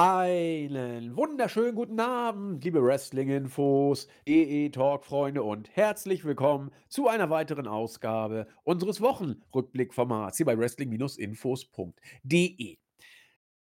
[0.00, 9.00] Einen wunderschönen guten Abend, liebe Wrestling-Infos, EE-Talk-Freunde und herzlich willkommen zu einer weiteren Ausgabe unseres
[9.00, 12.78] Wochenrückblickformats hier bei Wrestling-Infos.de.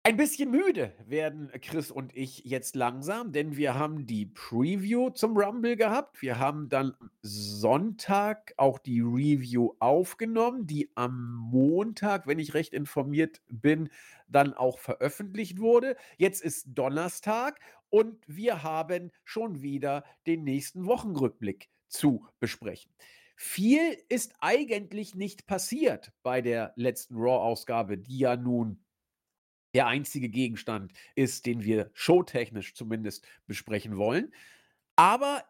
[0.07, 5.36] Ein bisschen müde werden Chris und ich jetzt langsam, denn wir haben die Preview zum
[5.36, 6.23] Rumble gehabt.
[6.23, 13.42] Wir haben dann Sonntag auch die Review aufgenommen, die am Montag, wenn ich recht informiert
[13.48, 13.91] bin,
[14.28, 15.97] dann auch veröffentlicht wurde.
[16.19, 17.59] Jetzt ist Donnerstag
[17.91, 22.92] und wir haben schon wieder den nächsten Wochenrückblick zu besprechen.
[23.34, 28.86] Viel ist eigentlich nicht passiert bei der letzten Raw-Ausgabe, die ja nun
[29.77, 34.33] der einzige Gegenstand ist, den wir showtechnisch zumindest besprechen wollen.
[34.97, 35.45] Aber,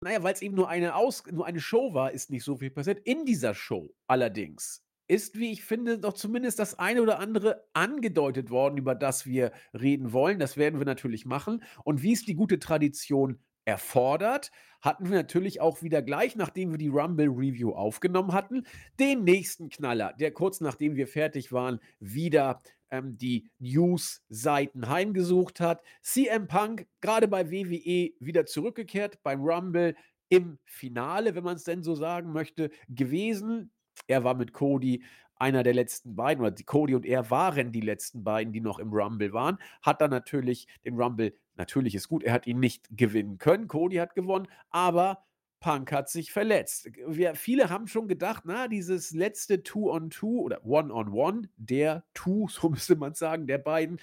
[0.00, 2.70] naja, weil es eben nur eine, Aus nur eine Show war, ist nicht so viel
[2.70, 3.00] passiert.
[3.04, 8.50] In dieser Show allerdings ist, wie ich finde, doch zumindest das eine oder andere angedeutet
[8.50, 10.38] worden, über das wir reden wollen.
[10.38, 11.64] Das werden wir natürlich machen.
[11.82, 14.50] Und wie es die gute Tradition erfordert,
[14.80, 18.64] hatten wir natürlich auch wieder gleich, nachdem wir die Rumble Review aufgenommen hatten,
[18.98, 25.82] den nächsten Knaller, der kurz nachdem wir fertig waren, wieder ähm, die News-Seiten heimgesucht hat.
[26.02, 29.96] CM Punk gerade bei WWE wieder zurückgekehrt beim Rumble
[30.28, 33.72] im Finale, wenn man es denn so sagen möchte, gewesen.
[34.06, 35.02] Er war mit Cody
[35.38, 38.92] einer der letzten beiden, oder Cody und er waren die letzten beiden, die noch im
[38.92, 43.38] Rumble waren, hat dann natürlich den Rumble, natürlich ist gut, er hat ihn nicht gewinnen
[43.38, 45.24] können, Cody hat gewonnen, aber
[45.60, 46.90] Punk hat sich verletzt.
[47.06, 52.96] Wir, viele haben schon gedacht, na, dieses letzte Two-on-Two oder One-on-One, der Two, so müsste
[52.96, 54.00] man sagen, der beiden,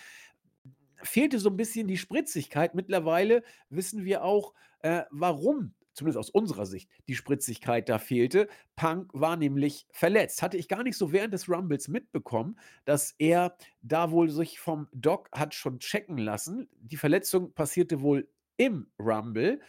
[1.03, 2.75] fehlte so ein bisschen die Spritzigkeit.
[2.75, 8.47] Mittlerweile wissen wir auch, äh, warum zumindest aus unserer Sicht, die Spritzigkeit da fehlte.
[8.75, 10.41] Punk war nämlich verletzt.
[10.41, 14.87] Hatte ich gar nicht so während des Rumbles mitbekommen, dass er da wohl sich vom
[14.91, 16.67] Doc hat schon checken lassen.
[16.79, 18.27] Die Verletzung passierte wohl
[18.57, 19.59] im Rumble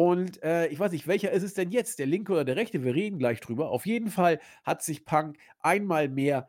[0.00, 1.98] und äh, ich weiß nicht, welcher ist es denn jetzt?
[1.98, 2.82] Der linke oder der rechte?
[2.82, 3.70] Wir reden gleich drüber.
[3.70, 6.48] Auf jeden Fall hat sich Punk einmal mehr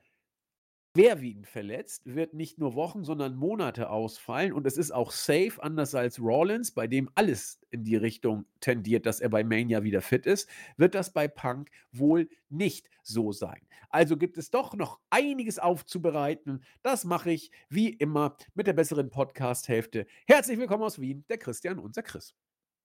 [0.95, 4.51] schwerwiegend verletzt, wird nicht nur Wochen, sondern Monate ausfallen.
[4.51, 9.05] Und es ist auch safe, anders als Rollins, bei dem alles in die Richtung tendiert,
[9.05, 13.61] dass er bei Mania wieder fit ist, wird das bei Punk wohl nicht so sein.
[13.89, 16.63] Also gibt es doch noch einiges aufzubereiten.
[16.81, 20.05] Das mache ich wie immer mit der besseren Podcast-Hälfte.
[20.27, 22.33] Herzlich willkommen aus Wien, der Christian, unser Chris.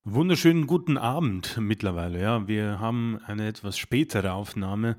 [0.04, 2.20] Wunderschönen guten Abend mittlerweile.
[2.20, 4.96] Ja, wir haben eine etwas spätere Aufnahme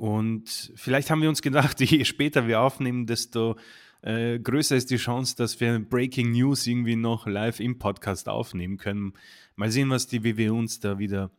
[0.00, 3.56] und vielleicht haben wir uns gedacht, je später wir aufnehmen, desto
[4.00, 8.78] äh, größer ist die Chance, dass wir Breaking News irgendwie noch live im Podcast aufnehmen
[8.78, 9.12] können.
[9.56, 11.30] Mal sehen, was die WW uns da wieder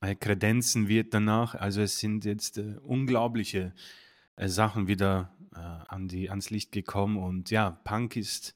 [0.00, 1.56] äh, kredenzen wird danach.
[1.56, 3.74] Also es sind jetzt äh, unglaubliche
[4.36, 8.54] äh, Sachen wieder äh, an die, ans Licht gekommen und ja, Punk ist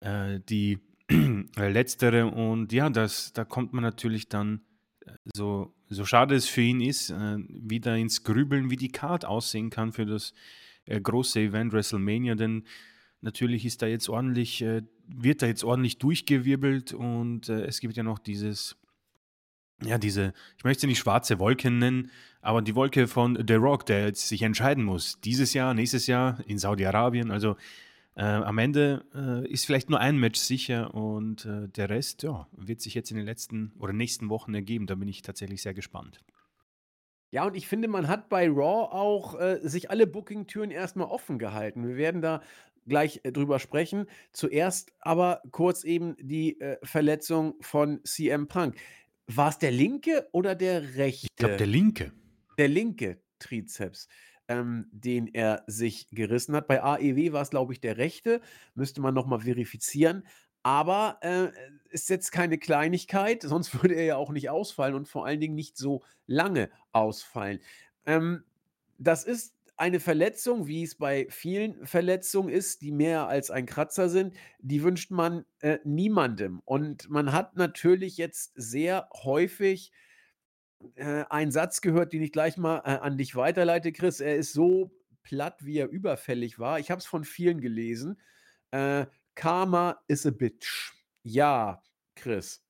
[0.00, 0.78] äh, die
[1.56, 4.62] letztere und ja, das, da kommt man natürlich dann,
[5.34, 9.70] so, so schade es für ihn ist, äh, wieder ins Grübeln, wie die Card aussehen
[9.70, 10.32] kann für das
[10.86, 12.64] äh, große Event WrestleMania, denn
[13.20, 18.02] natürlich ist da jetzt ordentlich, äh, wird da jetzt ordentlich durchgewirbelt und es gibt ja
[18.02, 18.76] noch dieses,
[19.82, 23.86] ja, diese, ich möchte sie nicht schwarze Wolke nennen, aber die Wolke von The Rock,
[23.86, 27.56] der jetzt sich entscheiden muss, dieses Jahr, nächstes Jahr in Saudi-Arabien, also
[28.18, 32.48] äh, am Ende äh, ist vielleicht nur ein Match sicher und äh, der Rest ja,
[32.50, 34.88] wird sich jetzt in den letzten oder nächsten Wochen ergeben.
[34.88, 36.18] Da bin ich tatsächlich sehr gespannt.
[37.30, 41.38] Ja, und ich finde, man hat bei Raw auch äh, sich alle Booking-Türen erstmal offen
[41.38, 41.86] gehalten.
[41.86, 42.42] Wir werden da
[42.88, 44.06] gleich äh, drüber sprechen.
[44.32, 48.74] Zuerst aber kurz eben die äh, Verletzung von CM Punk.
[49.28, 51.28] War es der linke oder der rechte?
[51.30, 52.12] Ich glaube, der linke.
[52.56, 54.08] Der linke Trizeps
[54.48, 56.66] ähm, den er sich gerissen hat.
[56.66, 58.40] Bei AEW war es, glaube ich, der rechte.
[58.74, 60.26] Müsste man nochmal verifizieren.
[60.62, 61.48] Aber äh,
[61.90, 65.54] ist jetzt keine Kleinigkeit, sonst würde er ja auch nicht ausfallen und vor allen Dingen
[65.54, 67.60] nicht so lange ausfallen.
[68.06, 68.44] Ähm,
[68.98, 74.08] das ist eine Verletzung, wie es bei vielen Verletzungen ist, die mehr als ein Kratzer
[74.08, 76.60] sind, die wünscht man äh, niemandem.
[76.64, 79.92] Und man hat natürlich jetzt sehr häufig
[80.94, 84.20] äh, einen Satz gehört, den ich gleich mal äh, an dich weiterleite, Chris.
[84.20, 84.90] Er ist so
[85.22, 86.78] platt, wie er überfällig war.
[86.78, 88.20] Ich habe es von vielen gelesen.
[88.70, 90.92] Äh, Karma is a bitch.
[91.22, 91.82] Ja,
[92.14, 92.64] Chris.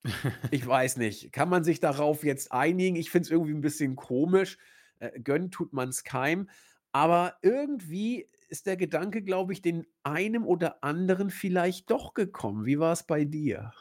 [0.50, 1.32] Ich weiß nicht.
[1.32, 2.96] Kann man sich darauf jetzt einigen?
[2.96, 4.58] Ich finde es irgendwie ein bisschen komisch.
[4.98, 6.48] Äh, gönnen tut man es keinem.
[6.92, 12.64] Aber irgendwie ist der Gedanke, glaube ich, den einem oder anderen vielleicht doch gekommen.
[12.64, 13.72] Wie war es bei dir?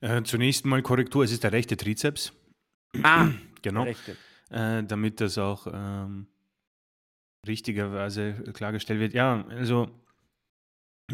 [0.00, 2.32] Äh, zunächst mal Korrektur: Es ist der rechte Trizeps.
[3.02, 3.30] Ah,
[3.62, 3.86] genau.
[4.50, 6.26] Äh, damit das auch ähm,
[7.46, 9.14] richtigerweise klargestellt wird.
[9.14, 9.90] Ja, also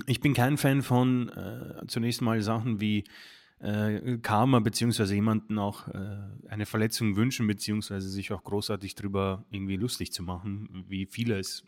[0.07, 3.05] ich bin kein Fan von äh, zunächst mal Sachen wie
[3.61, 6.17] äh, Karma, beziehungsweise jemanden auch äh,
[6.49, 11.67] eine Verletzung wünschen, beziehungsweise sich auch großartig darüber irgendwie lustig zu machen, wie viele es,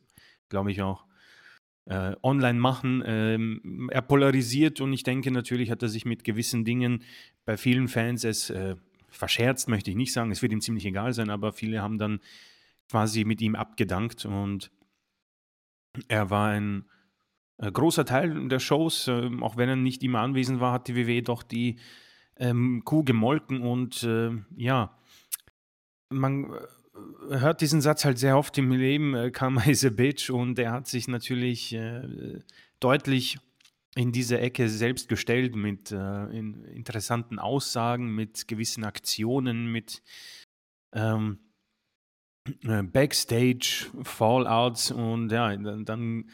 [0.49, 1.07] glaube ich, auch
[1.87, 3.03] äh, online machen.
[3.07, 7.03] Ähm, er polarisiert und ich denke, natürlich hat er sich mit gewissen Dingen
[7.45, 8.77] bei vielen Fans es äh,
[9.11, 10.31] verscherzt, möchte ich nicht sagen.
[10.31, 12.21] Es wird ihm ziemlich egal sein, aber viele haben dann
[12.89, 14.71] quasi mit ihm abgedankt und
[16.09, 16.85] er war ein
[17.59, 20.97] äh, großer Teil der Shows, äh, auch wenn er nicht immer anwesend war, hat die
[20.97, 21.79] WWE doch die
[22.37, 24.97] ähm, Kuh gemolken und äh, ja,
[26.09, 26.53] man
[27.31, 30.59] äh, hört diesen Satz halt sehr oft im Leben, äh, Karma is a bitch und
[30.59, 31.77] er hat sich natürlich
[32.81, 33.39] deutlich
[33.97, 40.03] in diese Ecke selbst gestellt mit äh, in interessanten Aussagen, mit gewissen Aktionen, mit
[40.93, 41.39] ähm,
[42.63, 46.31] Backstage, Fallouts und ja, dann,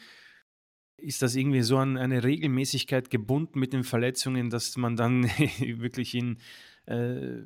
[0.99, 5.25] ist das irgendwie so an eine Regelmäßigkeit gebunden mit den Verletzungen, dass man dann
[5.59, 6.39] wirklich in
[6.87, 7.43] äh,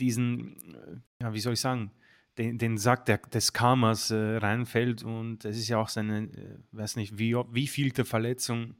[0.00, 1.90] diesen, äh, ja, wie soll ich sagen,
[2.38, 6.58] den, den Sack der, des Karmas äh, reinfällt und es ist ja auch seine, äh,
[6.72, 8.76] weiß nicht, wie, wie vielte Verletzung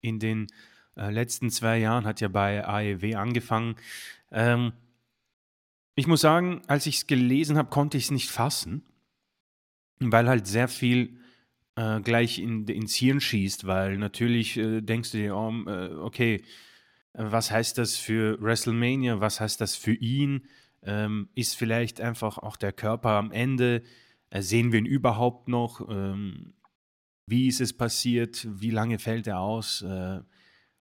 [0.00, 0.46] in den
[0.96, 3.76] äh, letzten zwei Jahren, hat ja bei AEW angefangen.
[4.30, 4.72] Ähm,
[5.94, 8.84] ich muss sagen, als ich es gelesen habe, konnte ich es nicht fassen,
[9.98, 11.18] weil halt sehr viel
[11.76, 16.42] äh, gleich in, ins Hirn schießt, weil natürlich äh, denkst du dir, oh, äh, okay,
[17.12, 20.46] was heißt das für WrestleMania, was heißt das für ihn?
[20.82, 23.82] Ähm, ist vielleicht einfach auch der Körper am Ende?
[24.30, 25.86] Äh, sehen wir ihn überhaupt noch?
[25.90, 26.54] Ähm,
[27.30, 28.46] wie ist es passiert?
[28.50, 29.82] Wie lange fällt er aus?
[29.82, 30.20] Äh,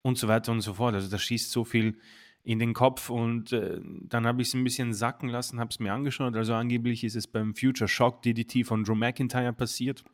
[0.02, 0.94] und so weiter und so fort.
[0.94, 1.96] Also da schießt so viel
[2.42, 5.78] in den Kopf und äh, dann habe ich es ein bisschen sacken lassen, habe es
[5.78, 6.34] mir angeschaut.
[6.34, 10.04] Also angeblich ist es beim Future Shock DDT von Drew McIntyre passiert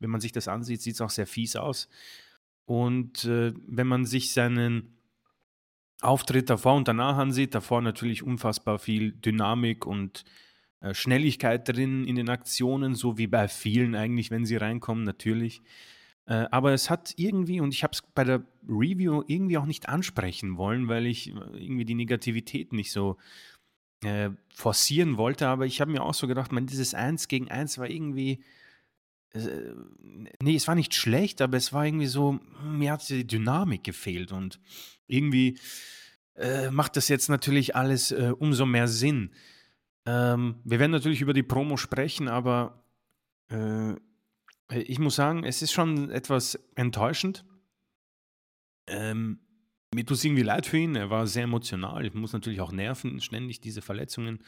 [0.00, 1.88] wenn man sich das ansieht, sieht es auch sehr fies aus.
[2.64, 4.96] Und äh, wenn man sich seinen
[6.00, 10.24] Auftritt davor und danach ansieht, davor natürlich unfassbar viel Dynamik und
[10.94, 15.62] Schnelligkeit drin in den Aktionen, so wie bei vielen eigentlich, wenn sie reinkommen, natürlich.
[16.26, 19.88] Äh, aber es hat irgendwie, und ich habe es bei der Review irgendwie auch nicht
[19.88, 23.16] ansprechen wollen, weil ich äh, irgendwie die Negativität nicht so
[24.04, 27.78] äh, forcieren wollte, aber ich habe mir auch so gedacht, man, dieses Eins gegen Eins
[27.78, 28.42] war irgendwie
[29.32, 29.74] äh,
[30.42, 33.84] nee, es war nicht schlecht, aber es war irgendwie so, hm, mir hat die Dynamik
[33.84, 34.60] gefehlt und
[35.06, 35.58] irgendwie
[36.36, 39.30] äh, macht das jetzt natürlich alles äh, umso mehr Sinn.
[40.06, 42.82] Ähm, wir werden natürlich über die Promo sprechen, aber
[43.48, 43.94] äh,
[44.70, 47.44] ich muss sagen, es ist schon etwas enttäuschend.
[48.86, 49.40] Ähm,
[49.92, 50.94] mir tut es irgendwie leid für ihn.
[50.94, 52.06] Er war sehr emotional.
[52.06, 54.44] Ich muss natürlich auch nerven, ständig diese Verletzungen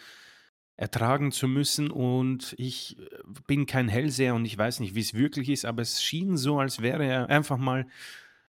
[0.77, 1.91] ertragen zu müssen.
[1.91, 3.05] Und ich äh,
[3.47, 6.61] bin kein Hellseher und ich weiß nicht, wie es wirklich ist, aber es schien so,
[6.61, 7.87] als wäre er einfach mal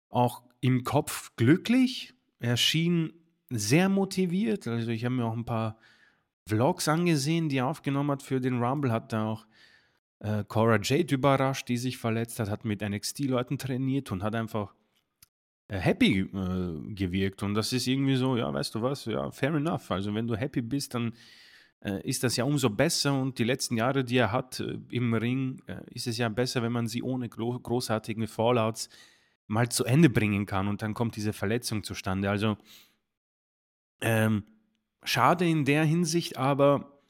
[0.08, 2.14] auch im Kopf glücklich.
[2.38, 3.12] Er schien
[3.50, 4.66] sehr motiviert.
[4.66, 5.78] Also ich habe mir auch ein paar
[6.48, 8.92] Vlogs angesehen, die er aufgenommen hat für den Rumble.
[8.92, 9.46] Hat da auch
[10.20, 14.74] äh, Cora Jade überrascht, die sich verletzt hat, hat mit NXT-Leuten trainiert und hat einfach
[15.68, 17.42] äh, happy äh, gewirkt.
[17.42, 19.90] Und das ist irgendwie so, ja, weißt du was, ja, fair enough.
[19.90, 21.12] Also wenn du happy bist, dann
[21.80, 25.14] äh, ist das ja umso besser und die letzten Jahre, die er hat äh, im
[25.14, 28.88] Ring, äh, ist es ja besser, wenn man sie ohne gro großartige Fallouts
[29.48, 32.30] mal zu Ende bringen kann und dann kommt diese Verletzung zustande.
[32.30, 32.56] Also
[34.00, 34.44] ähm,
[35.06, 37.00] schade in der Hinsicht, aber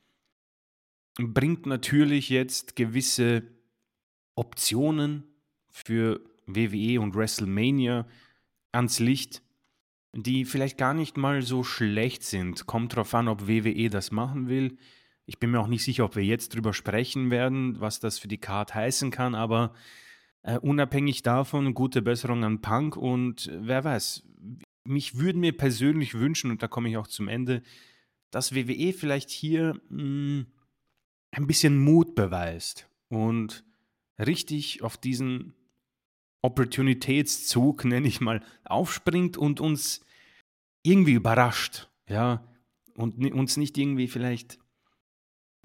[1.19, 3.43] bringt natürlich jetzt gewisse
[4.35, 5.25] Optionen
[5.71, 8.07] für WWE und WrestleMania
[8.73, 9.43] ans Licht,
[10.13, 12.67] die vielleicht gar nicht mal so schlecht sind.
[12.67, 14.79] Kommt drauf an, ob WWE das machen will.
[15.25, 18.29] Ich bin mir auch nicht sicher, ob wir jetzt drüber sprechen werden, was das für
[18.29, 19.75] die Card heißen kann, aber
[20.43, 24.23] äh, unabhängig davon, gute Besserung an Punk und äh, wer weiß,
[24.87, 27.63] mich würde mir persönlich wünschen, und da komme ich auch zum Ende,
[28.31, 30.47] dass WWE vielleicht hier mh, hm,
[31.33, 33.65] ein bisschen Mut beweist und
[34.19, 35.55] richtig auf diesen
[36.43, 40.05] Opportunitätszug, nenne ich mal, aufspringt und uns
[40.83, 42.47] irgendwie überrascht, ja,
[42.95, 44.59] und uns nicht irgendwie vielleicht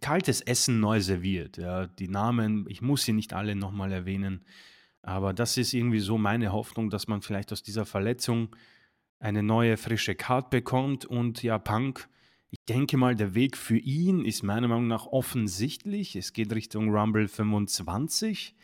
[0.01, 1.57] kaltes Essen neu serviert.
[1.57, 4.43] Ja, die Namen, ich muss sie nicht alle nochmal erwähnen,
[5.03, 8.55] aber das ist irgendwie so meine Hoffnung, dass man vielleicht aus dieser Verletzung
[9.21, 12.09] eine neue, frische Card bekommt und ja, Punk,
[12.49, 16.17] ich denke mal, der Weg für ihn ist meiner Meinung nach offensichtlich.
[16.17, 18.55] Es geht Richtung Rumble 25,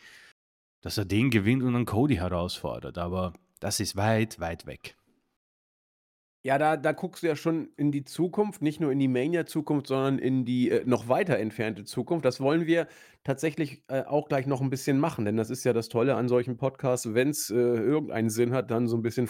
[0.82, 4.97] dass er den gewinnt und dann Cody herausfordert, aber das ist weit, weit weg.
[6.44, 9.88] Ja, da da guckst du ja schon in die Zukunft, nicht nur in die Mania-Zukunft,
[9.88, 12.24] sondern in die, äh, noch weiter entfernte Zukunft.
[12.24, 12.86] Das wollen wir
[13.24, 16.28] tatsächlich, äh, auch gleich noch 'n bisschen machen, denn das ist ja das Tolle an
[16.28, 19.26] solchen Podcasts, wenn's, äh, irgendeinen Sinn hat, dann so 'n bisschen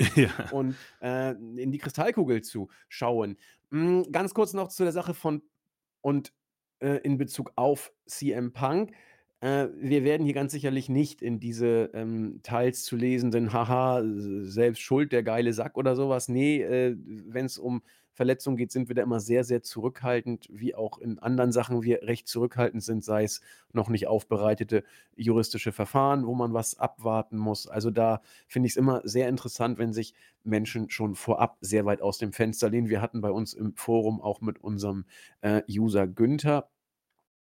[0.08, 0.30] fachzusimpeln Ja.
[0.48, 3.36] und, äh, in die Kristallkugel zu schauen.
[3.70, 5.42] Hm, ganz kurz noch zu der Sache von
[6.00, 6.32] und,
[6.80, 8.92] äh, in Bezug auf CM Punk.
[9.42, 14.80] Äh, wir werden hier ganz sicherlich nicht in diese, ähm, teils zu lesenden „Haha, selbst
[14.82, 16.28] schuld, der geile Sack“ oder so was.
[16.28, 17.82] Ne, äh, wenn's um
[18.14, 22.02] Verletzungen geht, sind wir da immer sehr, sehr zurückhaltend, wie auch in anderen Sachen wir
[22.02, 23.40] recht zurückhaltend sind, sei es
[23.72, 24.84] noch nicht aufbereitete
[25.16, 27.66] juristische Verfahren, wo man was abwarten muss.
[27.66, 32.18] Also, da finde ich's immer sehr interessant, wenn sich Menschen schon vorab sehr weit aus
[32.18, 32.88] dem Fenster lehnen.
[32.90, 35.04] Wir hatten bei uns im Forum auch mit unserem,
[35.40, 36.68] äh, User Günther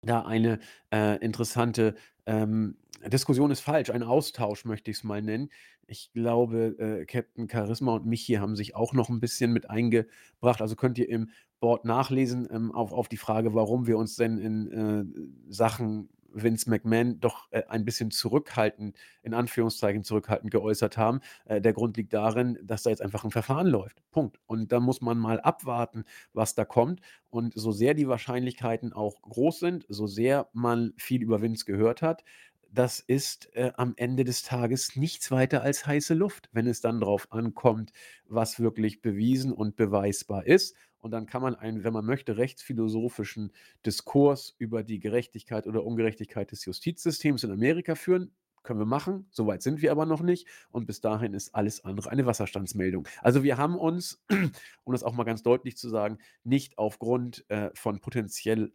[0.02, 0.58] da eine,
[0.92, 1.94] äh, interessante,
[2.26, 2.76] ähm
[3.06, 5.50] Diskussion ist falsch, ein Austausch möchte ich's mal nennen.
[5.86, 10.60] Ich glaube, äh, Captain Charisma und Michi haben sich auch noch 'n bisschen mit eingebracht.
[10.62, 14.38] Also, könnt ihr im Board nachlesen, ähm, auf auf die Frage, warum wir uns denn
[14.38, 15.04] in, äh,
[15.52, 16.08] Sachen
[16.42, 21.20] Vince McMahon doch, äh, ein bisschen zurückhaltend in Anführungszeichen zurückhaltend geäußert haben.
[21.46, 24.02] Äh, der Grund liegt darin, dass da jetzt einfach 'n Verfahren läuft.
[24.12, 24.38] Punkt.
[24.46, 27.00] Und da muss man mal abwarten, was da kommt.
[27.30, 32.02] Und so sehr die Wahrscheinlichkeiten auch groß sind, so sehr man viel über Vince gehört
[32.02, 32.24] hat,
[32.70, 37.00] das ist, äh, am Ende des Tages nichts weiter als heiße Luft, wenn es dann
[37.00, 37.92] drauf ankommt,
[38.26, 40.76] was wirklich bewiesen und beweisbar ist.
[41.06, 43.52] Und dann kann man einen, wenn man möchte, rechtsphilosophischen
[43.86, 48.32] Diskurs über die Gerechtigkeit oder Ungerechtigkeit des Justizsystems in Amerika führen.
[48.64, 50.48] Können wir machen, so weit sind wir aber noch nicht.
[50.72, 53.06] Und bis dahin ist alles andere eine Wasserstandsmeldung.
[53.22, 54.20] Also, wir haben uns,
[54.82, 58.72] um das auch mal ganz deutlich zu sagen, nicht aufgrund, äh, von potenziell,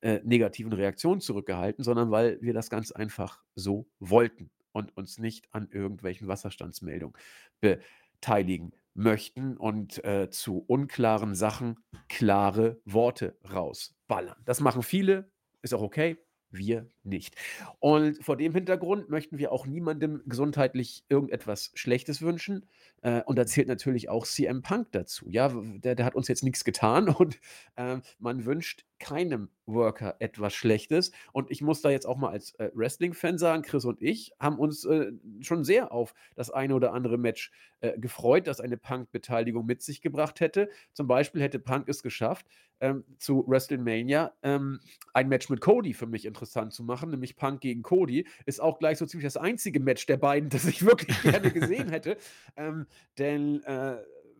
[0.00, 5.48] äh, negativen Reaktionen zurückgehalten, sondern weil wir das ganz einfach so wollten und uns nicht
[5.52, 7.14] an irgendwelchen Wasserstandsmeldungen
[7.60, 14.40] beteiligen möchten und, äh, zu unklaren Sachen klare Worte rausballern.
[14.44, 15.30] Das machen viele,
[15.62, 16.18] ist auch okay,
[16.56, 17.36] wir nicht.
[17.80, 22.66] Und vor dem Hintergrund möchten wir auch niemandem gesundheitlich irgendetwas Schlechtes wünschen.
[23.02, 25.28] Äh, und da zählt natürlich auch CM Punk dazu.
[25.28, 27.38] Ja, der der hat uns jetzt nix getan und,
[27.76, 31.12] ähm, man wünscht keinem Worker etwas Schlechtes.
[31.32, 34.58] Und ich muss da jetzt auch mal als, äh, Wrestling-Fan sagen, Chris und ich haben
[34.58, 39.66] uns, äh, schon sehr auf das eine oder andere Match, äh, gefreut, das eine Punk-Beteiligung
[39.66, 40.68] mit sich gebracht hätte.
[40.92, 42.46] Zum Beispiel hätte Punk es geschafft,
[42.84, 44.78] ähm, zu WrestleMania, ähm,
[45.14, 48.26] ein Match mit Cody für mich interessant zu machen, nämlich Punk gegen Cody.
[48.44, 51.88] Ist auch gleich so ziemlich das einzige Match der beiden, das ich wirklich gerne gesehen
[51.88, 52.18] hätte.
[52.56, 52.86] Ähm,
[53.16, 53.96] denn, äh,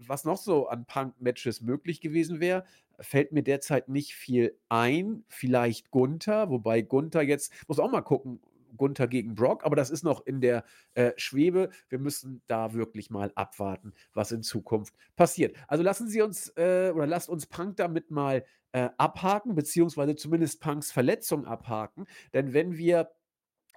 [0.07, 2.65] was noch so an Punk-Matches möglich gewesen wäre,
[3.01, 5.25] fällt mir derzeit nicht viel ein.
[5.29, 8.41] Vielleicht Gunther, wobei Gunther jetzt muss auch mal gucken,
[8.77, 10.65] Gunther gegen Brock, aber das ist noch in der,
[10.95, 11.71] äh, Schwebe.
[11.89, 15.57] Wir müssen da wirklich mal abwarten, was in Zukunft passiert.
[15.69, 20.61] Also, lassen Sie uns, äh oder lasst uns Punk damit mal, äh, abhaken, beziehungsweise zumindest
[20.61, 22.07] Punks Verletzung abhaken.
[22.33, 23.13] Denn wenn wir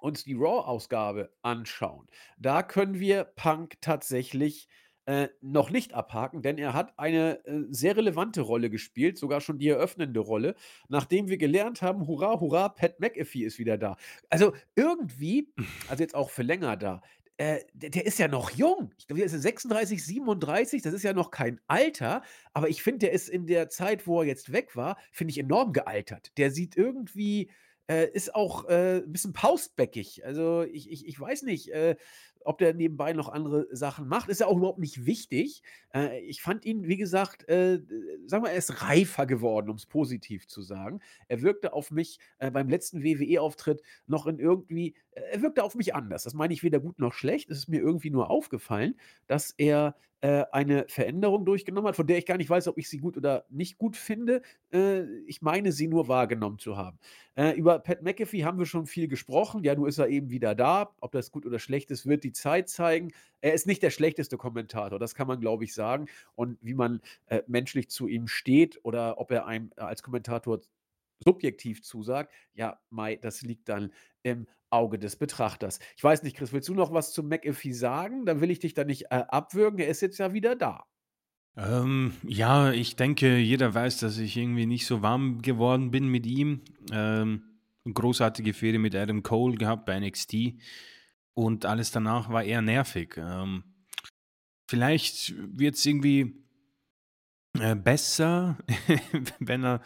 [0.02, 4.68] uns die Raw-Ausgabe anschauen, da können wir Punk tatsächlich,
[5.08, 9.60] äh, noch nicht abhaken, denn er hat eine, äh, sehr relevante Rolle gespielt, sogar schon
[9.60, 10.56] die eröffnende Rolle,
[10.90, 13.98] nachdem wir gelernt haben: „Hurra, hurra, Pat McAfee ist wieder da.“
[14.30, 15.50] Also, irgendwie
[15.88, 17.02] also, jetzt auch für länger da,
[17.38, 18.92] äh, der der ist ja noch jung.
[18.98, 22.24] Ich glaube, der ist ja 36, 37, das ist ja noch kein Alter,
[22.54, 25.38] aber ich finde, der ist in der Zeit, wo er jetzt weg war, finde ich,
[25.40, 26.32] enorm gealtert.
[26.38, 27.50] Der sieht irgendwie
[27.90, 30.26] äh, ist auch, äh, 'n bisschen pausbäckig.
[30.26, 31.96] Also, ich ich ich weiß nicht, äh,
[32.48, 34.30] ob der nebenbei noch andere Sachen macht.
[34.30, 35.64] Ist ja auch überhaupt nicht wichtig.
[35.94, 37.82] Äh, ich fand ihn, wie gesagt, äh,
[38.26, 41.02] sagen wir, er ist reifer geworden, um's positiv zu sagen.
[41.28, 45.76] Er wirkte auf mich, äh, beim letzten WWE-Auftritt noch in irgendwie äh, er wirkte auf
[45.76, 46.24] mich anders.
[46.24, 47.50] Das meine ich weder gut noch schlecht.
[47.50, 48.96] Es ist mir irgendwie nur aufgefallen,
[49.28, 52.90] dass er, äh, eine Veränderung durchgenommen hat, von der ich gar nicht weiß, ob ich
[52.90, 54.42] sie gut oder nicht gut finde.
[54.74, 56.98] Äh, ich meine, sie nur wahrgenommen zu haben.
[57.56, 59.64] Über Pat McAfee haben wir schon viel gesprochen.
[59.64, 60.96] Ja, nun ist er eben wieder da.
[61.02, 63.12] Ob das gut oder schlecht ist, wird die Zeit zeigen.
[63.42, 66.08] Er ist nicht der schlechteste Kommentator, das kann man, glaube ich, sagen.
[66.36, 70.62] Und wie man, äh, menschlich zu ihm steht oder ob er einem als Kommentator
[71.20, 73.92] subjektiv zusagt, ja, mei, das liegt dann
[74.24, 75.80] im Auge des Betrachters.
[75.96, 78.26] Ich weiß nicht, Chris, willst du noch was zu McAfee sagen?
[78.26, 79.80] Dann will ich dich da nicht, äh, abwürgen.
[79.80, 80.86] Er ist jetzt ja wieder da.
[81.56, 86.26] Ähm, ja, ich denke, jeder weiß, dass ich irgendwie nicht so warm geworden bin mit
[86.26, 86.62] ihm.
[86.92, 87.44] Ähm,
[87.92, 90.56] großartige Fehde mit Adam Cole gehabt bei NXT
[91.38, 93.16] und alles danach war eher nervig.
[93.16, 93.64] Ähm,
[94.68, 96.44] vielleicht wird's irgendwie
[97.60, 98.58] äh, besser,
[99.40, 99.82] wenn er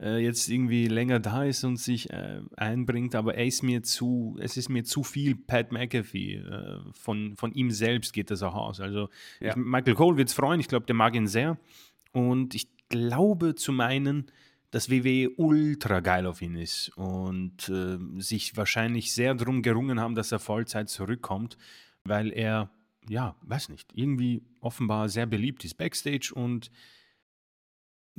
[0.00, 4.38] äh, jetzt irgendwie länger da ist und sich äh, einbringt, aber er ist mir zu,
[4.40, 6.36] es ist mir zu viel Pat McAfee.
[6.36, 8.80] Äh, von, von ihm selbst geht das auch aus.
[8.80, 9.10] Also
[9.40, 9.50] Ja.
[9.50, 11.58] ich, Michael Cole wird es freuen, ich glaube, der mag ihn sehr.
[12.12, 14.30] Und ich glaube zu meinen,
[14.76, 20.14] dass WWE ultra geil auf ihn ist und äh, sich wahrscheinlich sehr darum gerungen haben,
[20.14, 21.56] dass er Vollzeit zurückkommt,
[22.04, 22.68] weil er,
[23.08, 26.70] ja, weiß nicht, irgendwie offenbar sehr beliebt ist backstage und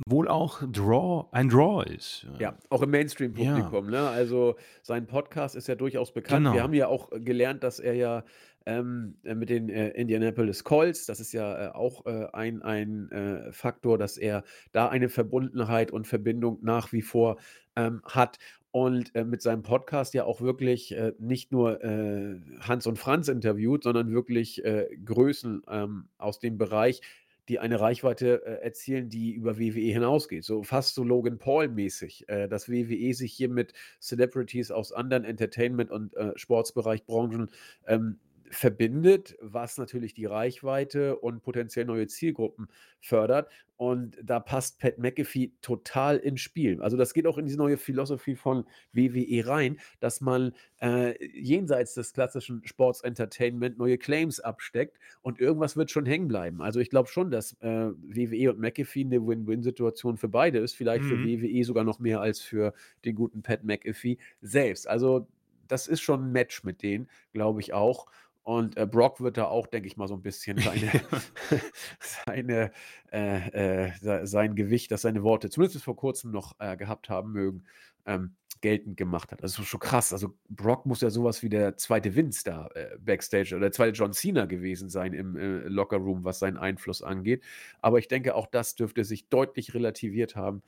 [0.06, 2.26] wohl auch Draw, ein Draw ist.
[2.38, 3.90] Ja, auch im Mainstream-Publikum.
[3.90, 4.08] Ne?
[4.08, 6.44] Also sein Podcast ist ja durchaus bekannt.
[6.44, 6.62] Wir Genau.
[6.62, 8.24] haben ja auch gelernt, dass er ja
[8.66, 13.10] ähm, äh, mit den äh, Indianapolis Colts, das ist ja äh, auch äh, ein, ein
[13.10, 17.38] äh, Faktor, dass er da eine Verbundenheit und Verbindung nach wie vor
[17.76, 18.38] ähm, hat.
[18.70, 23.28] Und äh, mit seinem Podcast ja auch wirklich äh, nicht nur äh, Hans und Franz
[23.28, 27.00] interviewt, sondern wirklich äh, Größen ähm, aus dem Bereich,
[27.48, 30.44] die eine Reichweite äh, erzielen, die über WWE hinausgeht.
[30.44, 35.90] So fast so Logan Paul-mäßig, äh, dass WWE sich hier mit Celebrities aus anderen Entertainment-
[35.90, 37.50] und äh, Sportsbereich, Branchen
[37.86, 38.18] ähm,
[38.50, 42.68] verbindet, was natürlich die Reichweite und potenziell neue Zielgruppen
[43.00, 43.50] fördert.
[43.76, 46.82] Und da passt Pat McAfee total ins Spiel.
[46.82, 51.94] Also das geht auch in diese neue Philosophie von WWE rein, dass man äh, jenseits
[51.94, 56.60] des klassischen Sports Entertainment neue Claims absteckt und irgendwas wird schon hängen bleiben.
[56.60, 60.74] Also ich glaube schon, dass äh, WWE und McAfee eine Win-Win-Situation für beide ist.
[60.74, 61.22] Vielleicht für Mhm.
[61.22, 62.74] WWE sogar noch mehr als für
[63.04, 64.88] den guten Pat McAfee selbst.
[64.88, 65.28] Also
[65.68, 68.06] das ist schon ein Match mit denen, glaube ich auch.
[68.48, 70.90] Und äh, Brock wird da auch, denke ich mal, so ein bisschen seine,
[72.00, 72.70] seine,
[73.12, 77.10] äh, äh, se- sein Gewicht, das seine Worte zumindest bis vor kurzem noch äh, gehabt
[77.10, 77.64] haben mögen,
[78.06, 79.42] ähm, geltend gemacht hat.
[79.42, 80.14] Das ist schon krass.
[80.14, 83.92] Also Brock muss ja sowas wie der zweite Vince da äh, backstage oder der zweite
[83.92, 87.42] John Cena gewesen sein im äh, Lockerroom, was seinen Einfluss angeht.
[87.82, 90.62] Aber ich denke, auch das dürfte sich deutlich relativiert haben,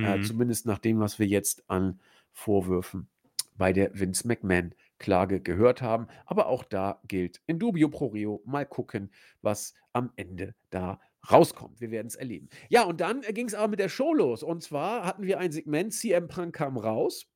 [0.00, 0.22] äh, Mhm.
[0.22, 2.00] zumindest nach dem, was wir jetzt an
[2.32, 3.08] Vorwürfen
[3.58, 4.26] bei der Vince
[4.96, 6.06] McMahon-Klage gehört haben.
[6.24, 8.42] Aber auch da gilt in dubio pro reo.
[8.44, 9.10] Mal gucken,
[9.42, 11.00] was am Ende da
[11.30, 11.80] rauskommt.
[11.80, 12.48] Wir werden es erleben.
[12.68, 14.42] Ja, und dann ging es aber mit der Show los.
[14.42, 17.26] Und zwar hatten wir ein Segment, CM Punk kam raus.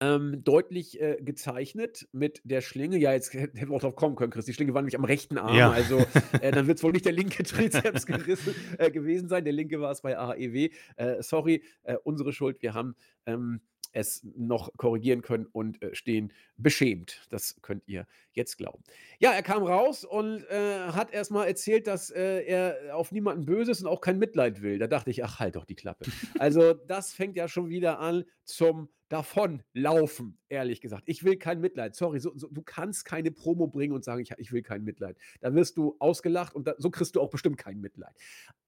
[0.00, 2.98] Ähm, deutlich äh, gezeichnet mit der Schlinge.
[2.98, 4.44] Ja, jetzt hätten wir auch drauf kommen können, Chris.
[4.44, 5.56] Die Schlinge war nämlich am rechten Arm.
[5.56, 5.72] Ja.
[5.72, 5.98] Also
[6.40, 9.42] äh, dann wird es wohl nicht der linke Trizeps gerissen äh, gewesen sein.
[9.42, 10.68] Der linke war es bei AEW.
[10.94, 12.62] Äh, sorry, äh, unsere Schuld.
[12.62, 12.94] Wir haben
[13.26, 13.60] ähm,
[13.92, 17.26] es noch korrigieren können und äh, stehen beschämt.
[17.30, 18.82] Das könnt ihr jetzt glauben.
[19.18, 23.70] Ja, er kam raus und äh, hat erstmal erzählt, dass äh, er auf niemanden böse
[23.70, 24.78] ist und auch kein Mitleid will.
[24.78, 26.06] Da dachte ich, ach, halt doch die Klappe.
[26.38, 31.04] Also, das fängt ja schon wieder an zum Davonlaufen, ehrlich gesagt.
[31.06, 31.96] Ich will kein Mitleid.
[31.96, 35.16] Sorry, so, so, du kannst keine Promo bringen und sagen, ich, ich will kein Mitleid.
[35.40, 38.14] Da wirst du ausgelacht und da, so kriegst du auch bestimmt kein Mitleid.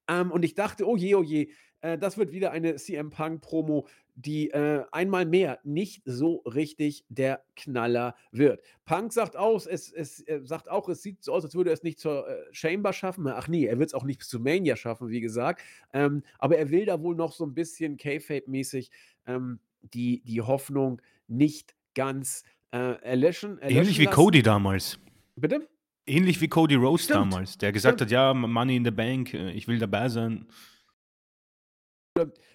[0.09, 1.51] Ähm, und ich dachte, oh je, oh je,
[1.83, 3.87] äh, das wird wieder eine CM Punk-Promo,
[4.23, 8.61] die äh, einmal mehr nicht so richtig der Knaller wird.
[8.85, 11.75] Punk sagt aus, es, es äh, sagt auch, es sieht so aus, als würde er
[11.75, 13.27] es nicht zur äh, Chamber schaffen.
[13.29, 15.63] Ach nee, er wird es auch nicht bis zu Mania schaffen, wie gesagt.
[15.93, 18.91] Ähm, aber er will da wohl noch so ein bisschen K-Fape-mäßig
[19.27, 24.15] ähm, die, die Hoffnung nicht ganz äh, erlöschen, erlöschen Ähnlich wie lassen.
[24.17, 24.99] Cody damals.
[25.37, 25.67] Bitte?
[26.07, 28.11] Ähnlich wie Cody Rose Stimmt, damals, der gesagt stimmt.
[28.11, 30.47] hat, ja, Money in the Bank, äh, ich will dabei sein.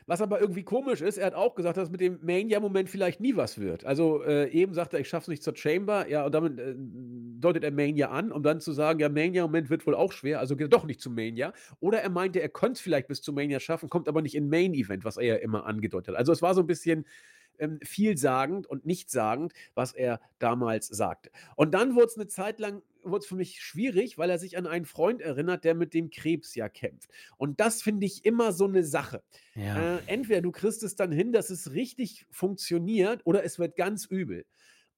[0.07, 3.35] Was aber irgendwie komisch ist, er hat auch gesagt, dass mit dem Mania-Moment vielleicht nie
[3.35, 3.85] was wird.
[3.85, 7.63] Also äh, eben sagt er, ich schaff's nicht zur Chamber, ja, und damit äh, deutet
[7.63, 10.67] er Mania an, um dann zu sagen, ja, Mania-Moment wird wohl auch schwer, also geht
[10.67, 11.53] er doch nicht zu Mania.
[11.79, 14.49] Oder er meinte, er könnte es vielleicht bis zu Mania schaffen, kommt aber nicht in
[14.49, 16.15] Main-Event, was er ja immer angedeutet hat.
[16.17, 17.05] Also es war so ein bisschen
[17.59, 21.31] ähm, vielsagend und nichtssagend, was er damals sagte.
[21.55, 24.57] Und dann wurde es eine Zeit lang wurde es für mich schwierig, weil er sich
[24.57, 27.11] an einen Freund erinnert, der mit dem Krebs ja kämpft.
[27.37, 29.23] Und das finde ich immer so eine Sache.
[29.55, 29.97] Ja.
[29.97, 34.05] Äh, entweder du kriegst es dann hin, dass es richtig funktioniert, oder es wird ganz
[34.05, 34.45] übel.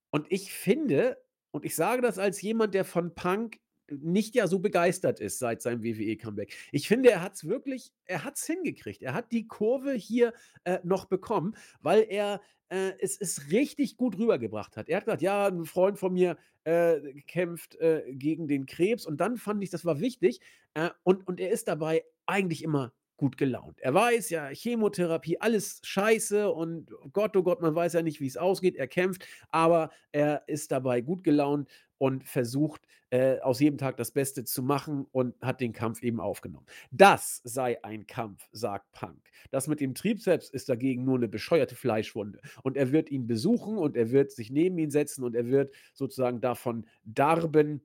[0.09, 1.17] Und ich finde,
[1.51, 5.61] und ich sage das als jemand, der von Punk nicht ja so begeistert ist seit
[5.61, 6.53] seinem WWE-Comeback.
[6.71, 9.01] Ich finde, er hat es wirklich, er hat es hingekriegt.
[9.01, 10.33] Er hat die Kurve hier
[10.65, 14.89] äh, noch bekommen, weil er äh, es ist richtig gut rübergebracht hat.
[14.89, 19.21] Er hat gesagt, ja, ein Freund von mir äh, kämpft äh, gegen den Krebs und
[19.21, 20.39] dann fand ich, das war wichtig
[20.73, 23.79] äh, und, und er ist dabei eigentlich immer gut gelaunt.
[23.79, 28.27] Er weiß ja, Chemotherapie, alles scheiße und Gott, oh Gott, man weiß ja nicht, wie
[28.27, 28.75] es ausgeht.
[28.75, 34.11] Er kämpft, aber er ist dabei gut gelaunt und versucht äh, aus jedem Tag das
[34.11, 36.65] Beste zu machen und hat den Kampf eben aufgenommen.
[36.91, 39.29] Das sei ein Kampf, sagt Punk.
[39.51, 42.41] Das mit dem Trizeps ist dagegen nur eine bescheuerte Fleischwunde.
[42.63, 45.73] Und er wird ihn besuchen und er wird sich neben ihn setzen und er wird
[45.93, 47.81] sozusagen davon darben,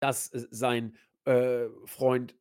[0.00, 2.34] dass sein äh, Freund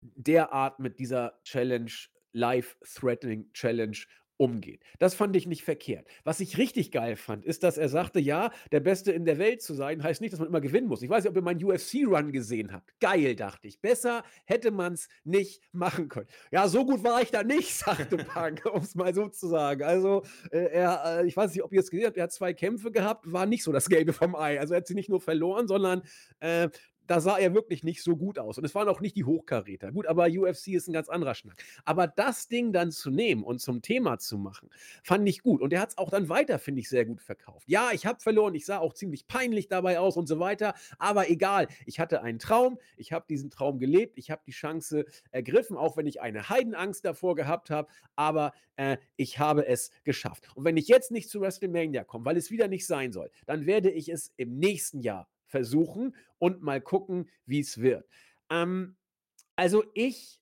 [0.00, 1.92] derart mit dieser Challenge
[2.32, 3.98] Life-Threatening Challenge
[4.42, 4.82] umgeht.
[4.98, 6.04] Das fand ich nicht verkehrt.
[6.24, 9.62] Was ich richtig geil fand, ist, dass er sagte, ja, der Beste in der Welt
[9.62, 11.00] zu sein, heißt nicht, dass man immer gewinnen muss.
[11.00, 12.92] Ich weiß nicht, ob ihr meinen UFC-Run gesehen habt.
[12.98, 13.80] Geil, dachte ich.
[13.80, 16.26] Besser hätte man es nicht machen können.
[16.50, 19.84] Ja, so gut war ich da nicht, sagte Punk, um es mal so zu sagen.
[19.84, 22.52] Also, äh, er, äh, ich weiß nicht, ob ihr es gesehen habt, er hat zwei
[22.52, 24.58] Kämpfe gehabt, war nicht so das Gelbe vom Ei.
[24.58, 26.02] Also, er hat sie nicht nur verloren, sondern
[26.40, 26.68] äh,
[27.06, 28.58] da sah er wirklich nicht so gut aus.
[28.58, 29.92] Und es waren auch nicht die Hochkaräter.
[29.92, 31.62] Gut, aber UFC ist ein ganz anderer Schnack.
[31.84, 34.70] Aber das Ding dann zu nehmen und zum Thema zu machen,
[35.02, 35.60] fand ich gut.
[35.60, 37.68] Und er hat es auch dann weiter, finde ich, sehr gut verkauft.
[37.68, 40.74] Ja, ich habe verloren, ich sah auch ziemlich peinlich dabei aus und so weiter.
[40.98, 45.04] Aber egal, ich hatte einen Traum, ich habe diesen Traum gelebt, ich habe die Chance
[45.30, 47.88] ergriffen, auch wenn ich eine Heidenangst davor gehabt habe.
[48.16, 50.48] Aber äh, ich habe es geschafft.
[50.54, 53.66] Und wenn ich jetzt nicht zu WrestleMania komme, weil es wieder nicht sein soll, dann
[53.66, 58.08] werde ich es im nächsten Jahr versuchen und mal gucken, wie es wird.
[58.50, 58.96] Ähm,
[59.54, 60.40] also ich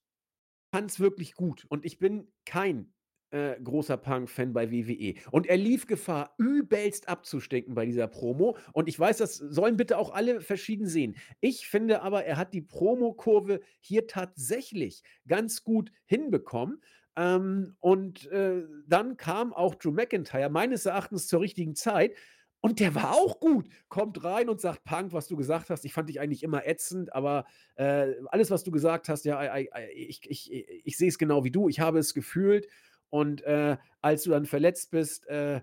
[0.72, 2.94] fand es wirklich gut und ich bin kein
[3.32, 5.14] äh, großer Punk-Fan bei WWE.
[5.30, 8.56] Und er lief Gefahr, übelst abzustinken bei dieser Promo.
[8.72, 11.16] Und ich weiß, das sollen bitte auch alle verschieden sehen.
[11.40, 16.82] Ich finde aber, er hat die Promo-Kurve hier tatsächlich ganz gut hinbekommen.
[17.16, 22.14] Ähm, und äh, dann kam auch Drew McIntyre meines Erachtens zur richtigen Zeit.
[22.62, 23.68] Und der war auch gut.
[23.88, 27.12] Kommt rein und sagt: „Punk, was du gesagt hast, ich fand dich eigentlich immer ätzend,
[27.14, 27.46] aber,
[27.76, 31.50] äh, alles, was du gesagt hast, ja, ei ich ich ich sehe es genau wie
[31.50, 31.68] du.
[31.68, 32.68] Ich habe es gefühlt
[33.08, 35.62] und, äh, als du dann verletzt bist, äh,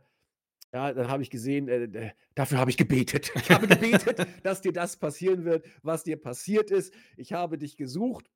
[0.73, 3.31] ja, dann habe ich gesehen, äh, dafür habe ich gebetet.
[3.35, 6.93] Ich habe gebetet, dass dir das passieren wird, was dir passiert ist.
[7.17, 8.29] Ich habe dich gesucht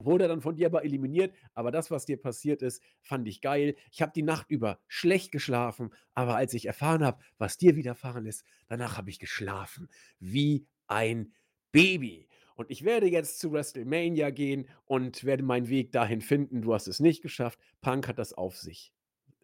[0.00, 3.74] Wurde dann von dir aber eliminiert, aber das, was dir passiert ist, fand ich geil.
[3.90, 8.24] Ich habe die Nacht über schlecht geschlafen, aber als ich erfahren habe, was dir widerfahren
[8.24, 9.88] ist, danach habe ich geschlafen
[10.20, 11.32] wie ein
[11.72, 12.28] Baby.
[12.54, 16.62] Und ich werde jetzt zu WrestleMania gehen und werde meinen Weg dahin finden.
[16.62, 17.58] Du hast es nicht geschafft.
[17.80, 18.92] Punk hat das auf sich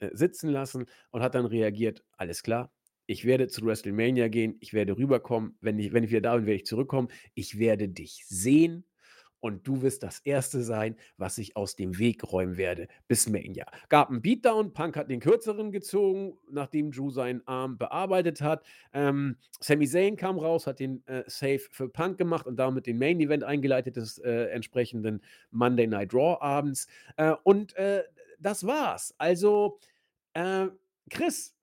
[0.01, 2.73] äh, sitzen lassen und hat dann reagiert, alles klar,
[3.07, 6.47] ich werde zu WrestleMania gehen, ich werde rüberkommen, wenn ich, wenn ich wieder da bin,
[6.47, 8.85] werde ich zurückkommen, ich werde dich sehen
[9.45, 13.67] und du wirst das Erste sein, was ich aus dem Weg räumen werde bis Mania.
[13.91, 18.65] Gab einen Beatdown, Punk hat den kürzeren gezogen, nachdem Drew seinen Arm bearbeitet hat.
[18.95, 22.97] Ähm, Sami Zayn kam raus, hat den äh, Save für Punk gemacht und damit den
[22.97, 26.87] Main Event eingeleitet des äh, entsprechenden Monday Night Raw abends.
[27.19, 28.03] Äh, und äh,
[28.39, 29.15] das war's.
[29.19, 29.79] Also,
[30.33, 30.69] äh,
[31.11, 31.55] Chris,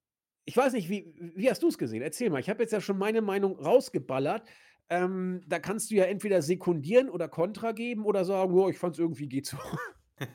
[0.46, 2.04] ich weiß nicht, wie, wie hast du es gesehen?
[2.04, 2.42] Erzähl mal.
[2.42, 4.44] Ich habe jetzt ja schon meine Meinung rausgeballert.
[4.92, 9.00] Ähm, da kannst du ja entweder sekundieren oder Kontra geben oder sagen: „Oh, ich fand's
[9.00, 9.58] irgendwie geht so.“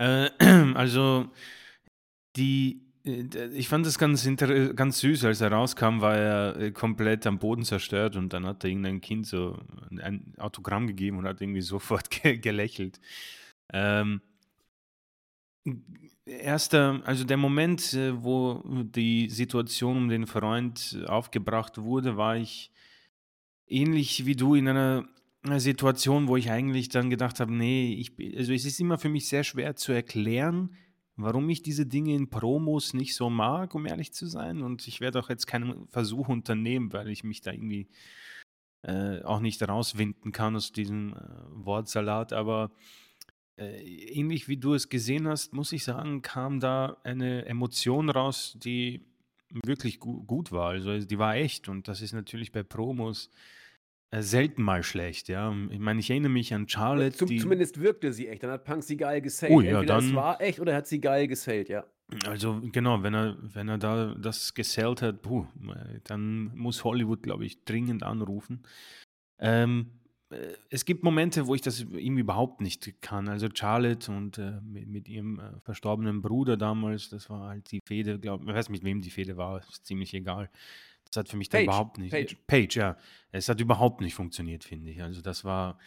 [0.00, 0.30] Äh,
[0.74, 1.28] also,
[2.36, 4.28] die äh, ich fand das ganz
[4.76, 8.64] ganz süß, als er rauskam, war er, äh, komplett am Boden zerstört und dann hat
[8.64, 9.58] er irgendein Kind so
[9.90, 13.00] ein Autogramm gegeben und hat irgendwie sofort ge gelächelt.
[13.72, 14.20] Ähm
[16.24, 22.70] erster also, der Moment, wo die Situation um den Freund aufgebracht wurde, war ich
[23.68, 25.08] ähnlich wie du in einer,
[25.56, 29.28] Situation, wo ich eigentlich dann gedacht habe, nee, ich, also es ist immer für mich
[29.28, 30.76] sehr schwer zu erklären,
[31.16, 34.62] warum ich diese Dinge in Promos nicht so mag, um ehrlich zu sein.
[34.62, 37.88] Und ich werde auch jetzt keinen Versuch unternehmen, weil ich mich da irgendwie
[38.82, 41.18] äh, auch nicht rauswinden kann aus diesem äh,
[41.50, 42.32] Wortsalat.
[42.32, 42.70] Aber
[43.56, 48.56] äh, ähnlich wie du es gesehen hast, muss ich sagen, kam da eine Emotion raus,
[48.62, 49.04] die
[49.50, 50.70] wirklich gu gut war.
[50.70, 53.30] Also die war echt und das ist natürlich bei Promos
[54.12, 55.54] selten mal schlecht, ja.
[55.70, 58.42] Ich meine, ich erinnere mich an Charlotte, Zum, die zumindest wirkte sie echt.
[58.42, 59.52] Dann hat Punk sie geil gesellt.
[59.52, 61.84] Oh ja, Entweder es dann war echt oder er hat sie geil gesellt, ja.
[62.26, 67.22] also genau, wenn er wenn er da das gesellt hat, puh, äh, dann muss Hollywood,
[67.22, 68.62] glaube ich, dringend anrufen.
[69.38, 69.98] Ähm,
[70.30, 73.28] äh, es gibt Momente, wo ich das ihm überhaupt nicht kann.
[73.28, 77.80] Also Charlotte und äh, mit, mit, ihrem äh, verstorbenen Bruder damals, das war halt die
[77.86, 80.50] Fehde, glaube ich, weiß nicht, mit wem die Fehde war, ist ziemlich egal.
[81.10, 82.10] Das hat für mich dann überhaupt nicht.
[82.10, 82.36] Page.
[82.46, 82.96] Page, ja.
[83.32, 85.02] Es hat überhaupt nicht funktioniert, finde ich.
[85.02, 85.78] Also das war,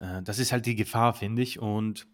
[0.00, 1.58] äh, das ist halt die Gefahr, finde ich.
[1.58, 2.06] Und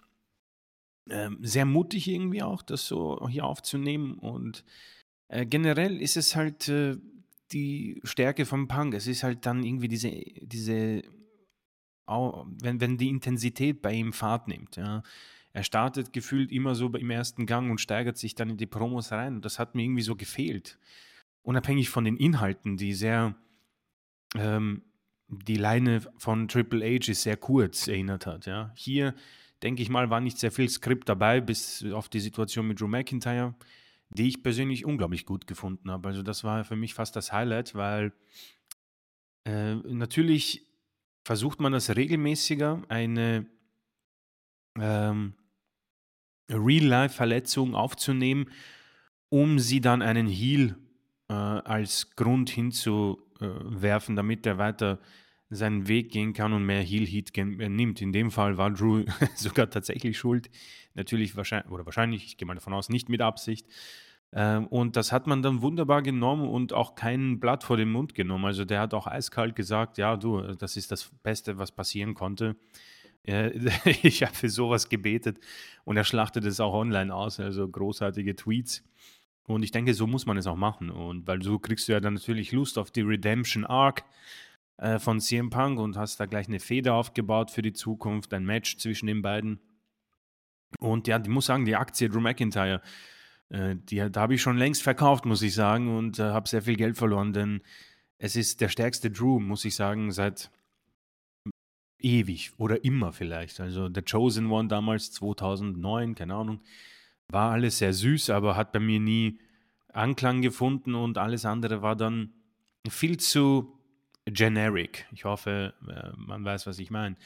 [1.08, 4.14] äh, sehr mutig irgendwie auch, das so hier aufzunehmen.
[4.14, 4.64] Und
[5.28, 6.96] äh, generell ist es halt äh,
[7.52, 8.94] die Stärke vom Punk.
[8.94, 11.02] Es ist halt dann irgendwie diese, diese,
[12.06, 15.02] wenn, wenn die Intensität bei ihm Fahrt nimmt, ja.
[15.52, 19.10] Er startet gefühlt immer so im ersten Gang und steigert sich dann in die Promos
[19.10, 19.34] rein.
[19.34, 20.78] Und das hat mir irgendwie so gefehlt
[21.42, 23.34] unabhängig von den Inhalten, die sehr
[24.34, 24.82] ähm,
[25.30, 28.46] die Leine von Triple H ist sehr kurz erinnert hat.
[28.46, 28.72] Ja.
[28.74, 29.14] Hier,
[29.62, 32.88] denke ich mal, war nicht sehr viel Skript dabei, bis auf die Situation mit Drew
[32.88, 33.54] McIntyre,
[34.10, 36.08] die ich persönlich unglaublich gut gefunden habe.
[36.08, 38.12] Also das war für mich fast das Highlight, weil
[39.44, 40.66] äh, natürlich
[41.24, 43.46] versucht man das regelmäßiger, eine
[44.78, 45.34] ähm,
[46.50, 48.50] Real-Life-Verletzung aufzunehmen,
[49.28, 50.76] um sie dann einen Heal
[51.30, 54.98] äh, als Grund hinzuwerfen, damit er weiter
[55.48, 58.02] seinen Weg gehen kann und mehr Heal-Heat äh, nimmt.
[58.02, 59.04] In dem Fall war Drew
[59.36, 60.50] sogar tatsächlich schuld.
[60.94, 63.66] Natürlich wahrscheinlich, oder wahrscheinlich, ich gehe mal davon aus, nicht mit Absicht.
[64.32, 68.14] Ähm, und das hat man dann wunderbar genommen und auch kein Blatt vor den Mund
[68.14, 68.44] genommen.
[68.44, 72.56] Also der hat auch eiskalt gesagt, ja du, das ist das Beste, was passieren konnte.
[73.24, 73.50] Äh,
[74.02, 75.38] ich habe für sowas gebetet
[75.84, 78.84] und er schlachtet es auch online aus, also großartige Tweets.
[79.50, 80.90] Und ich denke, so muss man es auch machen.
[80.90, 84.04] Und weil so kriegst du ja dann natürlich Lust auf die Redemption Arc
[84.76, 88.44] äh, von CM Punk und hast da gleich eine Feder aufgebaut für die Zukunft, ein
[88.44, 89.58] Match zwischen den beiden.
[90.78, 92.80] Und ja, ich muss sagen, die Aktie Drew McIntyre,
[93.48, 96.62] äh, die, da habe ich schon längst verkauft, muss ich sagen, und äh, habe sehr
[96.62, 97.60] viel Geld verloren, denn
[98.18, 100.52] es ist der stärkste Drew, muss ich sagen, seit
[101.98, 103.58] ewig oder immer vielleicht.
[103.58, 106.60] Also The Chosen One damals 2009, keine Ahnung,
[107.32, 109.38] war alles sehr süß, aber hat bei mir nie
[109.92, 112.32] Anklang gefunden und alles andere war dann
[112.88, 113.76] viel zu
[114.24, 115.06] generic.
[115.12, 117.16] Ich hoffe, äh, man weiß, was ich meine.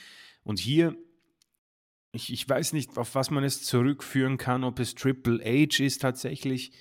[0.43, 0.97] Und hier
[2.15, 6.01] ich, ich weiß nicht, auf was man es zurückführen kann, ob es Triple H ist
[6.01, 6.73] tatsächlich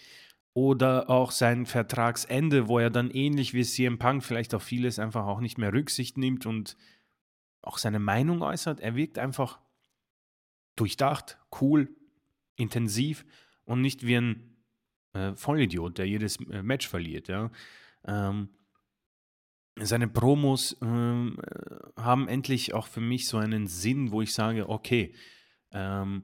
[0.53, 5.25] oder auch sein Vertragsende, wo er dann ähnlich wie CM Punk vielleicht auf vieles einfach
[5.25, 6.77] auch nicht mehr Rücksicht nimmt und
[7.63, 8.79] auch seine Meinung äußert.
[8.79, 9.59] Er wirkt einfach
[10.75, 11.89] durchdacht, cool,
[12.55, 13.25] intensiv
[13.65, 14.57] und nicht wie ein
[15.13, 17.27] äh, Vollidiot, der jedes äh, Match verliert.
[17.27, 17.51] Ja.
[18.05, 18.49] Ähm,
[19.79, 24.69] seine Promos ähm, äh, haben endlich auch für mich so einen Sinn, wo ich sage,
[24.69, 25.15] okay,
[25.71, 26.23] ähm,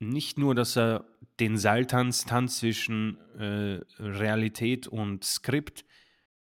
[0.00, 1.04] nicht nur, dass er
[1.38, 5.84] den Seiltanz tanzt zwischen äh, Realität und Skript,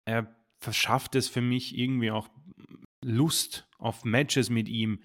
[0.06, 2.30] er verschafft es für mich irgendwie auch
[3.04, 5.02] Lust auf Matches mit ihm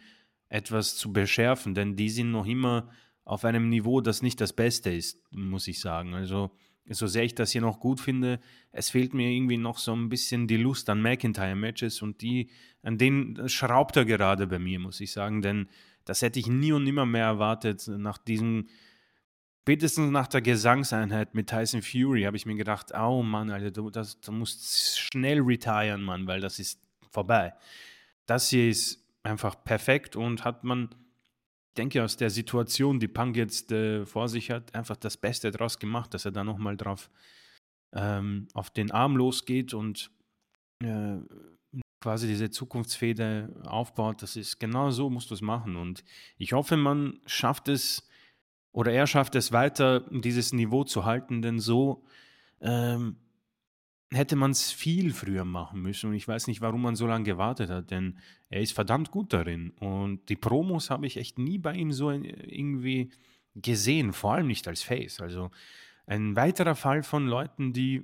[0.49, 2.91] etwas zu beschärfen, denn die sind noch immer
[3.29, 6.15] auf einem Niveau, das nicht das Beste ist, muss ich sagen.
[6.15, 6.51] Also
[6.89, 8.41] so sehr ich das hier noch gut finde,
[8.73, 12.49] es fehlt mir irgendwie noch so ein bisschen die Lust an McIntyre-Matches und die,
[12.83, 15.69] an denen schraubt er gerade bei mir, muss ich sagen, denn
[16.07, 17.87] das hätte ich nie und nimmer mehr erwartet.
[17.87, 18.69] Nach diesem,
[19.61, 23.91] spätestens nach der Gesangseinheit mit Tyson Fury, habe ich mir gedacht, oh Mann, Alter, du,
[23.91, 27.53] das, du musst schnell retiren, Mann, weil das ist vorbei.
[28.25, 30.89] Das hier ist einfach perfekt und hat man
[31.79, 35.79] denke, aus der Situation, die Punk jetzt äh, vor sich hat, einfach das Beste draus
[35.79, 37.11] gemacht, dass er da nochmal drauf
[37.95, 40.11] ähm, auf den Arm losgeht und
[40.83, 41.17] äh,
[42.01, 44.23] quasi diese Zukunftsfeder aufbaut.
[44.23, 45.77] Das ist genau so, musst du es machen.
[45.77, 46.05] Und
[46.37, 48.09] ich hoffe, man schafft es
[48.73, 52.05] oder er schafft es weiter, dieses Niveau zu halten, denn so
[52.61, 53.17] ähm,
[54.11, 56.11] hätte man es viel früher machen müssen.
[56.11, 58.19] Und ich weiß nicht, warum man so lange gewartet hat, denn
[58.49, 59.71] er ist verdammt gut darin.
[59.81, 63.11] Und die Promos habe ich echt nie bei ihm so irgendwie
[63.55, 65.21] gesehen, vor allem nicht als Face.
[65.21, 65.51] Also
[66.07, 68.03] ein weiterer Fall von Leuten, die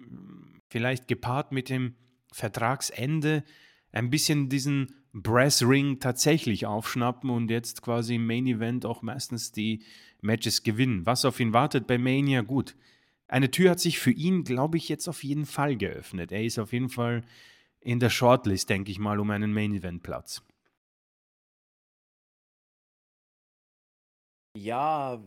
[0.68, 1.94] vielleicht gepaart mit dem
[2.32, 3.44] Vertragsende
[3.92, 9.52] ein bisschen diesen Brass Ring tatsächlich aufschnappen und jetzt quasi im Main Event auch meistens
[9.52, 9.84] die
[10.20, 11.06] Matches gewinnen.
[11.06, 12.74] Was auf ihn wartet bei Mania, gut
[13.28, 16.32] eine Tür hat sich für ihn, glaube ich, jetzt auf jeden Fall geöffnet.
[16.32, 17.22] Er ist auf jeden Fall
[17.80, 20.42] in der Shortlist, denke ich mal, um einen Main-Event-Platz.
[24.56, 25.20] Ja,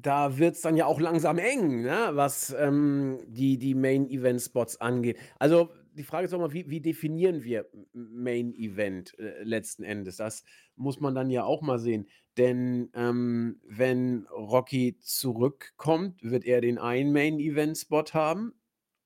[0.00, 2.10] da wird es dann ja auch langsam eng, ne?
[2.12, 5.18] was ähm, die, die Main-Event-Spots angeht.
[5.38, 10.16] Also die Frage ist auch mal, wie, wie definieren wir Main Event äh, letzten Endes?
[10.16, 10.44] Das
[10.76, 12.06] muss man dann ja auch mal sehen.
[12.36, 18.52] Denn ähm, wenn Rocky zurückkommt, wird er den einen Main Event Spot haben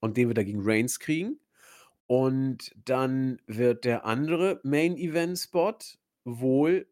[0.01, 1.41] und den wird er gegen Reigns kriegen.
[2.07, 5.79] Und dann wird der andere Main Event Spot
[6.25, 6.89] wohl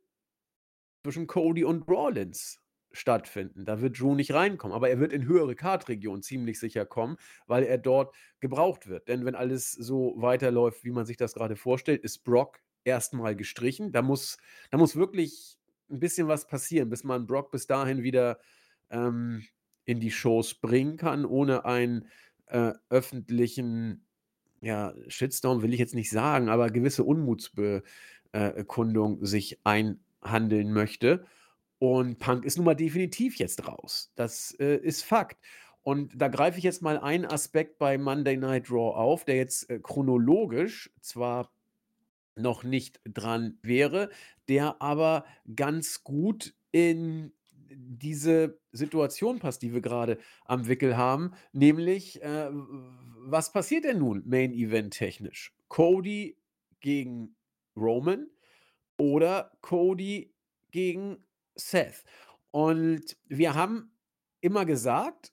[1.03, 2.61] zwischen Cody und Rollins
[2.93, 3.65] stattfinden.
[3.65, 7.65] Da wird Drew nicht reinkommen, aber er wird in höhere Kartregionen ziemlich sicher kommen, weil
[7.65, 9.09] er dort gebraucht wird.
[9.09, 13.93] Denn wenn alles so weiterläuft, wie man sich das gerade vorstellt, ist Brock erstmal gestrichen.
[13.93, 14.39] Da muss,
[14.71, 15.59] da muss wirklich
[15.91, 18.39] ein bisschen was passieren, bis man Brock bis dahin wieder
[18.91, 19.45] ähm,
[19.85, 22.09] in die Shows bringen kann, ohne einen
[22.47, 24.05] äh, öffentlichen
[24.61, 31.25] ja, Shitstorm will ich jetzt nicht sagen, aber gewisse Unmutsbekundung sich einhandeln möchte.
[31.79, 34.13] Und Punk ist nun mal definitiv jetzt raus.
[34.17, 35.39] Das äh, ist Fakt.
[35.83, 39.71] Und da greife ich jetzt mal einen Aspekt bei Monday Night Raw auf, der jetzt
[39.71, 41.53] äh, chronologisch zwar
[42.35, 44.11] noch nicht dran wäre,
[44.49, 47.33] der aber ganz gut in
[47.71, 54.23] diese Situation passt, die wir gerade am Wickel haben, nämlich äh, was passiert denn nun
[54.27, 55.55] Main Event technisch?
[55.69, 56.39] Cody
[56.81, 57.37] gegen
[57.77, 58.29] Roman
[58.97, 60.33] oder Cody
[60.71, 61.25] gegen
[61.59, 62.05] Seth.
[62.51, 63.93] Und wir haben
[64.41, 65.33] immer gesagt,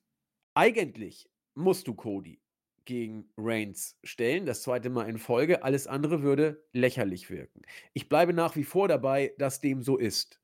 [0.54, 2.42] eigentlich musst du Cody
[2.86, 5.64] gegen Reigns stellen, das zweite Mal in Folge.
[5.64, 7.62] Alles andere würde lächerlich wirken.
[7.94, 10.40] Ich bleibe nach wie vor dabei, dass dem so ist.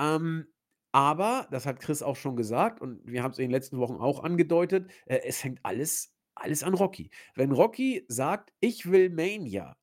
[0.00, 0.46] Ähm,
[0.92, 3.96] aber, das hat Chris auch schon gesagt und wir haben es in den letzten Wochen
[3.96, 7.10] auch angedeutet, äh, es hängt alles, alles an Rocky.
[7.34, 9.76] Wenn Rocky sagt, ich will Mania,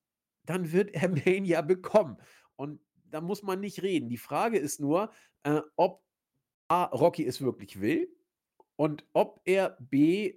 [0.46, 2.16] dann wird er Mania bekommen.
[2.56, 2.80] Und
[3.12, 4.08] da muss man nicht reden.
[4.08, 5.12] Die Frage ist nur,
[5.44, 6.02] äh, ob
[6.68, 8.08] A, Rocky es wirklich will
[8.76, 10.34] und ob er B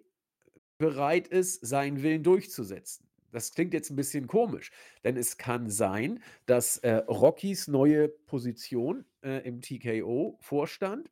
[0.77, 3.07] bereit ist, seinen Willen durchzusetzen.
[3.31, 4.71] Das klingt jetzt ein bisschen komisch,
[5.03, 11.09] denn es kann sein, dass äh, Rockys neue Position äh, im TKO-Vorstand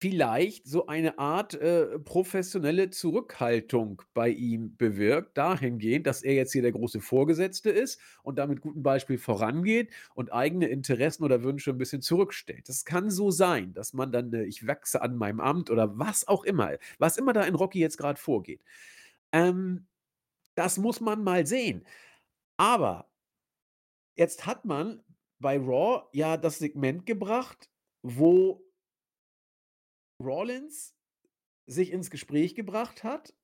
[0.00, 6.62] vielleicht so eine Art, äh, professionelle Zurückhaltung bei ihm bewirkt, dahingehend, dass er jetzt hier
[6.62, 11.70] der große Vorgesetzte ist und da mit gutem Beispiel vorangeht und eigene Interessen oder Wünsche
[11.70, 12.68] ein bisschen zurückstellt.
[12.68, 16.26] Das kann so sein, dass man dann, äh, ich wachse an meinem Amt oder was
[16.26, 18.62] auch immer was immer da in Rocky jetzt gerade vorgeht.
[19.32, 19.86] Ähm,
[20.56, 21.86] das muss man mal sehen.
[22.56, 23.10] Aber
[24.16, 25.02] jetzt hat man
[25.38, 27.70] bei Raw ja das Segment gebracht,
[28.02, 28.62] wo
[30.20, 30.94] Rollins
[31.66, 33.34] sich ins Gespräch gebracht hat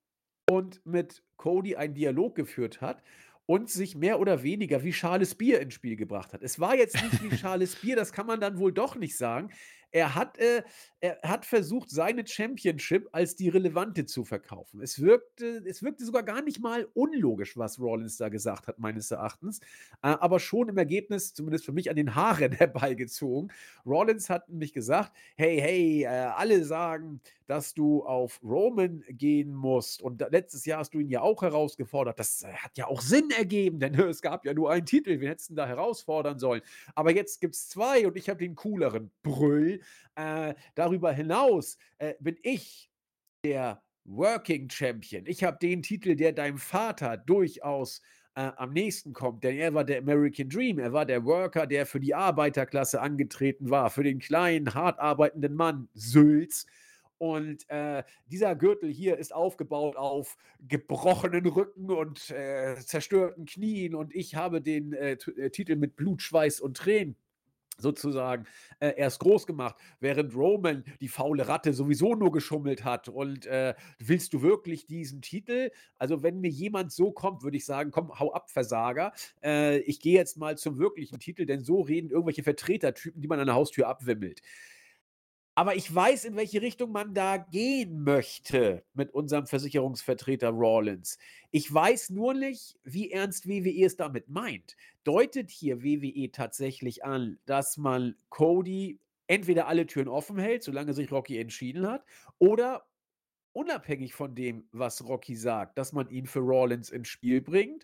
[0.49, 3.03] und mit Cody einen Dialog geführt hat
[3.45, 6.43] und sich mehr oder weniger wie Charles Bier ins Spiel gebracht hat.
[6.43, 9.49] Es war jetzt nicht wie Charles Bier, das kann man dann wohl doch nicht sagen.
[9.91, 10.63] Er hat, äh,
[10.99, 14.81] er hat versucht, seine Championship als die relevante zu verkaufen.
[14.81, 19.11] Es wirkte, es wirkte sogar gar nicht mal unlogisch, was Rollins da gesagt hat, meines
[19.11, 19.59] Erachtens.
[20.01, 23.51] Äh, aber schon im Ergebnis, zumindest für mich, an den Haaren herbeigezogen.
[23.85, 30.01] Rollins hat nämlich gesagt: Hey, hey, äh, alle sagen, dass du auf Roman gehen musst.
[30.01, 32.19] Und letztes Jahr hast du ihn ja auch herausgefordert.
[32.19, 35.19] Das äh, hat ja auch Sinn ergeben, denn es gab ja nur einen Titel.
[35.19, 36.61] Wir hätten da herausfordern sollen.
[36.93, 39.11] Aber jetzt gibt es zwei und ich habe den cooleren.
[39.23, 39.81] Brüll.
[40.15, 42.89] Äh, darüber hinaus äh, bin ich
[43.43, 45.25] der Working Champion.
[45.25, 48.01] Ich habe den Titel, der deinem Vater durchaus
[48.35, 51.85] äh, am nächsten kommt, denn er war der American Dream, er war der Worker, der
[51.85, 56.65] für die Arbeiterklasse angetreten war, für den kleinen, hart arbeitenden Mann, Sülz.
[57.19, 63.95] Und äh, dieser Gürtel hier ist aufgebaut auf gebrochenen Rücken und äh, zerstörten Knien.
[63.95, 67.15] Und ich habe den äh, äh Titel mit Blut, Schweiß und Tränen
[67.77, 68.45] sozusagen
[68.79, 73.09] äh, erst groß gemacht, während Roman die faule Ratte sowieso nur geschummelt hat.
[73.09, 75.71] Und äh, willst du wirklich diesen Titel?
[75.97, 79.13] Also wenn mir jemand so kommt, würde ich sagen, komm, hau ab, Versager.
[79.43, 83.39] Äh, ich gehe jetzt mal zum wirklichen Titel, denn so reden irgendwelche Vertretertypen, die man
[83.39, 84.41] an der Haustür abwimmelt.
[85.57, 91.17] Aber ich weiß, in welche Richtung man da gehen möchte mit unserem Versicherungsvertreter Rawlins.
[91.49, 94.77] Ich weiß nur nicht, wie ernst WWE es damit meint.
[95.03, 101.11] Deutet hier WWE tatsächlich an, dass man Cody entweder alle Türen offen hält, solange sich
[101.11, 102.05] Rocky entschieden hat,
[102.37, 102.85] oder
[103.51, 107.83] unabhängig von dem, was Rocky sagt, dass man ihn für Rawlins ins Spiel bringt,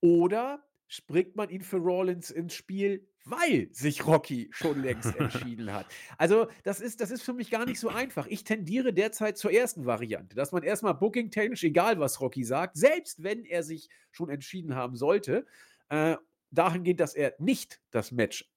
[0.00, 5.86] oder springt man ihn für Rawlins ins Spiel, weil sich Rocky schon längst entschieden hat.
[6.18, 8.26] Also, das ist, das ist für mich gar nicht so einfach.
[8.26, 13.22] Ich tendiere derzeit zur ersten Variante, dass man erstmal booking-technisch, egal was Rocky sagt, selbst
[13.22, 15.46] wenn er sich schon entschieden haben sollte,
[15.88, 16.16] äh,
[16.50, 18.51] dahingehend, dass er nicht das Match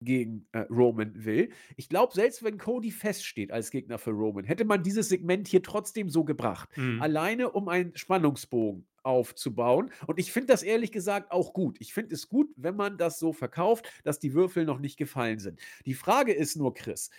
[0.00, 1.50] gegen äh, Roman will.
[1.76, 5.62] Ich glaube, selbst wenn Cody feststeht als Gegner für Roman, hätte man dieses Segment hier
[5.62, 6.68] trotzdem so gebracht.
[6.76, 7.02] Mhm.
[7.02, 9.90] Alleine um einen Spannungsbogen aufzubauen.
[10.06, 11.76] Und ich finde das ehrlich gesagt auch gut.
[11.80, 15.38] Ich finde es gut, wenn man das so verkauft, dass die Würfel noch nicht gefallen
[15.38, 15.60] sind.
[15.86, 17.10] Die Frage ist nur, Chris,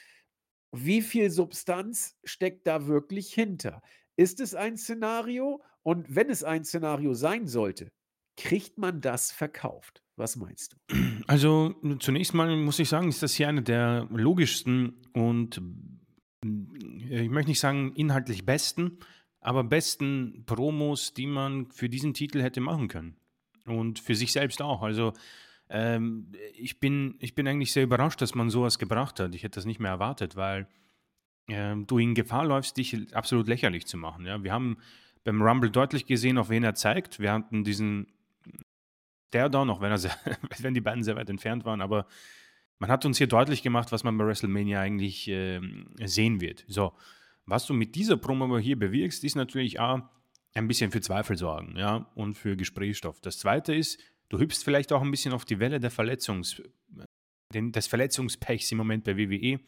[0.71, 3.81] wie viel Substanz steckt da wirklich hinter?
[4.15, 5.63] Ist es ein Szenario?
[5.81, 7.91] Und wenn es ein Szenario sein sollte,
[8.37, 10.03] kriegt man das verkauft?
[10.19, 10.95] Was meinst du?
[11.27, 15.61] Also zunächst mal muss ich sagen, ist das hier eine der logischsten und
[16.43, 18.97] äh, ich möchte nicht sagen inhaltlich besten,
[19.39, 23.15] aber besten Promos, die man für diesen Titel hätte machen können.
[23.65, 24.81] Und für sich selbst auch.
[24.81, 25.13] Also
[25.69, 29.33] ähm, ich, bin, ich bin eigentlich sehr überrascht, dass man sowas gebracht hat.
[29.35, 30.67] Ich hätte das nicht mehr erwartet, weil
[31.47, 34.25] äh, du in Gefahr läufst, dich absolut lächerlich zu machen.
[34.25, 34.43] Ja?
[34.43, 34.79] Wir haben
[35.23, 37.19] beim Rumble deutlich gesehen, auf wen er zeigt.
[37.19, 38.07] Wir hatten diesen
[39.31, 40.15] Daredon, auch wenn, er sehr,
[40.59, 42.05] wenn die beiden sehr weit entfernt waren, aber
[42.79, 45.59] man hat uns hier deutlich gemacht, was man bei WrestleMania eigentlich äh,
[46.05, 46.63] sehen wird.
[46.67, 46.93] So,
[47.45, 50.09] was du mit dieser Promo hier bewirkst, ist natürlich A,
[50.53, 53.21] ein bisschen für Zweifel sorgen, ja, und für Gesprächsstoff.
[53.21, 53.99] Das zweite ist,
[54.29, 56.61] du hüpfst vielleicht auch ein bisschen auf die Welle der Verletzungs,
[57.53, 59.59] den, des Verletzungspechs im Moment bei WWE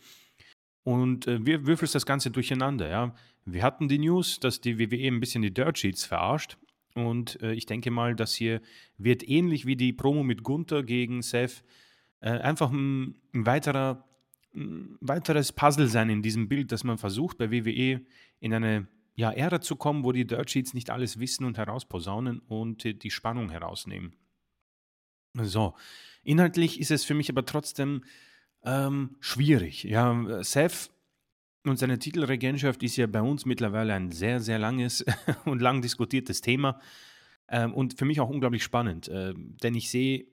[0.83, 3.15] und äh, wir würfelst das Ganze durcheinander, ja.
[3.45, 6.57] Wir hatten die News, dass die WWE ein bisschen die Dirt Sheets verarscht
[6.95, 8.61] und äh, ich denke mal, das hier
[8.97, 11.63] wird ähnlich wie die Promo mit Gunther gegen Seth
[12.21, 14.07] äh, einfach ein, ein weiterer
[14.53, 18.01] ein weiteres Puzzle sein in diesem Bild, dass man versucht, bei WWE
[18.39, 22.39] in eine ja, Ära zu kommen, wo die Dirt Sheets nicht alles wissen und herausposaunen
[22.39, 24.15] und die Spannung herausnehmen.
[25.33, 25.75] So,
[26.23, 28.03] inhaltlich ist es für mich aber trotzdem
[28.63, 29.83] ähm, schwierig.
[29.83, 30.91] Ja, Seth
[31.65, 35.05] und seine Titelregentschaft ist ja bei uns mittlerweile ein sehr, sehr langes
[35.45, 36.79] und lang diskutiertes Thema
[37.47, 40.25] ähm, und für mich auch unglaublich spannend, äh, denn ich sehe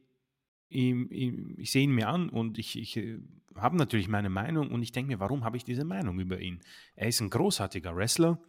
[0.71, 3.19] ihm, ich sehe ihn mir an und ich, ich äh,
[3.55, 6.61] habe natürlich meine Meinung und ich denke mir, warum habe ich diese Meinung über ihn?
[6.95, 8.41] Er ist ein großartiger Wrestler.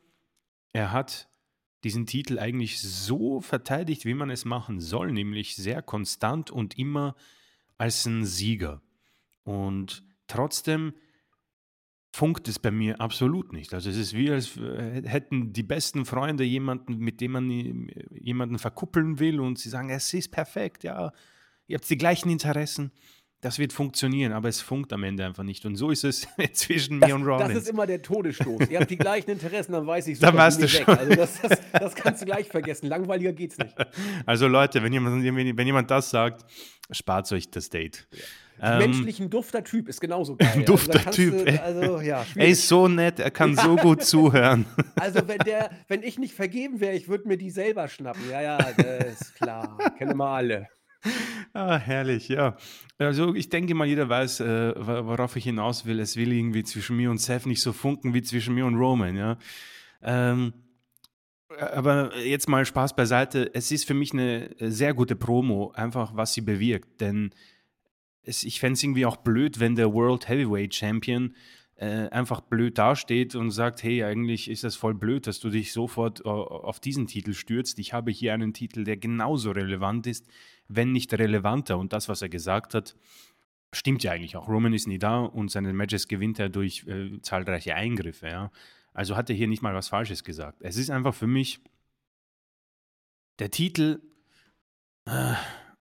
[0.72, 1.30] Er hat
[1.84, 7.16] diesen Titel eigentlich so verteidigt, wie man es machen soll, nämlich sehr konstant und immer
[7.78, 8.82] als ein Sieger.
[9.44, 10.94] Und trotzdem
[12.12, 13.74] funkt es bei mir absolut nicht.
[13.74, 17.86] Also es ist wie, als äh, hätten die besten Freunde jemanden, mit dem man äh,
[18.12, 21.12] jemanden verkuppeln will und sie sagen, es ist perfekt, ja,
[21.68, 22.91] ihr habt die gleichen Interessen.
[23.41, 25.66] Das wird funktionieren, aber es funkt am Ende einfach nicht.
[25.66, 27.53] Und so ist es zwischen das, mir und Rollins.
[27.53, 28.70] Das ist immer der Todesstoß.
[28.70, 30.86] Ihr habt die gleichen Interessen, dann weiß ich Dann warst du schon.
[30.86, 32.88] Also das, das, das, kannst du gleich vergessen.
[32.88, 33.74] Langweiliger geht's nicht.
[34.26, 36.43] Also Leute, wenn jemand, wenn jemand das sagt,
[36.91, 38.10] spart euch das Date.
[38.12, 38.20] Ja.
[38.62, 40.49] Ähm, Menschlich ein dufter Typ ist genauso geil.
[40.53, 41.45] Ein dufter also Typ.
[41.45, 44.66] Du, also, ja, er ist so nett, er kann so gut zuhören.
[44.95, 48.22] Also wenn, der, wenn ich nicht vergeben wäre, ich würde mir die selber schnappen.
[48.30, 49.78] Ja, ja, das ist klar.
[49.97, 50.68] Kennen wir alle.
[51.53, 52.57] Ah, herrlich, ja.
[52.97, 55.99] Also ich denke mal, jeder weiß, äh, worauf ich hinaus will.
[55.99, 59.16] Es will irgendwie zwischen mir und Seth nicht so funken wie zwischen mir und Roman,
[59.16, 59.38] ja.
[60.01, 60.53] Ähm,
[61.57, 63.49] aber jetzt mal Spaß beiseite.
[63.53, 67.01] Es ist für mich eine sehr gute Promo, einfach was sie bewirkt.
[67.01, 67.32] Denn
[68.24, 71.36] es, ich fände es irgendwie auch blöd, wenn der World Heavyweight Champion
[71.76, 75.72] äh, einfach blöd dasteht und sagt, hey, eigentlich ist das voll blöd, dass du dich
[75.72, 77.80] sofort uh, auf diesen Titel stürzt.
[77.80, 80.28] Ich habe hier einen Titel, der genauso relevant ist,
[80.68, 81.78] wenn nicht relevanter.
[81.78, 82.96] Und das, was er gesagt hat,
[83.72, 84.50] stimmt ja eigentlich auch.
[84.50, 88.28] Roman ist nie da und seine Matches gewinnt er durch äh, zahlreiche Eingriffe.
[88.28, 88.52] Ja?
[88.94, 90.58] Also hat er hier nicht mal was Falsches gesagt.
[90.62, 91.62] Es ist einfach für mich,
[93.40, 94.02] der Titel
[95.06, 95.34] äh,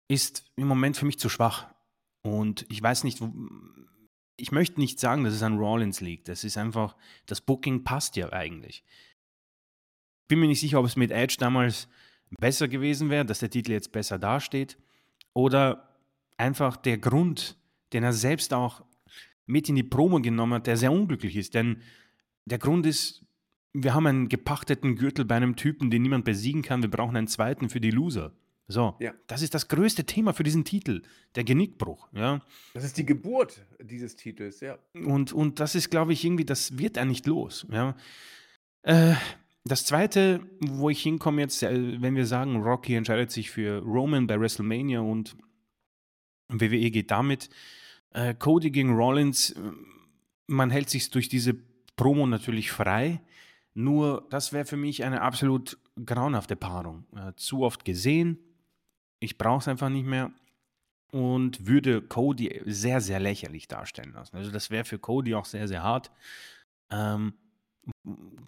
[0.06, 1.66] ist im Moment für mich zu schwach.
[2.22, 3.22] Und ich weiß nicht,
[4.36, 6.28] ich möchte nicht sagen, dass es an Rollins liegt.
[6.28, 6.96] Das ist einfach,
[7.26, 8.84] das Booking passt ja eigentlich.
[10.28, 11.88] Bin mir nicht sicher, ob es mit Edge damals
[12.38, 14.78] besser gewesen wäre, dass der Titel jetzt besser dasteht.
[15.34, 15.96] Oder
[16.36, 17.56] einfach der Grund,
[17.92, 18.84] den er selbst auch
[19.46, 21.54] mit in die Promo genommen hat, der sehr unglücklich ist.
[21.54, 21.82] Denn
[22.44, 23.26] der Grund ist,
[23.72, 26.82] wir haben einen gepachteten Gürtel bei einem Typen, den niemand besiegen kann.
[26.82, 28.32] Wir brauchen einen zweiten für die Loser.
[28.70, 29.12] So, ja.
[29.26, 31.02] das ist das größte Thema für diesen Titel,
[31.34, 32.08] der Genickbruch.
[32.12, 32.40] Ja.
[32.72, 34.78] Das ist die Geburt dieses Titels, ja.
[34.94, 37.66] Und, und das ist, glaube ich, irgendwie, das wird er nicht los.
[37.72, 37.96] Ja.
[38.82, 39.14] Äh,
[39.64, 44.28] das zweite, wo ich hinkomme jetzt, äh, wenn wir sagen, Rocky entscheidet sich für Roman
[44.28, 45.36] bei WrestleMania und
[46.48, 47.50] WWE geht damit,
[48.10, 49.60] äh, Cody gegen Rollins, äh,
[50.46, 51.54] man hält sich durch diese
[51.96, 53.20] Promo natürlich frei.
[53.74, 57.06] Nur, das wäre für mich eine absolut grauenhafte Paarung.
[57.16, 58.38] Äh, zu oft gesehen,
[59.20, 60.32] ich brauche es einfach nicht mehr
[61.12, 64.36] und würde Cody sehr, sehr lächerlich darstellen lassen.
[64.36, 66.10] Also das wäre für Cody auch sehr, sehr hart.
[66.90, 67.34] Ähm,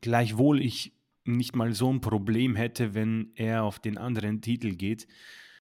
[0.00, 0.92] gleichwohl ich
[1.24, 5.06] nicht mal so ein Problem hätte, wenn er auf den anderen Titel geht.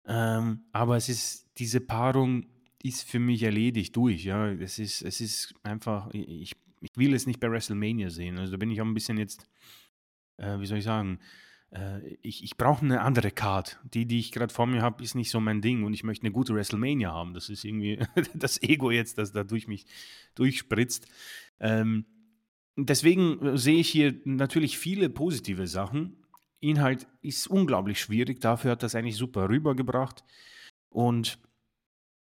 [0.06, 2.48] Ähm, aber es ist, diese Paarung
[2.84, 4.26] ist für mich erledigt durch.
[4.26, 8.38] Ja, es ist, es ist einfach, ich, ich will es nicht bei WrestleMania sehen.
[8.38, 9.50] Also da bin ich auch ein bisschen jetzt,
[10.38, 11.20] äh, wie soll ich sagen,
[12.22, 13.80] ich, ich brauche eine andere Card.
[13.94, 16.24] Die, die ich gerade vor mir habe, ist nicht so mein Ding und ich möchte
[16.24, 17.34] eine gute WrestleMania haben.
[17.34, 18.00] Das ist irgendwie
[18.34, 19.86] das Ego jetzt, das da durch mich
[20.36, 21.08] durchspritzt.
[21.60, 22.06] Ähm,
[22.78, 26.18] deswegen sehe ich hier natürlich viele positive Sachen.
[26.60, 30.24] Inhalt ist unglaublich schwierig, dafür hat das eigentlich super rübergebracht.
[30.90, 31.40] Und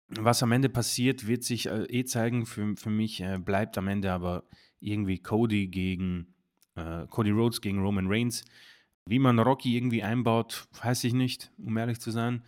[0.09, 2.45] was am Ende passiert, wird sich äh, eh zeigen.
[2.45, 4.43] Für, für mich äh, bleibt am Ende aber
[4.79, 6.33] irgendwie Cody gegen
[6.75, 8.45] äh, Cody Rhodes gegen Roman Reigns.
[9.09, 12.43] Wie man Rocky irgendwie einbaut, weiß ich nicht, um ehrlich zu sein.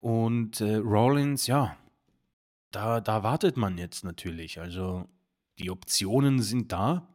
[0.00, 1.76] Und äh, Rollins, ja,
[2.70, 4.60] da, da wartet man jetzt natürlich.
[4.60, 5.08] Also
[5.58, 7.14] die Optionen sind da.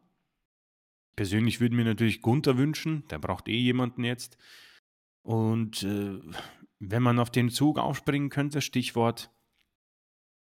[1.16, 4.38] Persönlich würde mir natürlich Gunther wünschen, der braucht eh jemanden jetzt.
[5.22, 6.20] Und äh,
[6.80, 9.30] wenn man auf den Zug aufspringen könnte, Stichwort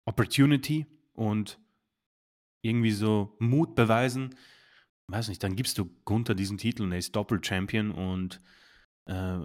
[0.04, 1.58] Opportunity und
[2.60, 4.34] irgendwie so Mut beweisen,
[5.08, 8.40] weiß nicht, dann gibst du Gunther diesen Titel und er ist Doppel-Champion und
[9.06, 9.38] äh,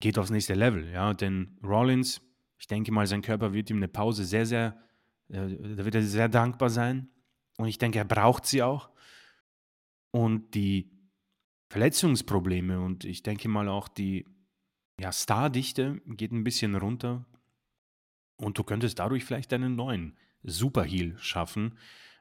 [0.00, 0.90] geht aufs nächste Level.
[0.90, 2.20] Ja, denn Rollins,
[2.58, 4.82] ich denke mal, sein Körper wird ihm eine Pause sehr, sehr,
[5.28, 7.08] äh, da wird er sehr dankbar sein.
[7.56, 8.90] Und ich denke, er braucht sie auch.
[10.10, 10.90] Und die
[11.68, 14.26] Verletzungsprobleme und ich denke mal auch die
[15.00, 17.26] ja, Stardichte geht ein bisschen runter.
[18.36, 21.78] Und du könntest dadurch vielleicht einen neuen Superheal schaffen,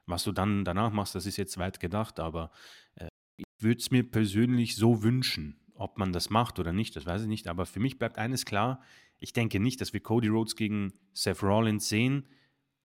[0.10, 2.50] Was du dann danach machst, das ist jetzt weit gedacht, aber
[2.96, 5.60] äh, ich würde es mir persönlich so wünschen.
[5.76, 7.48] Ob man das macht oder nicht, das weiß ich nicht.
[7.48, 8.82] Aber für mich bleibt eines klar.
[9.20, 12.28] Ich denke nicht, dass wir Cody Rhodes gegen Seth Rollins sehen.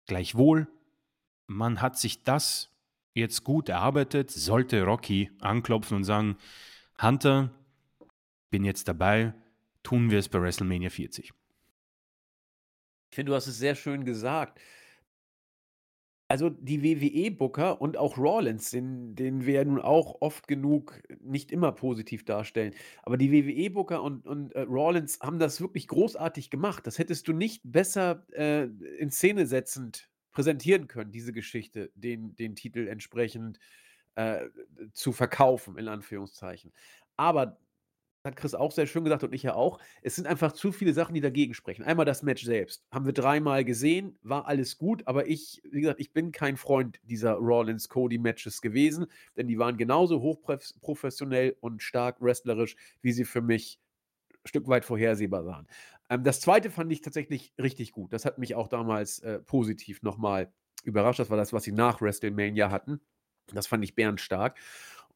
[0.05, 0.67] Gleichwohl,
[1.45, 2.71] man hat sich das
[3.13, 4.31] jetzt gut erarbeitet.
[4.31, 6.37] Sollte Rocky anklopfen und sagen,
[7.01, 7.51] Hunter,
[8.49, 9.33] bin jetzt dabei,
[9.83, 11.33] tun wir es bei WrestleMania 40.
[13.11, 14.59] Ich finde, du hast es sehr schön gesagt.
[16.31, 21.51] Also die WWE-Booker und auch Rawlins, den, den wir ja nun auch oft genug nicht
[21.51, 22.75] immer positiv darstellen.
[23.01, 26.85] Aber die WWE-Booker und, und äh, Rawlins haben das wirklich großartig gemacht.
[26.85, 28.65] Das hättest du nicht besser äh,
[28.99, 33.59] in Szene setzend präsentieren können, diese Geschichte, den, den Titel entsprechend
[34.13, 34.49] äh,
[34.93, 36.71] zu verkaufen, in Anführungszeichen.
[37.17, 37.57] Aber
[38.29, 39.79] hat Chris auch sehr schön gesagt und ich ja auch.
[40.01, 41.83] Es sind einfach zu viele Sachen, die dagegen sprechen.
[41.83, 42.85] Einmal das Match selbst.
[42.91, 46.99] Haben wir dreimal gesehen, war alles gut, aber ich, wie gesagt, ich bin kein Freund
[47.03, 53.79] dieser Rollins-Cody-Matches gewesen, denn die waren genauso hochprofessionell und stark wrestlerisch, wie sie für mich
[54.31, 55.67] ein Stück weit vorhersehbar waren.
[56.09, 58.13] Ähm, das zweite fand ich tatsächlich richtig gut.
[58.13, 60.51] Das hat mich auch damals äh, positiv nochmal
[60.83, 61.19] überrascht.
[61.19, 63.01] Das war das, was sie nach WrestleMania hatten.
[63.53, 64.57] Das fand ich bärenstark.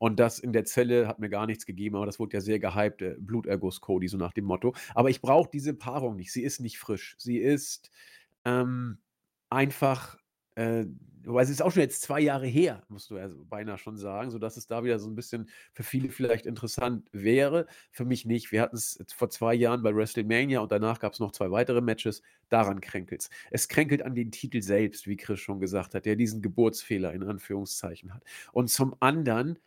[0.03, 2.59] Und das in der Zelle hat mir gar nichts gegeben, aber das wurde ja sehr
[2.59, 4.75] gehypt, äh, Bluterguss Cody, so nach dem Motto.
[4.95, 6.33] Aber ich brauche diese Paarung nicht.
[6.33, 7.15] Sie ist nicht frisch.
[7.17, 7.89] Sie ist
[8.43, 8.97] ähm,
[9.49, 10.17] einfach,
[10.55, 10.83] äh,
[11.23, 14.29] weil es ist auch schon jetzt zwei Jahre her, musst du ja beinahe schon sagen,
[14.29, 17.65] sodass es da wieder so ein bisschen für viele vielleicht interessant wäre.
[17.89, 18.51] Für mich nicht.
[18.51, 21.79] Wir hatten es vor zwei Jahren bei WrestleMania und danach gab es noch zwei weitere
[21.79, 22.21] Matches.
[22.49, 23.29] Daran kränkelt es.
[23.51, 27.23] Es kränkelt an den Titel selbst, wie Chris schon gesagt hat, der diesen Geburtsfehler in
[27.23, 28.25] Anführungszeichen hat.
[28.51, 29.59] Und zum anderen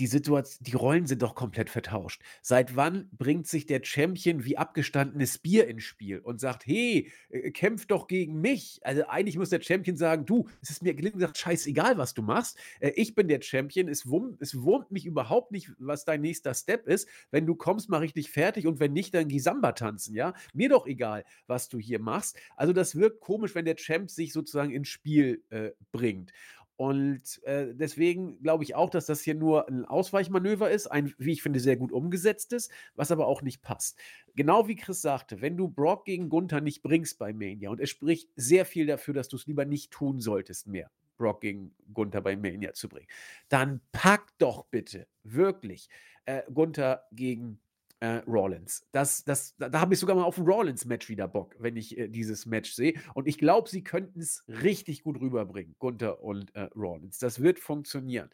[0.00, 2.22] die Situation, die Rollen sind doch komplett vertauscht.
[2.40, 7.50] Seit wann bringt sich der Champion wie abgestandenes Bier ins Spiel und sagt, hey, äh,
[7.50, 8.80] kämpf doch gegen mich?
[8.82, 12.22] Also eigentlich muss der Champion sagen, du, es ist mir gelingen gesagt, scheißegal, was du
[12.22, 12.58] machst.
[12.80, 13.88] Äh, ich bin der Champion.
[13.88, 17.06] Es wurmt, es wurmt mich überhaupt nicht, was dein nächster Step ist.
[17.30, 20.32] Wenn du kommst, mal richtig fertig und wenn nicht, dann geh Samba tanzen, ja?
[20.54, 22.38] Mir doch egal, was du hier machst.
[22.56, 26.32] Also das wirkt komisch, wenn der Champ sich sozusagen ins Spiel äh, bringt.
[26.80, 31.32] Und äh, deswegen glaube ich auch, dass das hier nur ein Ausweichmanöver ist, ein, wie
[31.32, 33.98] ich finde, sehr gut umgesetztes, was aber auch nicht passt.
[34.34, 37.90] Genau wie Chris sagte, wenn du Brock gegen Gunther nicht bringst bei Mania, und es
[37.90, 42.22] spricht sehr viel dafür, dass du es lieber nicht tun solltest mehr, Brock gegen Gunther
[42.22, 43.08] bei Mania zu bringen,
[43.50, 45.90] dann pack doch bitte wirklich
[46.24, 47.60] äh, Gunther gegen
[48.00, 48.86] äh, Rollins.
[48.92, 51.96] Das, das, da, da habe ich sogar mal auf ein Rollins-Match wieder Bock, wenn ich
[51.96, 52.94] äh, dieses Match sehe.
[53.14, 57.18] Und ich glaube, sie könnten es richtig gut rüberbringen, Gunther und äh, Rollins.
[57.18, 58.30] Das wird funktionieren.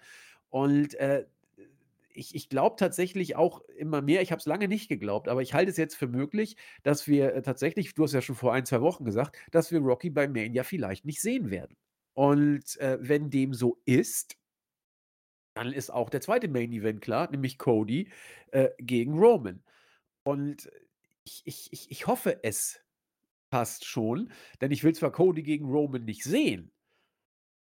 [0.51, 1.27] Und äh,
[2.17, 5.55] ich, ich glaube tatsächlich auch immer mehr, ich habe es lange nicht geglaubt, aber ich
[5.55, 8.65] halte es jetzt für möglich, dass wir äh, tatsächlich, du hast ja schon vor ein,
[8.65, 11.77] zwei Wochen gesagt, dass wir Rocky bei Mania vielleicht nicht sehen werden.
[12.15, 14.37] Und äh, wenn dem so ist,
[15.57, 18.11] dann ist auch der zweite Main Event klar, nämlich Cody
[18.53, 19.63] äh, gegen Roman.
[20.23, 20.71] Und
[21.25, 22.81] ich, ich, ich, hoffe, es
[23.49, 24.31] passt schon,
[24.61, 26.73] denn ich will zwar Cody gegen Roman nicht sehen,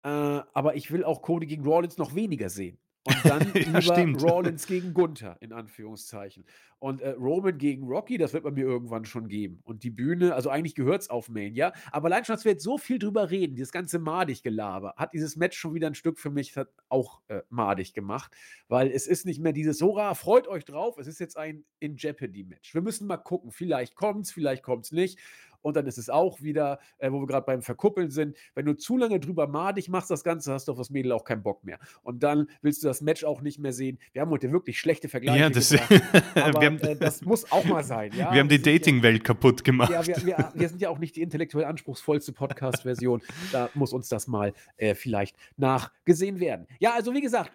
[0.03, 2.77] äh, aber ich will auch Cody gegen Rollins noch weniger sehen.
[3.05, 4.23] Und dann ja, lieber stimmt.
[4.23, 6.43] Rollins gegen Gunther, in Anführungszeichen.
[6.79, 9.59] Und äh, Roman gegen Rocky, das wird man mir irgendwann schon geben.
[9.63, 11.71] Und die Bühne, also eigentlich gehört es auf Mania.
[11.91, 15.35] Aber allein schon, dass wir jetzt so viel drüber reden, dieses ganze Madig-Gelaber, hat dieses
[15.35, 16.53] Match schon wieder ein Stück für mich
[16.89, 18.35] auch äh, madig gemacht.
[18.67, 22.73] Weil es ist nicht mehr dieses, hurra, freut euch drauf, es ist jetzt ein In-Jeopardy-Match.
[22.73, 25.19] Wir müssen mal gucken, vielleicht kommt es, vielleicht kommt es nicht.
[25.65, 28.77] Und dann ist es auch wieder, äh, wo wir gerade beim Verkuppeln sind, wenn du
[28.77, 31.63] zu lange drüber madig machst, das Ganze, hast du auf das Mädel auch keinen Bock
[31.63, 31.79] mehr.
[32.03, 33.97] Und dann willst du das Match auch nicht mehr sehen.
[34.13, 35.73] Wir haben heute wirklich schlechte Vergleiche ja, das,
[36.35, 37.95] aber haben, äh, das muss auch mal sein.
[38.15, 38.31] Ja?
[38.31, 39.91] Wir haben die Dating-Welt kaputt gemacht.
[39.91, 43.21] Ja, wir, wir, wir, sind ja auch nicht die intellektuell anspruchsvollste Podcast-Version.
[43.51, 46.67] da muss uns das mal äh, vielleicht nachgesehen werden.
[46.79, 47.51] Ja, also wie gesagt,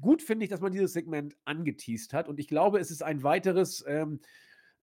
[0.00, 2.28] gut finde ich, dass man dieses Segment angeteased hat.
[2.28, 4.20] Und ich glaube, es ist ein weiteres ähm,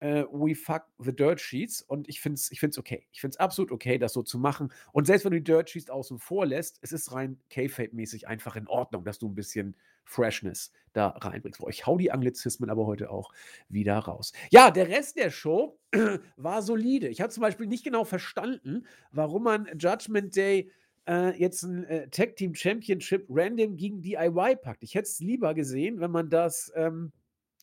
[0.01, 3.07] äh, We Fuck the Dirt Sheets und ich finde es ich find's okay.
[3.11, 4.73] Ich finde es absolut okay, das so zu machen.
[4.91, 8.55] Und selbst wenn du die Dirt Sheets außen vor lässt, es ist rein K-Fade-mäßig einfach
[8.55, 11.61] in Ordnung, dass du ein bisschen Freshness da reinbringst.
[11.69, 13.31] Ich hau die Anglizismen aber heute auch
[13.69, 14.33] wieder raus.
[14.49, 15.79] Ja, der Rest der Show
[16.35, 17.07] war solide.
[17.07, 20.71] Ich habe zum Beispiel nicht genau verstanden, warum man Judgment Day
[21.07, 24.83] äh, jetzt ein äh, Tag Team Championship random gegen DIY packt.
[24.83, 27.11] Ich hätte es lieber gesehen, wenn man das ähm,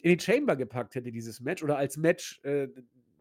[0.01, 2.69] in die Chamber gepackt hätte, dieses Match, oder als Match äh,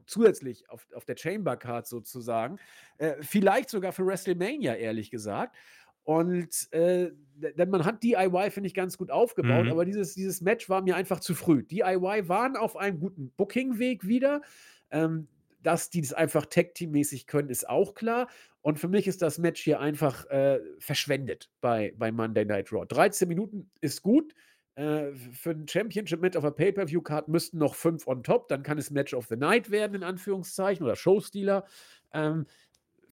[0.06, 2.58] zusätzlich auf, auf der Chamber-Card sozusagen.
[2.98, 5.56] Äh, vielleicht sogar für WrestleMania, ehrlich gesagt.
[6.04, 9.72] Und äh, denn man hat DIY, finde ich, ganz gut aufgebaut, mhm.
[9.72, 11.64] aber dieses, dieses Match war mir einfach zu früh.
[11.64, 14.42] DIY waren auf einem guten Booking-Weg wieder.
[14.90, 15.28] Ähm,
[15.64, 18.30] dass die das einfach Tag-Team-mäßig können, ist auch klar.
[18.62, 22.86] Und für mich ist das Match hier einfach äh, verschwendet bei, bei Monday Night Raw.
[22.86, 24.34] 13 Minuten ist gut.
[24.78, 28.48] Äh, für ein Championship-Match auf der Pay-Per-View-Card müssten noch fünf on top.
[28.48, 31.66] Dann kann es Match of the Night werden, in Anführungszeichen, oder Showstealer.
[32.14, 32.46] Ähm,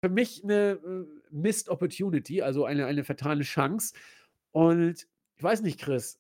[0.01, 3.95] für mich eine äh, Missed Opportunity, also eine, eine fatale Chance.
[4.51, 5.07] Und
[5.37, 6.19] ich weiß nicht, Chris,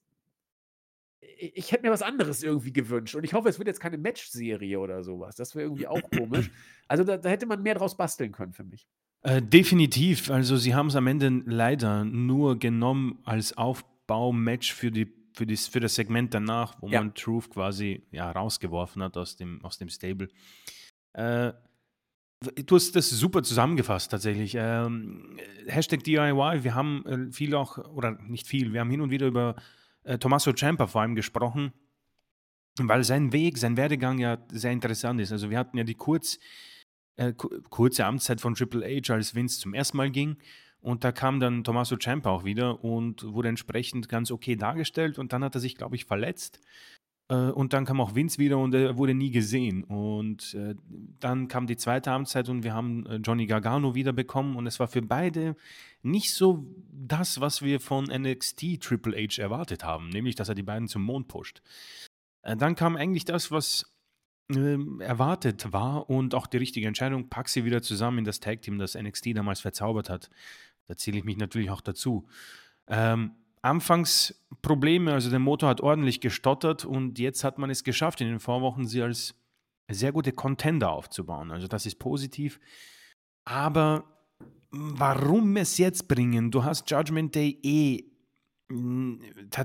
[1.20, 3.16] ich, ich hätte mir was anderes irgendwie gewünscht.
[3.16, 5.34] Und ich hoffe, es wird jetzt keine Match-Serie oder sowas.
[5.34, 6.52] Das wäre irgendwie auch komisch.
[6.86, 8.86] Also da, da, hätte man mehr draus basteln können für mich.
[9.22, 10.30] Äh, definitiv.
[10.30, 15.68] Also sie haben es am Ende leider nur genommen als Aufbaumatch für die für, dies,
[15.68, 17.00] für das Segment danach, wo ja.
[17.00, 20.28] man Truth quasi ja, rausgeworfen hat aus dem, aus dem Stable.
[21.14, 21.52] Äh,
[22.66, 24.56] Du hast das super zusammengefasst tatsächlich.
[24.58, 29.10] Ähm, Hashtag DIY, wir haben äh, viel auch, oder nicht viel, wir haben hin und
[29.10, 29.54] wieder über
[30.04, 31.72] äh, Tommaso Ciampa vor allem gesprochen,
[32.78, 35.30] weil sein Weg, sein Werdegang ja sehr interessant ist.
[35.30, 36.38] Also wir hatten ja die kurz,
[37.16, 40.36] äh, kurze Amtszeit von Triple H, als Vince zum ersten Mal ging.
[40.82, 45.18] Und da kam dann Tommaso Ciampa auch wieder und wurde entsprechend ganz okay dargestellt.
[45.18, 46.60] Und dann hat er sich, glaube ich, verletzt.
[47.28, 49.84] Äh, und dann kam auch Vince wieder und er wurde nie gesehen.
[49.84, 50.74] Und äh,
[51.20, 54.56] dann kam die zweite Amtszeit und wir haben äh, Johnny Gargano wiederbekommen.
[54.56, 55.56] Und es war für beide
[56.02, 60.64] nicht so das, was wir von NXT Triple H erwartet haben, nämlich dass er die
[60.64, 61.62] beiden zum Mond pusht.
[62.44, 63.92] Dann kam eigentlich das, was
[64.56, 68.62] ähm, erwartet war und auch die richtige Entscheidung, pack sie wieder zusammen in das Tag
[68.62, 70.30] Team, das NXT damals verzaubert hat.
[70.86, 72.26] Da zähle ich mich natürlich auch dazu.
[72.88, 78.20] Ähm, anfangs Probleme, also der Motor hat ordentlich gestottert und jetzt hat man es geschafft,
[78.20, 79.34] in den Vorwochen sie als
[79.88, 81.50] sehr gute Contender aufzubauen.
[81.50, 82.60] Also das ist positiv.
[83.44, 84.04] Aber
[84.70, 86.50] warum es jetzt bringen?
[86.50, 88.04] Du hast Judgment Day eh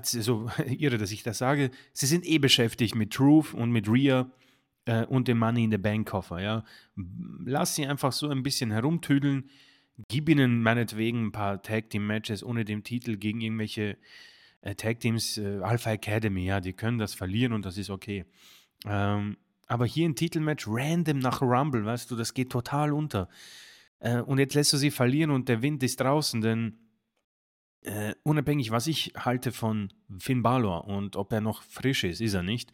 [0.03, 1.71] so irre, dass ich das sage.
[1.93, 4.29] Sie sind eh beschäftigt mit Truth und mit Rhea
[4.85, 6.41] äh, und dem Money in the Bank Koffer.
[6.41, 6.63] Ja,
[7.45, 9.49] lass sie einfach so ein bisschen herumtüdeln
[10.07, 13.97] gib ihnen meinetwegen ein paar Tag Team Matches ohne den Titel gegen irgendwelche
[14.61, 18.25] äh, Tag Teams, äh, Alpha Academy, ja, die können das verlieren und das ist okay.
[18.85, 19.37] Ähm,
[19.67, 23.27] aber hier ein Titelmatch random nach Rumble, weißt du, das geht total unter.
[23.99, 26.77] Äh, und jetzt lässt du sie verlieren und der Wind ist draußen, denn
[27.81, 32.33] äh, unabhängig, was ich halte von Finn Balor und ob er noch frisch ist, ist
[32.33, 32.71] er nicht.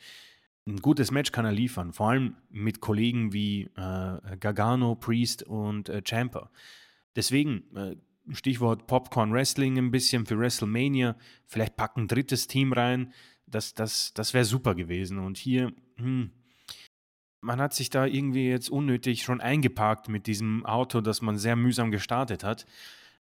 [0.66, 5.90] Ein gutes Match kann er liefern, vor allem mit Kollegen wie äh, Gargano, Priest und
[5.90, 6.50] äh, Champa.
[7.16, 7.96] Deswegen, äh,
[8.32, 13.14] Stichwort Popcorn Wrestling ein bisschen für WrestleMania, vielleicht packen ein drittes Team rein,
[13.46, 15.20] das, das, das wäre super gewesen.
[15.20, 16.32] Und hier, hm,
[17.42, 21.56] man hat sich da irgendwie jetzt unnötig schon eingeparkt mit diesem Auto, das man sehr
[21.56, 22.66] mühsam gestartet hat.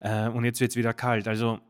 [0.00, 1.26] Äh, und jetzt wird es wieder kalt.
[1.26, 1.60] Also,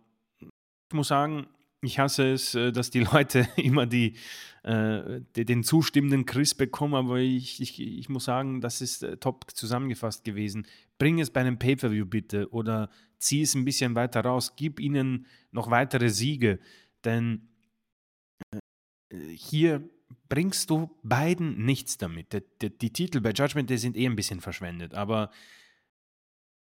[0.40, 1.46] ich muss sagen,
[1.82, 4.14] ich hasse es, äh, dass die Leute immer die,
[4.62, 9.50] äh, den zustimmenden Chris bekommen, aber ich, ich, ich muss sagen, das ist äh, top
[9.52, 10.66] zusammengefasst gewesen.
[10.98, 15.26] Bring es bei einem Pay-Per-View bitte oder zieh es ein bisschen weiter raus, gib ihnen
[15.50, 16.58] noch weitere Siege,
[17.04, 17.48] denn
[18.52, 19.88] äh, hier
[20.28, 22.32] bringst du beiden nichts damit.
[22.32, 25.30] Die, die, die Titel bei Judgment Day sind eh ein bisschen verschwendet, aber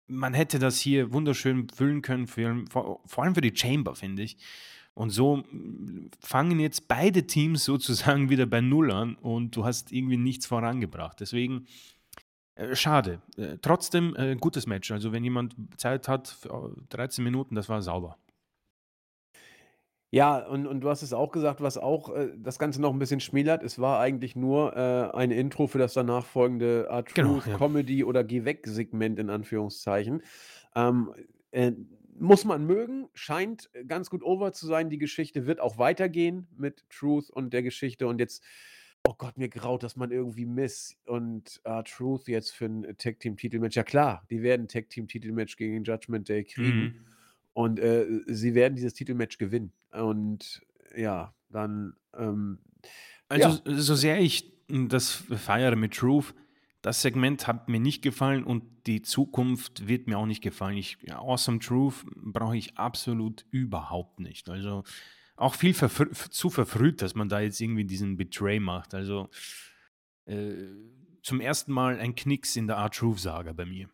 [0.07, 4.23] man hätte das hier wunderschön füllen können, für, vor, vor allem für die Chamber, finde
[4.23, 4.37] ich.
[4.95, 9.93] Und so mm, fangen jetzt beide Teams sozusagen wieder bei Null an und du hast
[9.93, 11.21] irgendwie nichts vorangebracht.
[11.21, 11.67] Deswegen
[12.55, 13.21] äh, schade.
[13.37, 14.91] Äh, trotzdem äh, gutes Match.
[14.91, 16.37] Also wenn jemand Zeit hat,
[16.91, 18.17] 13 äh, Minuten, das war sauber.
[20.15, 23.01] Ja, und, und du hast es auch gesagt, was auch äh, das Ganze noch ein
[23.01, 23.65] bisschen schmälert.
[23.65, 27.57] Es war eigentlich nur äh, ein Intro für das danach folgende Art genau, ja.
[27.57, 30.23] Comedy oder Geh weg Segment in Anführungszeichen.
[30.77, 31.13] Ähm,
[32.19, 34.91] muss man mögen, scheint äh, ganz gut over zu sein.
[34.91, 38.07] Die Geschichte wird auch weitergehen mit Truth und der Geschichte.
[38.07, 38.43] Und jetzt,
[39.07, 43.21] oh Gott, mir graut, dass man irgendwie Miss und uh, Truth jetzt für ein Tag
[43.21, 43.77] Team Titelmatch.
[43.77, 46.81] Ja klar, die werden Tag Team Titelmatch gegen Judgment Day kriegen.
[46.81, 46.95] Mhm.
[47.53, 49.73] Und äh, sie werden dieses Titelmatch gewinnen.
[49.93, 50.63] Und
[50.97, 51.95] ja, dann.
[52.17, 52.59] Ähm,
[53.29, 53.79] also, ja.
[53.81, 56.35] so sehr ich das feiere mit Truth,
[56.85, 60.77] das Segment hat mir nicht gefallen und die Zukunft wird mir auch nicht gefallen.
[60.77, 64.51] Ich, awesome Truth brauche ich absolut überhaupt nicht.
[64.51, 64.85] Also
[65.35, 68.93] auch viel verfr zu verfrüht, dass man da jetzt irgendwie diesen Betray macht.
[68.93, 69.31] Also
[70.27, 70.53] äh,
[71.23, 73.89] zum ersten Mal ein Knicks in der Art Truth-Saga bei mir.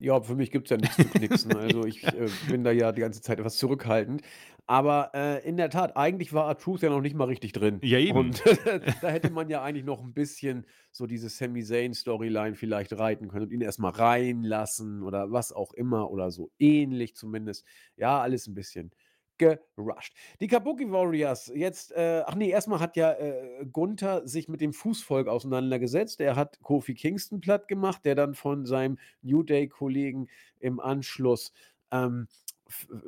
[0.00, 1.50] Ja, für mich gibt es ja nichts zu knixen.
[1.60, 4.22] Also ich äh, bin da ja die ganze Zeit etwas zurückhaltend.
[4.66, 7.80] Aber äh, in der Tat, eigentlich war Truth ja noch nicht mal richtig drin.
[7.82, 8.16] Ja, eben.
[8.16, 8.42] Und
[9.02, 13.46] da hätte man ja eigentlich noch ein bisschen so diese Sami Zayn-Storyline vielleicht reiten können
[13.46, 17.66] und ihn erstmal reinlassen oder was auch immer oder so ähnlich zumindest.
[17.96, 18.92] Ja, alles ein bisschen
[19.40, 20.14] gerusht.
[20.40, 24.72] Die Kabuki Warriors jetzt, äh, ach nee, erstmal hat ja äh, Gunther sich mit dem
[24.72, 26.20] Fußvolk auseinandergesetzt.
[26.20, 30.28] Er hat Kofi Kingston platt gemacht, der dann von seinem New Day-Kollegen
[30.60, 31.52] im Anschluss
[31.90, 32.28] ähm,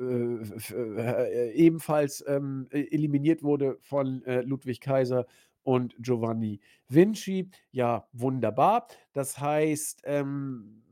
[0.00, 5.26] äh, äh, ebenfalls ähm, e, eliminiert wurde von äh, Ludwig Kaiser
[5.62, 7.50] und Giovanni Vinci.
[7.70, 8.88] Ja, wunderbar.
[9.12, 10.82] Das heißt, ähm,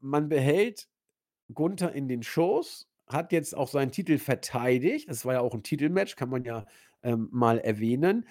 [0.00, 0.88] man behält
[1.54, 5.08] Gunther in den Shows, hat jetzt auch seinen Titel verteidigt.
[5.08, 6.64] Das war ja auch ein Titelmatch, kann man ja
[7.02, 8.26] ähm, mal erwähnen.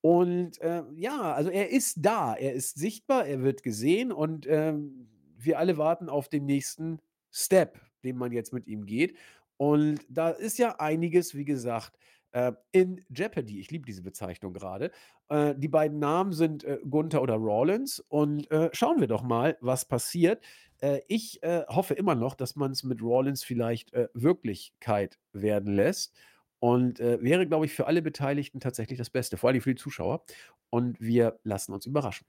[0.00, 5.08] Und äh, ja, also er ist da, er ist sichtbar, er wird gesehen und ähm,
[5.38, 6.98] wir alle warten auf den nächsten
[7.30, 9.16] Step, den man jetzt mit ihm geht.
[9.56, 11.96] Und da ist ja einiges, wie gesagt,
[12.32, 13.60] äh, in Jeopardy.
[13.60, 14.90] Ich liebe diese Bezeichnung gerade.
[15.28, 18.00] Äh, die beiden Namen sind äh, Gunther oder Rawlins.
[18.00, 20.42] Und äh, schauen wir doch mal, was passiert.
[20.82, 26.14] Äh, ich äh, hoffe immer noch, dass man es mit Rawlins vielleicht Wirklichkeit werden lässt.
[26.60, 30.24] Und wäre, glaube ich, für alle Beteiligten tatsächlich das Beste, vor allem für die Zuschauer.
[30.70, 32.24] Und wir lassen uns überraschen.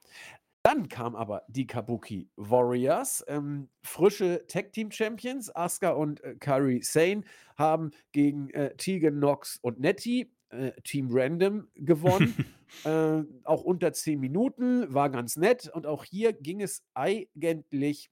[0.64, 5.54] Dann kam aber die Kabuki Warriors, ähm, frische Tag-Team-Champions.
[5.54, 7.24] Asuka und äh, Kairi Sane
[7.58, 12.46] haben gegen äh, Tegan Knox und Nettie, äh, Team Random, gewonnen.
[12.86, 15.68] äh, auch unter 10 Minuten, war ganz nett.
[15.68, 18.10] Und auch hier ging es eigentlich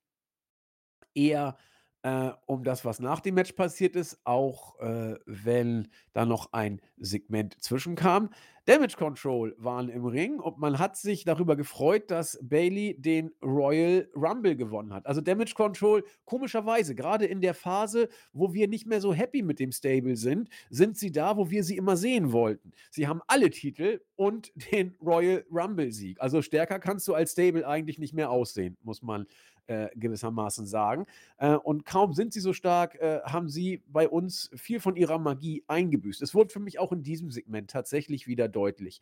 [1.16, 1.57] eher
[2.03, 6.82] äh, um das, was nach dem Match passiert ist, auch äh, wenn da noch ein
[6.97, 8.30] Segment zwischenkam.
[8.66, 14.07] Damage Control waren im Ring und man hat sich darüber gefreut, dass Bailey den Royal
[14.16, 15.07] Rumble gewonnen hat.
[15.07, 19.59] Also Damage Control, komischerweise, gerade in der Phase, wo wir nicht mehr so happy mit
[19.59, 22.72] dem Stable sind, sind sie da, wo wir sie immer sehen wollten.
[22.91, 26.22] Sie haben alle Titel und den Royal Rumble-Sieg.
[26.22, 29.26] Also stärker kannst du als Stable eigentlich nicht mehr aussehen, muss man
[29.72, 31.05] äh, gewissermaßen sagen.
[31.38, 35.17] Äh, und kaum sind sie so stark, äh, haben sie bei uns viel von ihrer
[35.17, 36.22] Magie eingebüßt.
[36.22, 39.01] Es wurde für mich auch in diesem Segment tatsächlich wieder deutlich.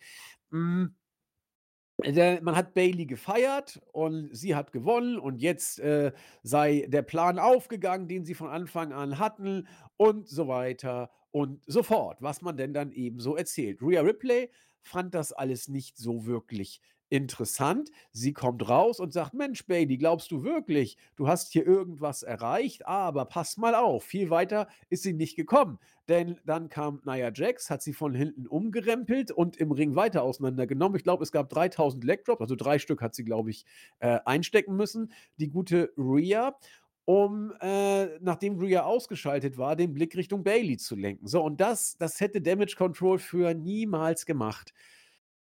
[2.06, 6.14] Der, man hat Bailey gefeiert und sie hat gewonnen und jetzt äh,
[6.44, 9.68] sei der Plan aufgegangen, den sie von Anfang an hatten
[9.98, 13.82] und so weiter und so fort, was man denn dann eben so erzählt.
[13.82, 14.50] Rhea Ripley
[14.82, 16.80] fand das alles nicht so wirklich
[17.10, 17.90] interessant.
[18.12, 22.88] Sie kommt raus und sagt: Mensch, Bailey, glaubst du wirklich, du hast hier irgendwas erreicht?
[22.88, 25.80] Aber pass mal auf, viel weiter ist sie nicht gekommen.
[26.08, 30.98] Denn dann kam Nia Jax, hat sie von hinten umgerempelt und im Ring weiter auseinandergenommen.
[30.98, 33.66] Ich glaube, es gab 3000 Leg Drops, also drei Stück hat sie, glaube ich,
[34.00, 35.12] äh, einstecken müssen.
[35.38, 36.56] Die gute Rhea
[37.10, 41.26] um, äh, nachdem Rhea ausgeschaltet war, den Blick Richtung Bailey zu lenken.
[41.26, 44.76] So, und das, das hätte Damage Control für niemals gemacht.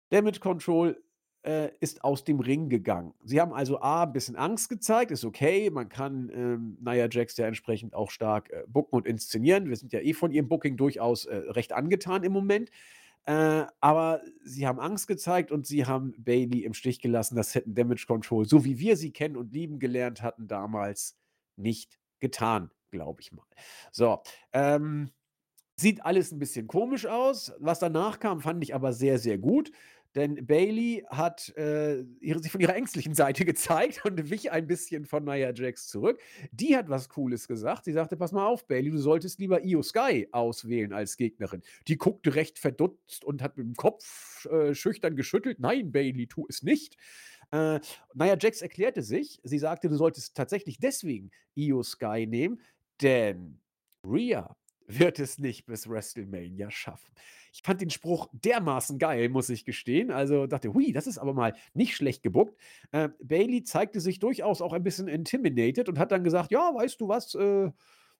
[0.09, 1.03] Damage Control
[1.43, 3.13] äh, ist aus dem Ring gegangen.
[3.23, 7.37] Sie haben also A, ein bisschen Angst gezeigt, ist okay, man kann ähm, Nia Jax
[7.37, 9.69] ja entsprechend auch stark äh, booken und inszenieren.
[9.69, 12.71] Wir sind ja eh von ihrem Booking durchaus äh, recht angetan im Moment.
[13.25, 17.35] Äh, aber sie haben Angst gezeigt und sie haben Bailey im Stich gelassen.
[17.35, 21.17] Das hätten Damage Control, so wie wir sie kennen und lieben gelernt hatten damals,
[21.55, 23.45] nicht getan, glaube ich mal.
[23.91, 24.21] So,
[24.51, 25.11] ähm,
[25.75, 27.53] sieht alles ein bisschen komisch aus.
[27.59, 29.71] Was danach kam, fand ich aber sehr, sehr gut.
[30.15, 35.05] Denn Bailey hat äh, ihre, sich von ihrer ängstlichen Seite gezeigt und wich ein bisschen
[35.05, 36.19] von Nia Jax zurück.
[36.51, 37.85] Die hat was Cooles gesagt.
[37.85, 41.61] Sie sagte: Pass mal auf, Bailey, du solltest lieber Io Sky auswählen als Gegnerin.
[41.87, 45.59] Die guckte recht verdutzt und hat mit dem Kopf äh, schüchtern geschüttelt.
[45.59, 46.97] Nein, Bailey, tu es nicht.
[47.51, 47.79] Äh,
[48.13, 49.39] Nia Jax erklärte sich.
[49.43, 52.61] Sie sagte, du solltest tatsächlich deswegen Io Sky nehmen,
[53.01, 53.59] denn
[54.03, 54.55] Rhea
[54.87, 57.13] wird es nicht bis WrestleMania schaffen.
[57.53, 60.11] Ich fand den Spruch dermaßen geil, muss ich gestehen.
[60.11, 62.59] Also dachte, hui, das ist aber mal nicht schlecht gebuckt.
[62.91, 67.01] Äh, Bailey zeigte sich durchaus auch ein bisschen intimidated und hat dann gesagt, ja, weißt
[67.01, 67.71] du was, äh,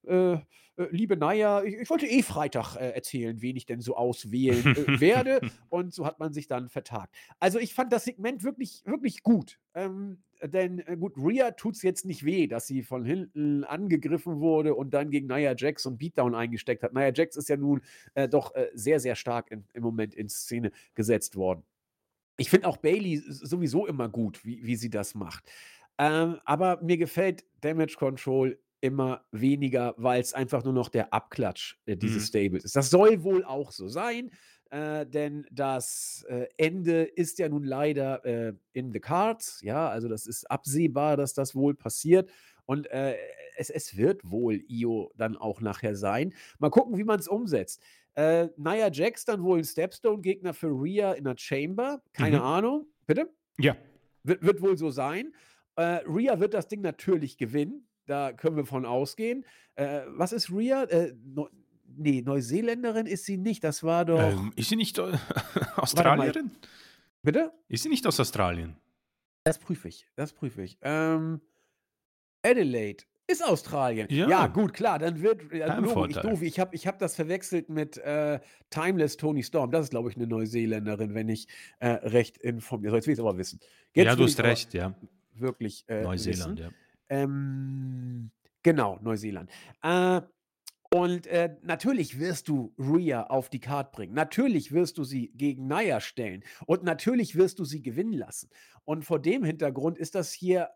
[0.07, 0.37] äh,
[0.79, 4.65] äh, liebe Naya, ich, ich, wollte eh Freitag äh, erzählen, wen ich denn so auswählen
[4.65, 5.41] äh, werde.
[5.69, 7.13] Und so hat man sich dann vertagt.
[7.39, 9.59] Also ich fand das Segment wirklich, wirklich gut.
[9.73, 14.39] Ähm, denn äh, gut, Rhea tut es jetzt nicht weh, dass sie von hinten angegriffen
[14.39, 16.93] wurde und dann gegen Nia Jax und Beatdown eingesteckt hat.
[16.93, 17.81] Nia Jax ist ja nun
[18.13, 21.63] äh, doch sehr, sehr stark in, im Moment in Szene gesetzt worden.
[22.37, 25.51] Ich finde auch Bailey sowieso immer gut, wie, wie sie das macht.
[25.97, 31.77] Ähm, aber mir gefällt Damage Control immer weniger, weil es einfach nur noch der Abklatsch
[31.85, 32.27] äh, dieses mhm.
[32.27, 32.75] Stables ist.
[32.75, 34.31] Das soll wohl auch so sein,
[34.71, 39.61] äh, denn das äh, Ende ist ja nun leider äh, in the cards.
[39.61, 42.29] Ja, also das ist absehbar, dass das wohl passiert.
[42.65, 43.15] Und äh,
[43.57, 46.33] es, es, wird wohl Io dann auch nachher sein.
[46.59, 47.81] Mal gucken, wie man es umsetzt.
[48.13, 52.03] Äh, Nia Jax dann wohl ein Stepstone-Gegner für Rhea in der Chamber.
[52.13, 52.43] Keine mhm.
[52.43, 52.85] Ahnung.
[53.07, 53.29] Bitte?
[53.57, 53.75] Ja.
[54.23, 55.33] Wird, wird wohl so sein.
[55.77, 59.45] Äh, Rhea wird das Ding natürlich gewinnen da können wir von ausgehen.
[59.75, 60.83] Äh, was ist Rhea?
[60.83, 61.13] Äh,
[61.95, 63.63] ne, Neuseeländerin ist sie nicht.
[63.63, 65.11] Das war doch Ähm, ist sie nicht äh.
[65.75, 66.51] Australierin?
[67.21, 67.51] Bitte?
[67.67, 68.75] Ist sie nicht aus Australien?
[69.43, 70.77] Das prüfe ich, das prüfe ich.
[70.81, 71.41] Ähm,
[72.43, 74.07] Adelaide ist Australien.
[74.09, 77.69] Ja, Ja, gut, klar, dann wird Logo, ich doof, ich habe ich hab das verwechselt
[77.69, 78.39] mit äh,
[78.69, 79.71] Timeless Tony Storm.
[79.71, 81.47] Das ist, glaube ich, eine Neuseeländerin, wenn ich
[81.79, 82.91] äh, recht informiert.
[82.91, 83.59] So, jetzt will ich es aber wissen.
[83.93, 84.95] Jetzt Ja, du hast recht, ja.
[85.35, 86.71] wirklich äh, Neuseeland, wissen.
[86.71, 86.77] ja.
[87.09, 88.31] Ähm,
[88.63, 89.49] genau, Neuseeland.
[89.83, 90.21] Äh,
[90.91, 94.13] und äh, natürlich wirst du Rhea auf die Karte bringen.
[94.13, 96.43] Natürlich wirst du sie gegen Naya stellen.
[96.65, 98.49] Und natürlich wirst du sie gewinnen lassen.
[98.85, 100.69] Und vor dem Hintergrund ist das hier,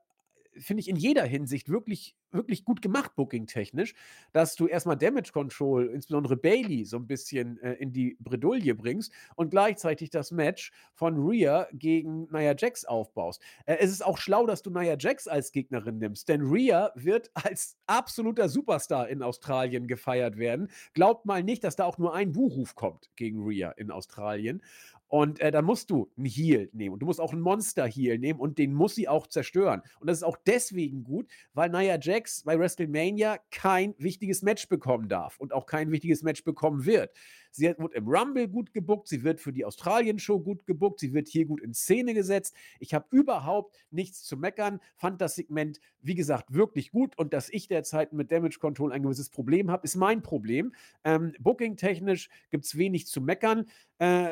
[0.58, 3.93] finde ich, in jeder Hinsicht wirklich, wirklich gut gemacht, booking-technisch,
[4.32, 9.14] dass du erstmal Damage Control, insbesondere Bailey, so ein bisschen äh, in die Bredouille bringst
[9.36, 13.41] und gleichzeitig das Match von Rhea gegen Nia Jax aufbaust.
[13.66, 17.32] Äh, es ist auch schlau, dass du Nia Jax als Gegnerin nimmst, denn Rhea wird
[17.34, 20.70] als absoluter Superstar in Australien gefeiert werden.
[20.93, 24.62] Glaubt mal nicht, dass da auch nur ein Buhruf kommt gegen Rhea in Australien.
[25.14, 26.93] Und äh, da musst du einen Heal nehmen.
[26.93, 29.84] Und du musst auch einen Monster-Heal nehmen und den muss sie auch zerstören.
[29.99, 35.09] Und das ist auch deswegen gut, weil Nia Jax bei WrestleMania kein wichtiges Match bekommen
[35.09, 37.11] darf und auch kein wichtiges Match bekommen wird.
[37.51, 41.28] Sie wird im Rumble gut gebuckt, sie wird für die Australien-Show gut gebuckt, sie wird
[41.28, 42.55] hier gut in Szene gesetzt.
[42.80, 47.49] Ich habe überhaupt nichts zu meckern, fand das Segment, wie gesagt, wirklich gut und dass
[47.49, 50.74] ich derzeit mit Damage Control ein gewisses Problem habe, ist mein Problem.
[51.03, 53.68] Ähm, Booking-technisch gibt es wenig zu meckern.
[53.99, 54.32] Äh,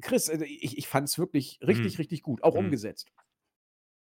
[0.00, 1.96] Chris, äh, ich, ich fand es wirklich richtig, Mhm.
[1.98, 2.66] richtig gut, auch Mhm.
[2.66, 3.10] umgesetzt.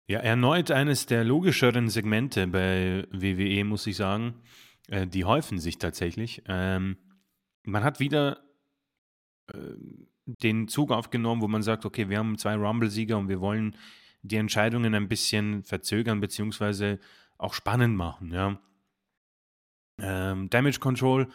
[0.07, 4.41] Ja, erneut eines der logischeren Segmente bei WWE, muss ich sagen.
[4.89, 6.43] Äh, die häufen sich tatsächlich.
[6.47, 6.97] Ähm,
[7.63, 8.43] man hat wieder
[9.53, 9.57] äh,
[10.25, 13.75] den Zug aufgenommen, wo man sagt, okay, wir haben zwei Rumble-Sieger und wir wollen
[14.21, 16.99] die Entscheidungen ein bisschen verzögern, beziehungsweise
[17.37, 18.59] auch spannend machen, ja.
[19.99, 21.27] Ähm, Damage Control,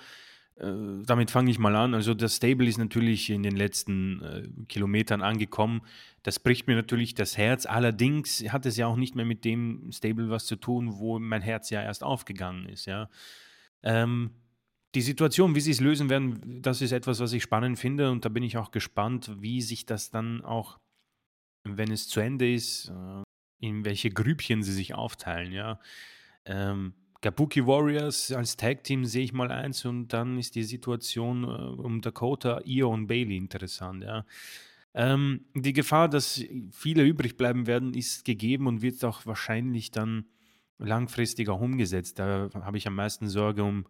[0.60, 1.94] damit fange ich mal an.
[1.94, 5.82] Also das Stable ist natürlich in den letzten äh, Kilometern angekommen.
[6.22, 7.64] Das bricht mir natürlich das Herz.
[7.64, 11.42] Allerdings hat es ja auch nicht mehr mit dem Stable was zu tun, wo mein
[11.42, 13.08] Herz ja erst aufgegangen ist, ja.
[13.82, 14.30] Ähm,
[14.94, 18.24] die Situation, wie sie es lösen werden, das ist etwas, was ich spannend finde und
[18.24, 20.78] da bin ich auch gespannt, wie sich das dann auch,
[21.62, 23.22] wenn es zu Ende ist, äh,
[23.60, 25.78] in welche Grübchen sie sich aufteilen, ja.
[26.46, 31.46] Ähm, Kabuki Warriors als Tag-Team sehe ich mal eins und dann ist die Situation äh,
[31.46, 34.24] um Dakota, Io und Bailey interessant, ja.
[34.94, 36.42] Ähm, die Gefahr, dass
[36.72, 40.24] viele übrig bleiben werden, ist gegeben und wird auch wahrscheinlich dann
[40.78, 42.18] langfristig auch umgesetzt.
[42.18, 43.86] Da habe ich am meisten Sorge um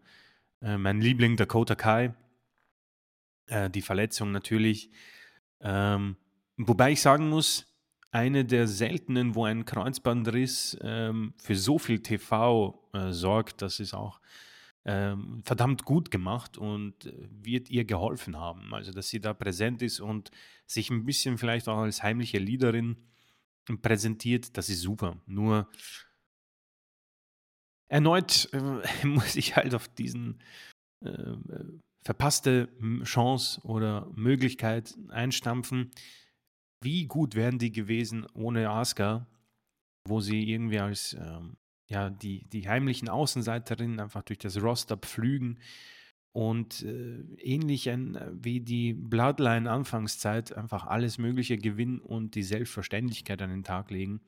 [0.61, 2.14] äh, meinen Liebling Dakota Kai.
[3.47, 4.91] Äh, die Verletzung natürlich.
[5.61, 6.16] Ähm,
[6.57, 7.66] wobei ich sagen muss,
[8.11, 13.95] eine der seltenen, wo ein Kreuzbandriss ähm, für so viel TV äh, sorgt, das ist
[13.95, 14.21] auch
[14.85, 18.73] ähm, verdammt gut gemacht und äh, wird ihr geholfen haben.
[18.73, 20.31] Also, dass sie da präsent ist und
[20.67, 22.97] sich ein bisschen vielleicht auch als heimliche Leaderin
[23.83, 25.19] präsentiert, das ist super.
[25.27, 25.69] Nur
[27.89, 30.43] erneut äh, muss ich halt auf diesen
[31.05, 31.65] äh, äh,
[32.03, 32.69] verpasste
[33.05, 35.91] Chance oder Möglichkeit einstampfen.
[36.81, 39.26] Wie gut wären die gewesen ohne Asuka,
[40.07, 41.57] wo sie irgendwie als ähm,
[41.89, 45.59] ja, die, die heimlichen Außenseiterinnen einfach durch das Roster pflügen
[46.33, 53.41] und äh, ähnlich ein, äh, wie die Bloodline-Anfangszeit einfach alles Mögliche gewinnen und die Selbstverständlichkeit
[53.43, 54.20] an den Tag legen,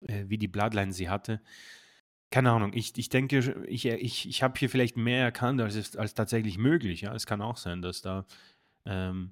[0.00, 1.40] äh, wie die Bloodline sie hatte.
[2.30, 6.14] Keine Ahnung, ich, ich denke, ich, ich, ich habe hier vielleicht mehr erkannt, als, als
[6.14, 7.02] tatsächlich möglich.
[7.02, 7.14] Ja?
[7.14, 8.26] Es kann auch sein, dass da
[8.84, 9.30] ähm,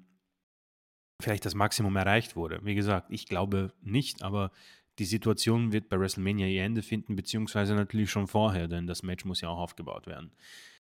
[1.23, 2.59] vielleicht das Maximum erreicht wurde.
[2.63, 4.51] Wie gesagt, ich glaube nicht, aber
[4.99, 9.25] die Situation wird bei WrestleMania ihr Ende finden, beziehungsweise natürlich schon vorher, denn das Match
[9.25, 10.31] muss ja auch aufgebaut werden.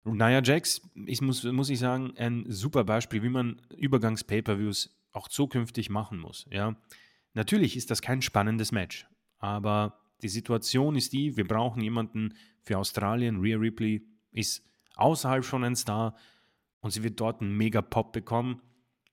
[0.05, 5.89] Nia Jax, ich muss, muss ich sagen, ein super Beispiel, wie man Übergangs-Pay-Per-Views auch zukünftig
[5.89, 6.47] machen muss.
[6.51, 6.77] Ja?
[7.33, 9.07] Natürlich ist das kein spannendes Match,
[9.39, 13.41] aber die Situation ist die, wir brauchen jemanden für Australien.
[13.41, 14.63] Rhea Ripley ist
[14.97, 16.17] außerhalb schon ein Star
[16.81, 18.61] und sie wird dort einen Mega-Pop bekommen.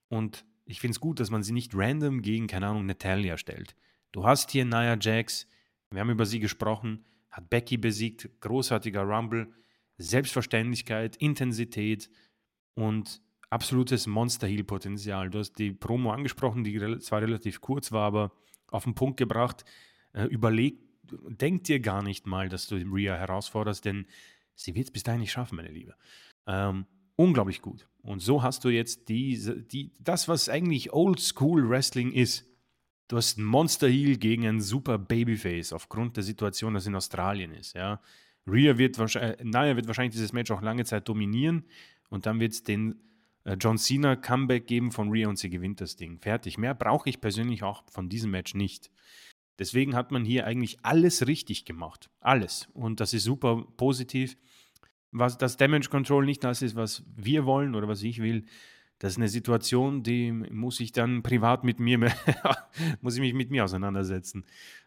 [0.08, 3.76] Und ich finde es gut, dass man sie nicht random gegen, keine Ahnung, Natalia stellt.
[4.10, 5.46] Du hast hier Nia Jax,
[5.90, 9.52] wir haben über sie gesprochen, hat Becky besiegt, großartiger Rumble,
[9.98, 12.08] Selbstverständlichkeit, Intensität
[12.74, 13.20] und
[13.50, 15.28] absolutes Monster-Heal-Potenzial.
[15.28, 18.32] Du hast die Promo angesprochen, die zwar relativ kurz war, aber
[18.68, 19.66] auf den Punkt gebracht.
[20.14, 24.06] Äh, überleg, denk dir gar nicht mal, dass du Rhea herausforderst, denn
[24.54, 25.94] sie wird es bis dahin nicht schaffen, meine Liebe.
[26.46, 27.86] Ähm, unglaublich gut.
[28.02, 32.44] Und so hast du jetzt diese, die, das, was eigentlich Old-School Wrestling ist.
[33.08, 37.52] Du hast einen Monster Heel gegen einen super Babyface aufgrund der Situation, dass in Australien
[37.52, 37.74] ist.
[37.74, 38.00] Ja.
[38.46, 41.64] Rhea wird wahrscheinlich, Nia wird wahrscheinlich dieses Match auch lange Zeit dominieren
[42.08, 42.96] und dann wird es den
[43.44, 46.18] äh, John Cena Comeback geben von Rhea und sie gewinnt das Ding.
[46.18, 46.58] Fertig.
[46.58, 48.90] Mehr brauche ich persönlich auch von diesem Match nicht.
[49.58, 52.10] Deswegen hat man hier eigentlich alles richtig gemacht.
[52.20, 52.68] Alles.
[52.72, 54.36] Und das ist super positiv.
[55.12, 58.46] Was das Damage Control nicht das ist, was wir wollen oder was ich will,
[59.02, 61.98] das ist eine Situation, die muss ich dann privat mit mir,
[63.00, 64.44] muss ich mich mit mir auseinandersetzen.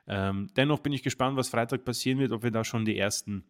[0.07, 3.43] Ähm, dennoch bin ich gespannt, was Freitag passieren wird, ob wir da schon die ersten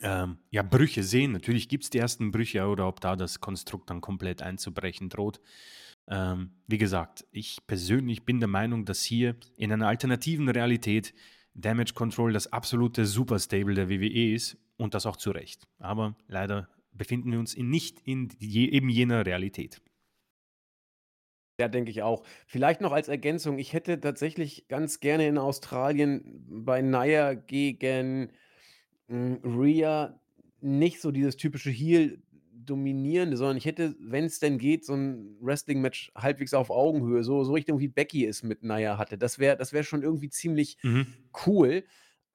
[0.00, 1.32] ähm, ja, Brüche sehen.
[1.32, 5.40] Natürlich gibt es die ersten Brüche oder ob da das Konstrukt dann komplett einzubrechen droht.
[6.06, 11.12] Ähm, wie gesagt, ich persönlich bin der Meinung, dass hier in einer alternativen Realität
[11.54, 15.68] Damage Control das absolute Superstable der WWE ist und das auch zu Recht.
[15.78, 19.82] Aber leider befinden wir uns in, nicht in je, eben jener Realität.
[21.60, 22.22] Ja, denke ich auch.
[22.46, 28.30] Vielleicht noch als Ergänzung, ich hätte tatsächlich ganz gerne in Australien bei Nia gegen
[29.08, 30.20] hm, Rhea
[30.60, 32.22] nicht so dieses typische Heel
[32.52, 37.44] dominierende, sondern ich hätte, wenn es denn geht, so ein Wrestling-Match halbwegs auf Augenhöhe, so
[37.44, 39.18] so Richtung wie Becky es mit Nia hatte.
[39.18, 41.28] Das wäre das wäre schon irgendwie ziemlich Mhm.
[41.46, 41.84] cool,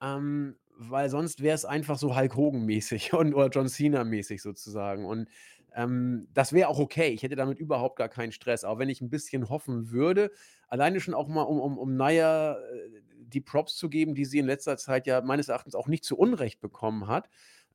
[0.01, 5.29] ähm, weil sonst wäre es einfach so Hulk Hogan-mäßig und oder John Cena-mäßig sozusagen und,
[5.75, 7.09] ähm, das wäre auch okay.
[7.09, 10.31] Ich hätte damit überhaupt gar keinen Stress, auch wenn ich ein bisschen hoffen würde,
[10.67, 14.37] alleine schon auch mal, um um um Nia, äh, die Props zu geben, die sie
[14.39, 17.27] in letzter Zeit ja meines Erachtens auch nicht zu Unrecht bekommen hat,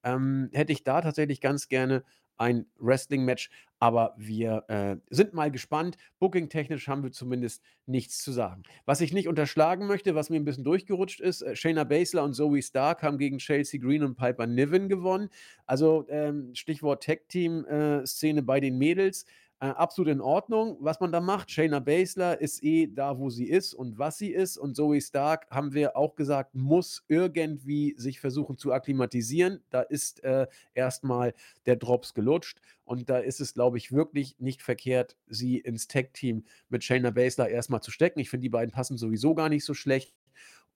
[0.05, 2.05] ähm, hätte ich da tatsächlich ganz gerne
[2.39, 5.97] ein Wrestling-Match, aber wir äh, sind mal gespannt.
[6.19, 8.63] Booking-technisch haben wir zumindest nichts zu sagen.
[8.87, 12.35] Was ich nicht unterschlagen möchte, was mir ein bisschen durchgerutscht ist, äh, Shayna Baszler und
[12.35, 15.29] Zoe Stark haben gegen Chelsea Green und Piper Niven gewonnen.
[15.67, 19.27] Also ähm, Stichwort Tag-Team-Szene bei den Mädels.
[19.61, 21.51] Äh, absolut in Ordnung, was man da macht.
[21.51, 24.57] Shayna Baszler ist eh da, wo sie ist und was sie ist.
[24.57, 29.61] Und Zoe Stark, haben wir auch gesagt, muss irgendwie sich versuchen zu akklimatisieren.
[29.71, 31.35] Da ist äh, erstmal
[31.67, 32.61] der Drops gelutscht.
[32.85, 37.49] Und da ist es, glaube ich, wirklich nicht verkehrt, sie ins Tag-Team mit Shayna Baszler
[37.49, 38.21] erstmal zu stecken.
[38.21, 40.15] Ich finde, die beiden passen sowieso gar nicht so schlecht.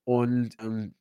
[0.05, 0.95] Und ähm,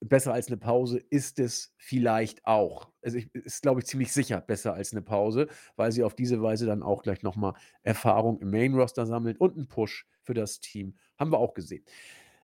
[0.00, 2.92] besser als eine Pause ist es vielleicht auch.
[3.02, 6.42] Also, ich ist, glaube ich, ziemlich sicher besser als eine Pause, weil sie auf diese
[6.42, 10.60] Weise dann auch gleich noch mal Erfahrung im Main-Roster sammelt und einen Push für das
[10.60, 10.96] Team.
[11.18, 11.84] Haben wir auch gesehen.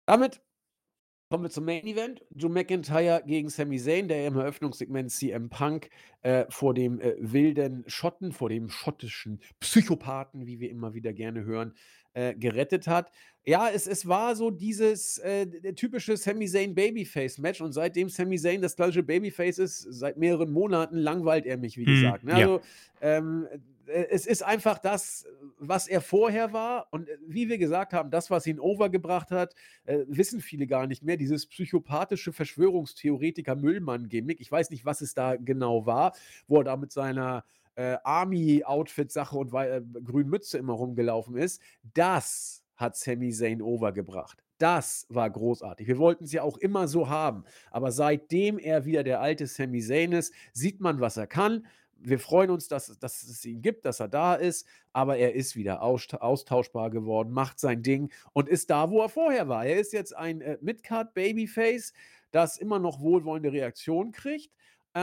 [0.06, 0.42] Damit
[1.30, 2.24] Kommen wir zum Main Event.
[2.32, 5.88] Drew McIntyre gegen Sami Zayn, der im Eröffnungssegment CM Punk
[6.22, 11.44] äh, vor dem äh, wilden Schotten, vor dem schottischen Psychopathen, wie wir immer wieder gerne
[11.44, 11.74] hören,
[12.14, 13.12] äh, gerettet hat.
[13.44, 18.60] Ja, es, es war so dieses äh, typische Sami Zayn Babyface-Match und seitdem Sami Zayn
[18.60, 22.24] das klassische Babyface ist, seit mehreren Monaten langweilt er mich, wie Hm, gesagt.
[22.24, 22.32] Ne?
[22.32, 22.38] ja.
[22.38, 22.60] Also,
[23.02, 23.58] ähm, äh,
[23.90, 25.26] es ist einfach das,
[25.58, 26.88] was er vorher war.
[26.90, 30.86] Und äh, wie wir gesagt haben, das, was ihn overgebracht hat, äh, wissen viele gar
[30.86, 31.16] nicht mehr.
[31.16, 34.40] Dieses psychopathische Verschwörungstheoretiker-Müllmann-Gimmick.
[34.40, 36.14] Ich weiß nicht, was es da genau war,
[36.46, 41.60] wo er da mit seiner äh, Army-Outfit-Sache und äh, grünen Mütze immer rumgelaufen ist.
[41.94, 44.42] Das hat Sami Zayn overgebracht.
[44.58, 45.86] Das war großartig.
[45.86, 47.44] Wir wollten es ja auch immer so haben.
[47.70, 51.66] Aber seitdem er wieder der alte Sami Zayn ist, sieht man, was er kann.
[52.02, 55.54] Wir freuen uns, dass, dass es ihn gibt, dass er da ist, aber er ist
[55.54, 59.66] wieder austausch- austauschbar geworden, macht sein Ding und ist da, wo er vorher war.
[59.66, 61.92] Er ist jetzt ein äh, Midcard-Babyface,
[62.30, 64.50] das immer noch wohlwollende Reaktionen kriegt,
[64.94, 65.00] äh,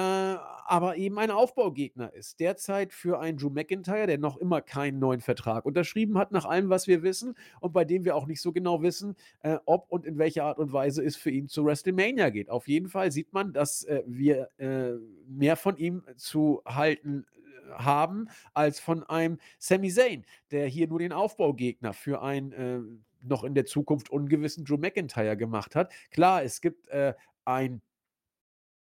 [0.69, 2.41] aber eben ein Aufbaugegner ist.
[2.41, 6.69] Derzeit für einen Drew McIntyre, der noch immer keinen neuen Vertrag unterschrieben hat, nach allem,
[6.69, 10.05] was wir wissen, und bei dem wir auch nicht so genau wissen, äh, ob und
[10.05, 12.49] in welcher Art und Weise es für ihn zu WrestleMania geht.
[12.49, 17.25] Auf jeden Fall sieht man, dass äh, wir äh, mehr von ihm zu halten
[17.69, 22.79] äh, haben als von einem Sami Zayn, der hier nur den Aufbaugegner für einen äh,
[23.21, 25.91] noch in der Zukunft ungewissen Drew McIntyre gemacht hat.
[26.11, 26.87] Klar, es gibt
[27.45, 27.81] ein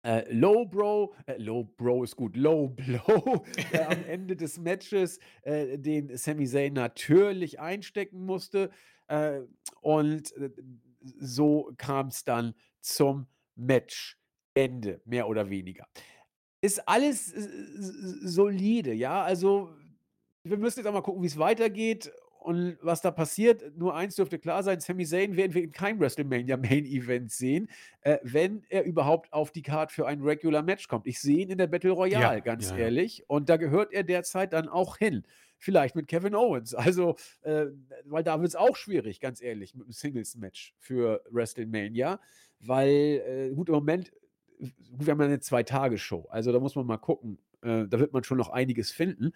[0.04, 5.20] äh, Low Bro, äh, Low Bro ist gut, Low Blow äh, am Ende des Matches,
[5.44, 8.70] äh, den Sami Zayn natürlich einstecken musste.
[9.08, 9.42] Äh,
[9.82, 10.50] und äh,
[11.20, 15.88] so kam es dann zum Matchende, mehr oder weniger.
[16.62, 17.28] Ist alles
[18.22, 19.22] solide, ja.
[19.22, 19.74] Also
[20.44, 22.12] wir müssen jetzt auch mal gucken, wie es weitergeht
[22.44, 23.78] und was da passiert.
[23.78, 27.70] Nur eins dürfte klar sein: Sami Zayn werden wir in keinem WrestleMania Main Event sehen,
[28.02, 31.08] äh, wenn er überhaupt auf die Card für ein Regular Match kommt.
[31.08, 33.24] Ich sehe ihn in der Battle Royale, Ja, ganz ja, ehrlich.
[33.28, 35.24] Und da gehört er derzeit dann auch hin.
[35.58, 36.74] Vielleicht mit Kevin Owens.
[36.84, 37.68] Also, äh,
[38.06, 42.20] weil da wird es auch schwierig, ganz ehrlich, mit einem Singles-Match für WrestleMania.
[42.60, 44.12] Weil, äh, gut, im Moment,
[44.60, 46.28] wir haben ja eine Zwei-Tage-Show.
[46.30, 47.38] Also da muss man mal gucken.
[47.64, 49.32] Äh, da wird man schon noch einiges finden.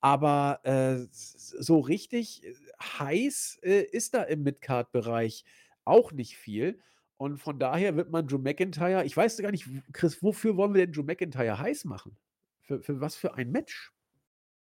[0.00, 2.54] Aber äh, so richtig äh,
[2.98, 5.44] heiß äh, ist da im Midcard-Bereich
[5.84, 6.80] auch nicht viel.
[7.16, 10.84] Und von daher wird man Drew McIntyre, ich weiß gar nicht, Chris, wofür wollen wir
[10.84, 12.16] denn Drew McIntyre heiß machen?
[12.62, 13.92] Für, für was für ein Match?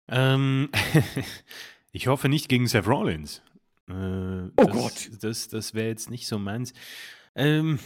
[0.08, 0.70] Ähm,
[1.92, 3.42] ich hoffe nicht gegen Seth Rollins.
[3.88, 5.10] Äh, Oh das, Gott.
[5.20, 6.72] Das, das wäre jetzt nicht so meins.
[7.34, 7.78] Ähm,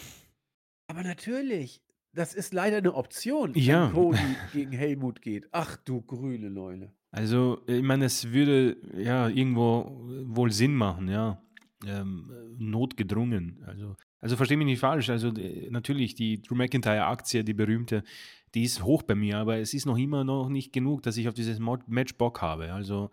[0.88, 1.82] Aber natürlich,
[2.16, 3.86] das ist leider eine Option, Ja.
[3.86, 4.18] wenn Cody
[4.52, 5.46] gegen Helmut geht.
[5.52, 6.92] Ach du grüne Neule.
[7.12, 11.40] also, ich meine, es würde ja irgendwo wohl Sinn machen, ja.
[11.86, 13.62] Ähm, notgedrungen.
[13.66, 15.10] Also, also verstehe mich nicht falsch.
[15.10, 15.30] Also,
[15.70, 18.02] natürlich, die Drew McIntyre-Aktie, die berühmte,
[18.54, 21.28] die ist hoch bei mir, aber es ist noch immer noch nicht genug, dass ich
[21.28, 22.72] auf dieses Match Bock habe.
[22.72, 23.10] Also,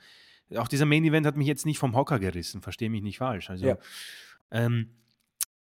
[0.55, 3.49] auch dieser Main Event hat mich jetzt nicht vom Hocker gerissen, verstehe mich nicht falsch.
[3.49, 3.77] Also, Ja.
[4.51, 4.87] ähm,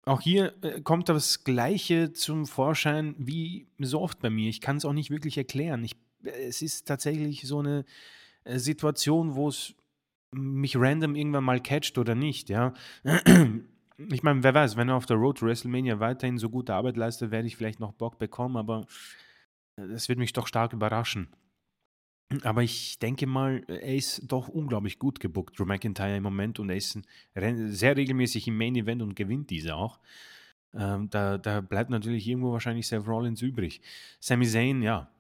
[0.07, 4.49] auch hier äh, kommt das Gleiche zum Vorschein wie so oft bei mir.
[4.49, 5.85] Ich kann es auch nicht wirklich erklären.
[5.85, 7.85] Ich, äh, es ist tatsächlich so eine
[8.45, 9.75] äh, Situation, wo es
[10.33, 12.75] mich random irgendwann mal catcht oder nicht, ja.
[14.09, 16.97] Ich meine, wer weiß, wenn er auf der Road to WrestleMania weiterhin so gute Arbeit
[16.97, 18.89] leistet, werde ich vielleicht noch Bock bekommen, aber
[19.77, 21.29] das wird mich doch stark überraschen.
[22.43, 26.71] Aber ich denke mal, er ist doch unglaublich gut gebuckt, Drew McIntyre im Moment, und
[26.71, 26.99] er ist
[27.35, 30.01] sehr regelmäßig im Main Event und gewinnt diese auch.
[30.75, 33.81] Ähm, da, da bleibt natürlich irgendwo wahrscheinlich Seth Rollins übrig.
[34.19, 35.11] Sami Zayn, ja,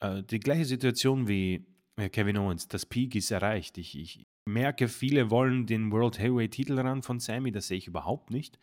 [0.00, 1.64] äh, die gleiche Situation wie
[1.96, 2.68] äh, Kevin Owens.
[2.68, 3.78] Das Peak ist erreicht.
[3.78, 7.50] Ich, ich merke, viele wollen den World Heavyweight Titel ran von Sammy.
[7.50, 8.58] Das sehe ich überhaupt nicht.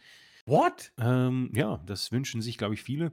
[0.45, 0.91] What?
[0.97, 3.11] Ähm, ja, das wünschen sich, glaube ich, viele.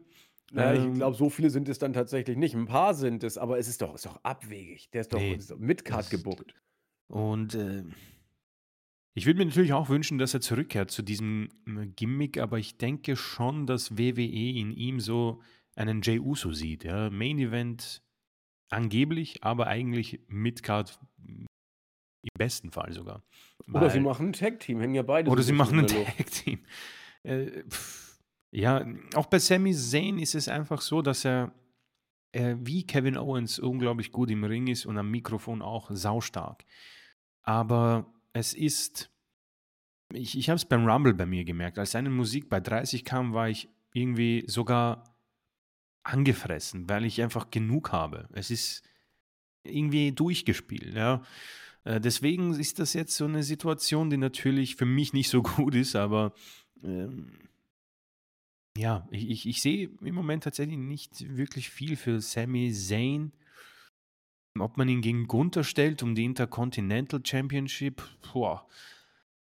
[0.52, 2.54] Ja, ich Ähm, glaube, so viele sind es dann tatsächlich nicht.
[2.54, 4.90] Ein paar sind es, aber es ist doch, ist doch abwegig.
[4.90, 6.54] Der ist doch, Nee, ist doch Midcard das- gebuckt.
[7.08, 7.84] Und äh,
[9.14, 12.78] ich würde mir natürlich auch wünschen, dass er zurückkehrt zu diesem äh, Gimmick, aber ich
[12.78, 14.22] denke schon, dass WWE
[14.58, 15.40] in ihm so
[15.74, 16.84] einen Jey Uso sieht.
[16.84, 17.10] Ja?
[17.10, 18.02] Main Event
[18.70, 21.46] angeblich, aber eigentlich Midcard m,
[22.22, 23.22] im besten Fall sogar.
[23.72, 25.80] Oder sie Weil- machen ein Tag-Team, hängen ja beide oder so sie ein bisschen machen
[25.80, 26.16] ein der Luft.
[26.18, 26.58] Tag-Team.
[27.22, 28.05] Äh, pff,
[28.56, 31.52] ja, auch bei Sami Zayn ist es einfach so, dass er
[32.32, 36.64] äh, wie Kevin Owens unglaublich gut im Ring ist und am Mikrofon auch saustark.
[37.42, 39.10] Aber es ist,
[40.10, 43.34] ich, ich habe es beim Rumble bei mir gemerkt, als seine Musik bei 30 kam,
[43.34, 45.04] war ich irgendwie sogar
[46.02, 48.26] angefressen, weil ich einfach genug habe.
[48.32, 48.88] Es ist
[49.64, 51.22] irgendwie durchgespielt, ja.
[51.84, 55.74] Äh, Deswegen ist das jetzt so eine Situation, die natürlich für mich nicht so gut
[55.74, 56.32] ist, aber
[56.82, 57.45] ähm,
[58.76, 63.32] ja, ich, ich, ich sehe im Moment tatsächlich nicht wirklich viel für Sami Zayn.
[64.58, 68.02] Ob man ihn gegen Gunther stellt um die Intercontinental Championship,
[68.32, 68.66] boah,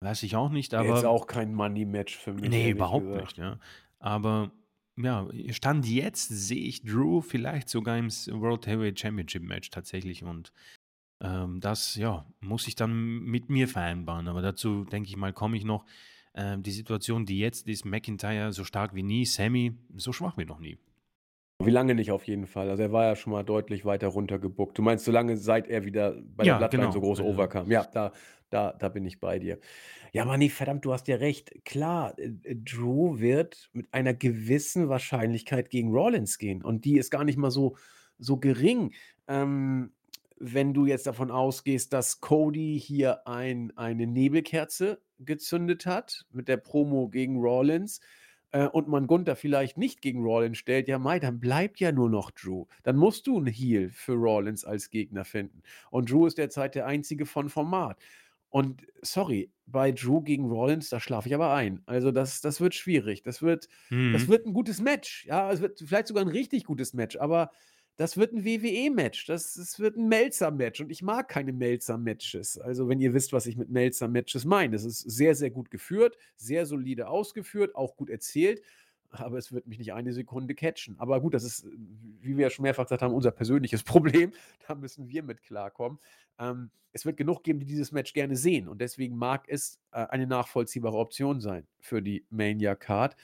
[0.00, 2.48] weiß ich auch nicht, Aber jetzt auch kein Money-Match für mich.
[2.48, 3.22] nee, überhaupt gesagt.
[3.22, 3.58] nicht, ja.
[3.98, 4.52] Aber
[4.96, 10.52] ja, Stand jetzt sehe ich Drew vielleicht sogar im World Heavyweight Championship Match tatsächlich und
[11.20, 14.28] ähm, das, ja, muss ich dann mit mir vereinbaren.
[14.28, 15.84] Aber dazu, denke ich mal, komme ich noch.
[16.36, 20.44] Ähm, die Situation, die jetzt ist, McIntyre so stark wie nie, Sammy so schwach wie
[20.44, 20.78] noch nie.
[21.64, 22.68] Wie lange nicht auf jeden Fall.
[22.68, 24.76] Also er war ja schon mal deutlich weiter runtergebuckt.
[24.76, 26.92] Du meinst, so lange, seit er wieder bei Ja, der Bloodline genau.
[26.92, 27.70] so groß Also- overkam.
[27.70, 28.12] Ja, da,
[28.50, 29.58] da, da bin ich bei dir.
[30.12, 31.64] Ja, Manni, verdammt, du hast ja recht.
[31.64, 36.62] Klar, äh, äh, Drew wird mit einer gewissen Wahrscheinlichkeit gegen Rollins gehen.
[36.62, 37.76] Und die ist gar nicht mal so,
[38.18, 38.92] so gering.
[39.26, 39.92] Ähm,
[40.38, 46.56] wenn du jetzt davon ausgehst, dass Cody hier ein, eine Nebelkerze gezündet hat mit der
[46.58, 48.00] Promo gegen Rollins
[48.52, 52.10] äh, und man Gunther vielleicht nicht gegen Rollins stellt, ja, Mai, dann bleibt ja nur
[52.10, 52.66] noch Drew.
[52.82, 55.62] Dann musst du einen Heal für Rollins als Gegner finden.
[55.90, 57.98] Und Drew ist derzeit der einzige von Format.
[58.48, 61.82] Und sorry, bei Drew gegen Rollins, da schlafe ich aber ein.
[61.86, 63.22] Also das, das wird schwierig.
[63.22, 63.68] Das wird,
[64.10, 64.28] das Mhm.
[64.28, 65.26] wird ein gutes Match.
[65.26, 67.50] Ja, es wird vielleicht sogar ein richtig gutes Match, aber
[67.96, 69.26] das wird ein WWE-Match.
[69.26, 70.80] Das, das wird ein Melzer-Match.
[70.80, 72.58] Und ich mag keine Melzer-Matches.
[72.58, 74.76] Also, wenn ihr wisst, was ich mit Melzer-Matches meine.
[74.76, 78.62] Es ist sehr, sehr gut geführt, sehr solide ausgeführt, auch gut erzählt.
[79.10, 80.98] Aber es wird mich nicht eine Sekunde catchen.
[80.98, 81.66] Aber gut, das ist,
[82.20, 84.32] wie wir ja schon mehrfach gesagt haben, unser persönliches Problem.
[84.68, 85.98] Da müssen wir mit klarkommen.
[86.38, 88.68] Ähm, es wird genug geben, die dieses Match gerne sehen.
[88.68, 93.16] Und deswegen mag es äh, eine nachvollziehbare Option sein für die Mania-Card.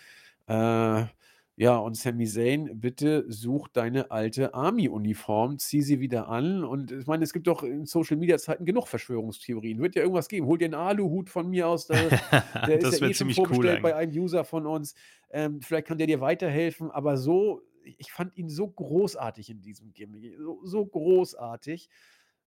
[0.47, 1.05] Äh,
[1.55, 6.65] ja, und Sami Zayn, bitte such deine alte Army-Uniform, zieh sie wieder an.
[6.65, 9.79] Und ich meine, es gibt doch in Social-Media-Zeiten genug Verschwörungstheorien.
[9.79, 10.47] Wird ja irgendwas geben.
[10.47, 11.89] Hol dir einen Aluhut von mir aus.
[11.89, 12.09] Der,
[12.67, 14.95] der ist das ja eh schon ziemlich cool bei einem User von uns.
[15.31, 16.91] Ähm, vielleicht kann der dir weiterhelfen.
[16.91, 20.39] Aber so, ich fand ihn so großartig in diesem Gimmick.
[20.39, 21.91] So, so großartig.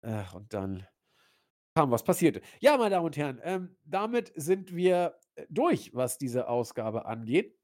[0.02, 0.84] Ach, und dann
[1.76, 2.40] kam, was passierte.
[2.58, 7.57] Ja, meine Damen und Herren, ähm, damit sind wir äh, durch, was diese Ausgabe angeht,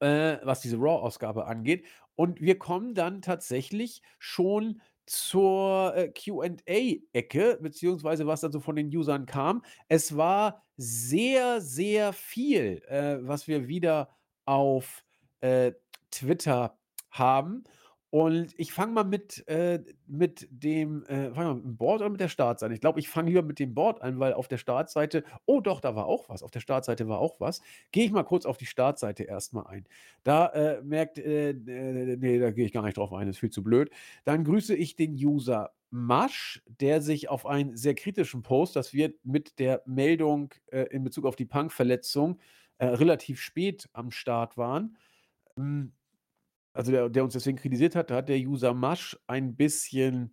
[0.00, 1.84] äh, was diese Raw-Ausgabe angeht.
[2.16, 8.94] Und wir kommen dann tatsächlich schon zur äh, QA-Ecke, beziehungsweise was dann so von den
[8.94, 9.62] Usern kam.
[9.88, 14.10] Es war sehr, sehr viel, äh, was wir wieder
[14.44, 15.04] auf
[15.40, 15.72] äh,
[16.10, 16.78] Twitter
[17.10, 17.64] haben.
[18.10, 22.20] Und ich fange mal mit, äh, mit dem, äh, wir mit dem Board oder mit
[22.20, 22.72] der Startseite?
[22.72, 25.80] Ich glaube, ich fange lieber mit dem Board an, weil auf der Startseite, oh doch,
[25.80, 26.42] da war auch was.
[26.42, 27.60] Auf der Startseite war auch was.
[27.92, 29.86] Gehe ich mal kurz auf die Startseite erstmal ein.
[30.24, 33.40] Da äh, merkt, äh, äh, nee, da gehe ich gar nicht drauf ein, das ist
[33.40, 33.90] viel zu blöd.
[34.24, 39.24] Dann grüße ich den User Masch, der sich auf einen sehr kritischen Post, das wird
[39.24, 42.38] mit der Meldung äh, in Bezug auf die Punk-Verletzung
[42.78, 44.96] äh, relativ spät am Start waren.
[45.56, 45.92] Hm,
[46.78, 50.32] also der, der uns deswegen kritisiert hat, da hat der User Masch ein bisschen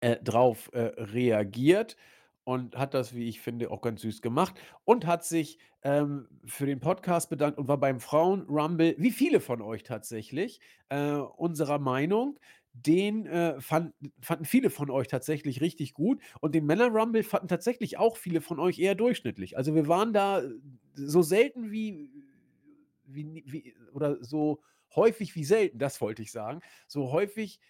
[0.00, 1.98] äh, drauf äh, reagiert
[2.44, 6.64] und hat das, wie ich finde, auch ganz süß gemacht und hat sich ähm, für
[6.64, 10.58] den Podcast bedankt und war beim Frauen-Rumble, wie viele von euch tatsächlich,
[10.88, 12.38] äh, unserer Meinung.
[12.72, 13.92] Den äh, fand,
[14.22, 18.58] fanden viele von euch tatsächlich richtig gut und den Männer-Rumble fanden tatsächlich auch viele von
[18.58, 19.58] euch eher durchschnittlich.
[19.58, 20.42] Also wir waren da
[20.94, 22.10] so selten wie,
[23.04, 24.62] wie, wie oder so
[24.96, 27.60] häufig wie selten, das wollte ich sagen, so häufig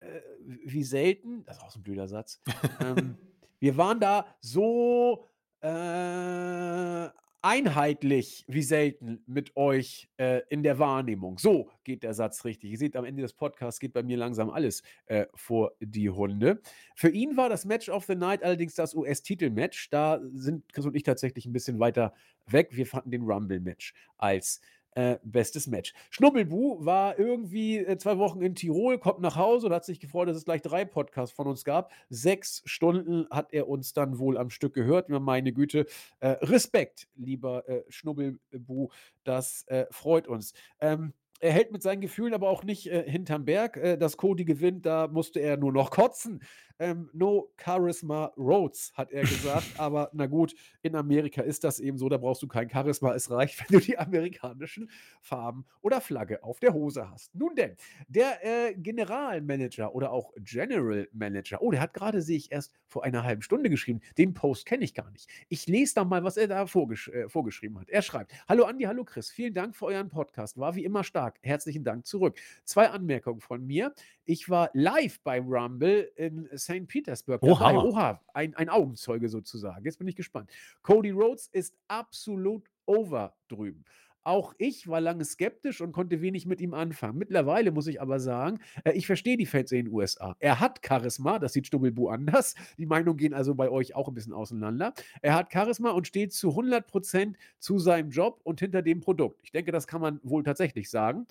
[0.00, 0.20] äh,
[0.64, 2.42] wie selten, das ist auch so ein blöder Satz,
[2.80, 3.16] ähm,
[3.60, 5.26] wir waren da so
[5.60, 7.08] äh,
[7.44, 11.38] einheitlich wie selten mit euch äh, in der Wahrnehmung.
[11.38, 12.70] So geht der Satz richtig.
[12.70, 16.62] Ihr seht, am Ende des Podcasts geht bei mir langsam alles äh, vor die Hunde.
[16.96, 19.90] Für ihn war das Match of the Night allerdings das US-Titel-Match.
[19.90, 22.14] Da sind Chris und ich tatsächlich ein bisschen weiter
[22.46, 22.68] weg.
[22.70, 24.62] Wir fanden den Rumble-Match als
[24.94, 25.92] äh, bestes Match.
[26.10, 30.28] Schnubbelbu war irgendwie äh, zwei Wochen in Tirol, kommt nach Hause und hat sich gefreut,
[30.28, 31.92] dass es gleich drei Podcasts von uns gab.
[32.10, 35.08] Sechs Stunden hat er uns dann wohl am Stück gehört.
[35.08, 35.86] Meine Güte,
[36.20, 38.90] äh, Respekt, lieber äh, Schnubbelbu,
[39.24, 40.54] das freut uns.
[40.80, 43.98] Ähm, er hält mit seinen Gefühlen aber auch nicht hinterm Berg.
[43.98, 46.42] Dass Cody gewinnt, da musste er nur noch kotzen.
[46.78, 49.66] Ähm, no Charisma Roads, hat er gesagt.
[49.78, 53.14] aber na gut, in Amerika ist das eben so, da brauchst du kein Charisma.
[53.14, 54.90] Es reicht, wenn du die amerikanischen
[55.20, 57.34] Farben oder Flagge auf der Hose hast.
[57.34, 57.76] Nun denn,
[58.08, 63.04] der äh, Generalmanager oder auch General Manager, oh, der hat gerade, sehe ich, erst vor
[63.04, 64.00] einer halben Stunde geschrieben.
[64.18, 65.28] Den Post kenne ich gar nicht.
[65.48, 67.88] Ich lese da mal, was er da vorgesch äh, vorgeschrieben hat.
[67.88, 70.58] Er schreibt: Hallo Andi, hallo Chris, vielen Dank für euren Podcast.
[70.58, 71.38] War wie immer stark.
[71.42, 72.38] Herzlichen Dank zurück.
[72.64, 73.94] Zwei Anmerkungen von mir.
[74.24, 76.86] Ich war live beim Rumble in St.
[76.86, 77.72] Petersburg Oha.
[77.72, 77.84] dabei.
[77.84, 79.84] Oha, ein, ein Augenzeuge sozusagen.
[79.84, 80.50] Jetzt bin ich gespannt.
[80.82, 83.84] Cody Rhodes ist absolut over drüben.
[84.26, 87.18] Auch ich war lange skeptisch und konnte wenig mit ihm anfangen.
[87.18, 90.34] Mittlerweile muss ich aber sagen, äh, ich verstehe die Fans in den USA.
[90.38, 92.54] Er hat Charisma, das sieht Stubbelbu anders.
[92.78, 94.94] Die Meinungen gehen also bei euch auch ein bisschen auseinander.
[95.20, 99.40] Er hat Charisma und steht zu 100% zu seinem Job und hinter dem Produkt.
[99.42, 101.26] Ich denke, das kann man wohl tatsächlich sagen,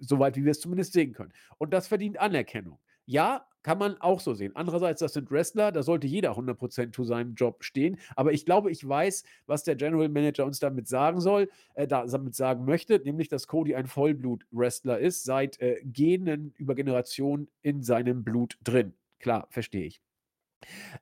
[0.00, 1.32] soweit wie wir es zumindest sehen können.
[1.58, 2.78] Und das verdient Anerkennung.
[3.06, 4.54] Ja, kann man auch so sehen.
[4.54, 7.98] Andererseits, das sind Wrestler, da sollte jeder 100% zu seinem Job stehen.
[8.16, 12.34] Aber ich glaube, ich weiß, was der General Manager uns damit sagen soll, äh, damit
[12.34, 18.24] sagen möchte, nämlich, dass Cody ein Vollblut-Wrestler ist, seit äh, Genen über Generationen in seinem
[18.24, 18.94] Blut drin.
[19.18, 20.02] Klar, verstehe ich.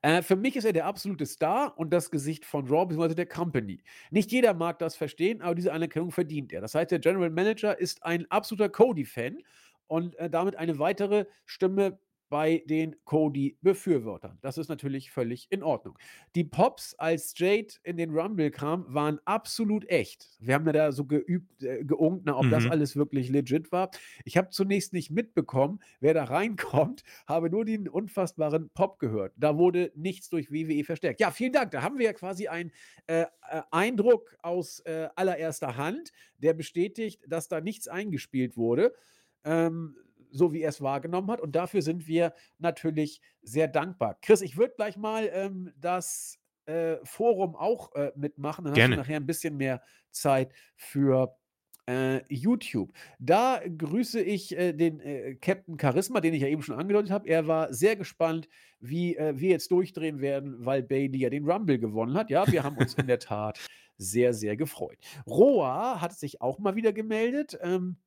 [0.01, 3.15] Äh, für mich ist er der absolute Star und das Gesicht von Raw bzw.
[3.15, 3.83] der Company.
[4.09, 6.61] Nicht jeder mag das verstehen, aber diese Anerkennung verdient er.
[6.61, 9.39] Das heißt, der General Manager ist ein absoluter Cody-Fan
[9.87, 11.99] und äh, damit eine weitere Stimme
[12.31, 14.39] bei den Cody-Befürwortern.
[14.41, 15.99] Das ist natürlich völlig in Ordnung.
[16.35, 20.29] Die Pops, als Jade in den Rumble kam, waren absolut echt.
[20.39, 22.71] Wir haben ja da so geübt, äh, geungt, na, ob das Mhm.
[22.71, 23.91] alles wirklich legit war.
[24.25, 26.23] Ich habe zunächst nicht mitbekommen, wer da
[26.87, 29.33] reinkommt, habe nur den unfassbaren Pop gehört.
[29.37, 31.19] Da wurde nichts durch WWE verstärkt.
[31.19, 31.71] Ja, vielen Dank.
[31.71, 32.71] Da haben wir ja quasi einen
[33.07, 38.93] äh, äh, Eindruck aus äh, allererster Hand, der bestätigt, dass da nichts eingespielt wurde.
[39.43, 39.97] Ähm,
[40.31, 41.41] so wie er es wahrgenommen hat.
[41.41, 44.17] Und dafür sind wir natürlich sehr dankbar.
[44.21, 48.65] Chris, ich würde gleich mal ähm, das äh, Forum auch äh, mitmachen.
[48.65, 48.97] Dann hast du Gerne.
[48.97, 49.81] nachher ein bisschen mehr
[50.11, 51.35] Zeit für
[51.87, 52.91] äh, YouTube.
[53.19, 57.27] Da grüße ich äh, den äh, Captain Charisma, den ich ja eben schon angedeutet habe.
[57.27, 58.47] Er war sehr gespannt,
[58.79, 62.29] wie äh, wir jetzt durchdrehen werden, weil Bailey ja den Rumble gewonnen hat.
[62.29, 63.59] Ja, wir haben uns in der Tat
[63.97, 64.97] sehr, sehr gefreut.
[65.27, 67.57] Roa hat sich auch mal wieder gemeldet.
[67.61, 67.97] Ähm,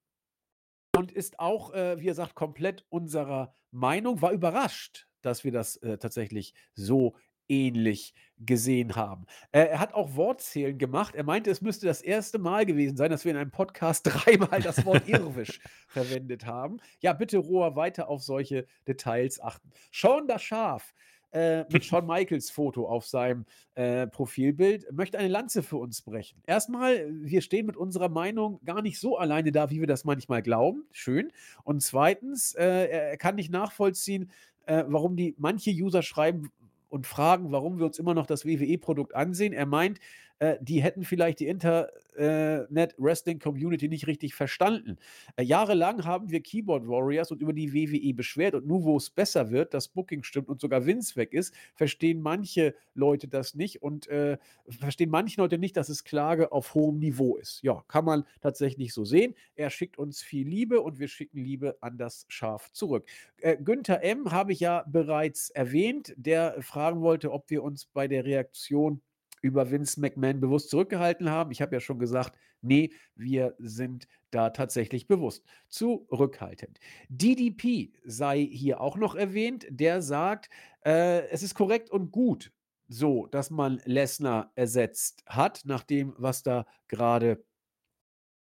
[0.96, 5.76] und ist auch, äh, wie er sagt, komplett unserer Meinung, war überrascht, dass wir das
[5.78, 7.14] äh, tatsächlich so
[7.48, 9.26] ähnlich gesehen haben.
[9.52, 11.14] Äh, er hat auch Wortzählen gemacht.
[11.14, 14.60] Er meinte, es müsste das erste Mal gewesen sein, dass wir in einem Podcast dreimal
[14.62, 16.78] das Wort Irwisch verwendet haben.
[17.00, 19.70] Ja, bitte, Rohr, weiter auf solche Details achten.
[19.92, 20.94] Sean das Schaf
[21.34, 23.44] äh, mit Shawn Michaels Foto auf seinem
[23.74, 26.40] äh, Profilbild, möchte eine Lanze für uns brechen.
[26.46, 30.42] Erstmal, wir stehen mit unserer Meinung gar nicht so alleine da, wie wir das manchmal
[30.42, 30.84] glauben.
[30.92, 31.32] Schön.
[31.64, 34.30] Und zweitens, äh, er kann nicht nachvollziehen,
[34.66, 36.50] äh, warum die manche User schreiben
[36.88, 39.52] und fragen, warum wir uns immer noch das WWE-Produkt ansehen.
[39.52, 39.98] Er meint,
[40.38, 44.98] äh, die hätten vielleicht die Internet-Wrestling-Community nicht richtig verstanden.
[45.36, 49.10] Äh, jahrelang haben wir Keyboard Warriors und über die WWE beschwert und nur wo es
[49.10, 53.82] besser wird, das Booking stimmt und sogar Vince weg ist, verstehen manche Leute das nicht
[53.82, 54.38] und äh,
[54.68, 57.62] verstehen manche Leute nicht, dass es Klage auf hohem Niveau ist.
[57.62, 59.34] Ja, kann man tatsächlich so sehen.
[59.54, 63.08] Er schickt uns viel Liebe und wir schicken Liebe an das Schaf zurück.
[63.38, 64.32] Äh, Günther M.
[64.32, 69.00] habe ich ja bereits erwähnt, der fragen wollte, ob wir uns bei der Reaktion
[69.44, 71.50] über Vince McMahon bewusst zurückgehalten haben.
[71.50, 76.80] Ich habe ja schon gesagt, nee, wir sind da tatsächlich bewusst zurückhaltend.
[77.10, 80.48] DDP sei hier auch noch erwähnt, der sagt,
[80.86, 82.52] äh, es ist korrekt und gut,
[82.88, 87.44] so, dass man Lesnar ersetzt hat, nach dem, was da gerade,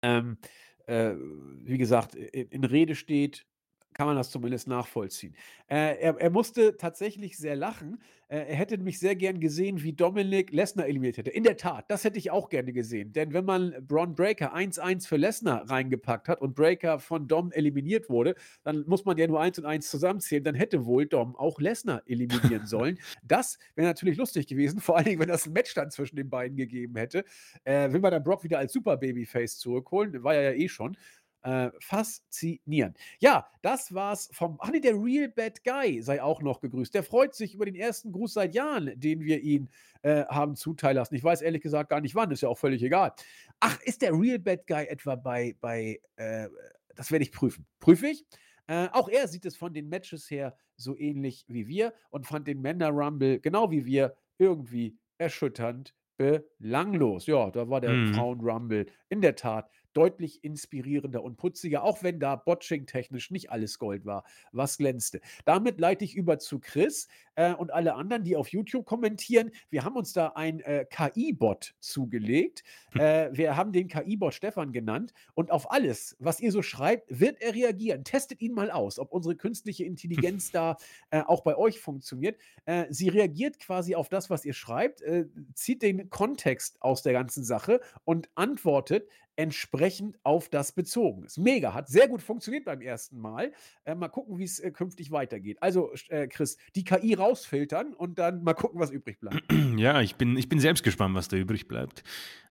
[0.02, 0.38] ähm,
[0.88, 1.14] äh,
[1.62, 3.46] wie gesagt, in, in Rede steht
[3.94, 5.34] kann man das zumindest nachvollziehen.
[5.68, 7.98] Äh, er er musste tatsächlich sehr lachen.
[8.28, 11.30] Äh, er hätte nämlich sehr gern gesehen, wie Dominik Lesnar eliminiert hätte.
[11.30, 13.12] In der Tat, das hätte ich auch gerne gesehen.
[13.12, 18.08] Denn wenn man Braun Breaker 1-1 für Lesnar reingepackt hat und Breaker von Dom eliminiert
[18.10, 20.44] wurde, dann muss man ja nur 1 und 1 zusammenzählen.
[20.44, 22.98] Dann hätte wohl Dom auch Lesnar eliminieren sollen.
[23.22, 26.28] Das wäre natürlich lustig gewesen, vor allen Dingen, wenn das ein Match dann zwischen den
[26.28, 27.24] beiden gegeben hätte.
[27.64, 30.22] Äh, will man dann Brock wieder als Super Babyface zurückholen?
[30.22, 30.96] War er ja eh schon.
[31.42, 32.98] Äh, faszinierend.
[33.20, 34.56] Ja, das war's vom.
[34.60, 36.92] Ach nee, der Real Bad Guy sei auch noch gegrüßt.
[36.94, 39.70] Der freut sich über den ersten Gruß seit Jahren, den wir ihn
[40.02, 41.14] äh, haben zuteil lassen.
[41.14, 43.12] Ich weiß ehrlich gesagt gar nicht wann, ist ja auch völlig egal.
[43.60, 46.48] Ach, ist der Real Bad Guy etwa bei, bei äh,
[46.96, 47.66] das werde ich prüfen.
[47.80, 48.26] Prüfe ich.
[48.66, 52.46] Äh, auch er sieht es von den Matches her so ähnlich wie wir und fand
[52.48, 57.26] den Männer Rumble genau wie wir irgendwie erschütternd belanglos.
[57.26, 58.14] Ja, da war der Mhm.
[58.14, 63.78] Frauen Rumble in der Tat deutlich inspirierender und putziger, auch wenn da Botching-technisch nicht alles
[63.78, 65.20] Gold war, was glänzte.
[65.44, 69.50] Damit leite ich über zu Chris äh, und alle anderen, die auf YouTube kommentieren.
[69.70, 72.64] Wir haben uns da ein äh, KI-Bot zugelegt.
[72.92, 73.00] Hm.
[73.00, 77.40] Äh, wir haben den KI-Bot Stefan genannt und auf alles, was ihr so schreibt, wird
[77.40, 78.04] er reagieren.
[78.04, 80.76] Testet ihn mal aus, ob unsere künstliche Intelligenz da
[81.10, 82.38] äh, auch bei euch funktioniert.
[82.64, 87.12] Äh, sie reagiert quasi auf das, was ihr schreibt, äh, zieht den Kontext aus der
[87.12, 89.08] ganzen Sache und antwortet
[89.38, 91.38] entsprechend auf das bezogen ist.
[91.38, 93.52] Mega, hat sehr gut funktioniert beim ersten Mal.
[93.84, 95.58] Äh, mal gucken, wie es äh, künftig weitergeht.
[95.60, 99.42] Also, äh, Chris, die KI rausfiltern und dann mal gucken, was übrig bleibt.
[99.78, 102.02] Ja, ich bin, ich bin selbst gespannt, was da übrig bleibt.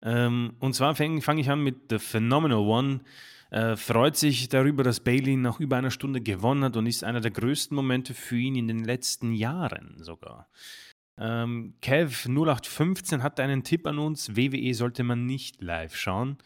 [0.02, 3.02] Ähm, und zwar fange fang ich an mit The Phenomenal One.
[3.50, 7.20] Äh, freut sich darüber, dass Bailey nach über einer Stunde gewonnen hat und ist einer
[7.20, 10.48] der größten Momente für ihn in den letzten Jahren sogar.
[11.18, 14.38] Ähm, Kev 0815 hat einen Tipp an uns.
[14.38, 16.38] WWE sollte man nicht live schauen.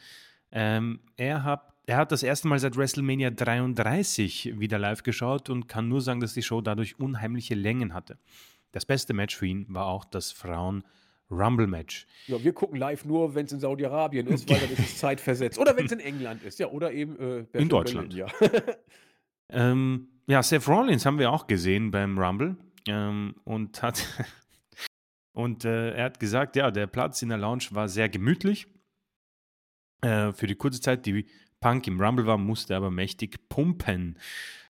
[0.52, 5.68] Ähm, er, hat, er hat das erste Mal seit WrestleMania 33 wieder live geschaut und
[5.68, 8.18] kann nur sagen, dass die Show dadurch unheimliche Längen hatte.
[8.72, 12.08] Das beste Match für ihn war auch das Frauen-Rumble-Match.
[12.28, 15.60] Ja, wir gucken live nur, wenn es in Saudi-Arabien ist, weil dann ist es zeitversetzt.
[15.60, 18.14] Oder wenn es in England ist, ja, oder eben äh, In Deutschland.
[18.14, 18.28] ja.
[19.54, 22.56] Ähm, ja, Seth Rollins haben wir auch gesehen beim Rumble
[22.88, 24.02] ähm, und hat
[25.34, 28.68] und äh, er hat gesagt, ja, der Platz in der Lounge war sehr gemütlich.
[30.02, 31.26] Äh, für die kurze Zeit, die
[31.60, 34.18] Punk im Rumble war, musste aber mächtig pumpen.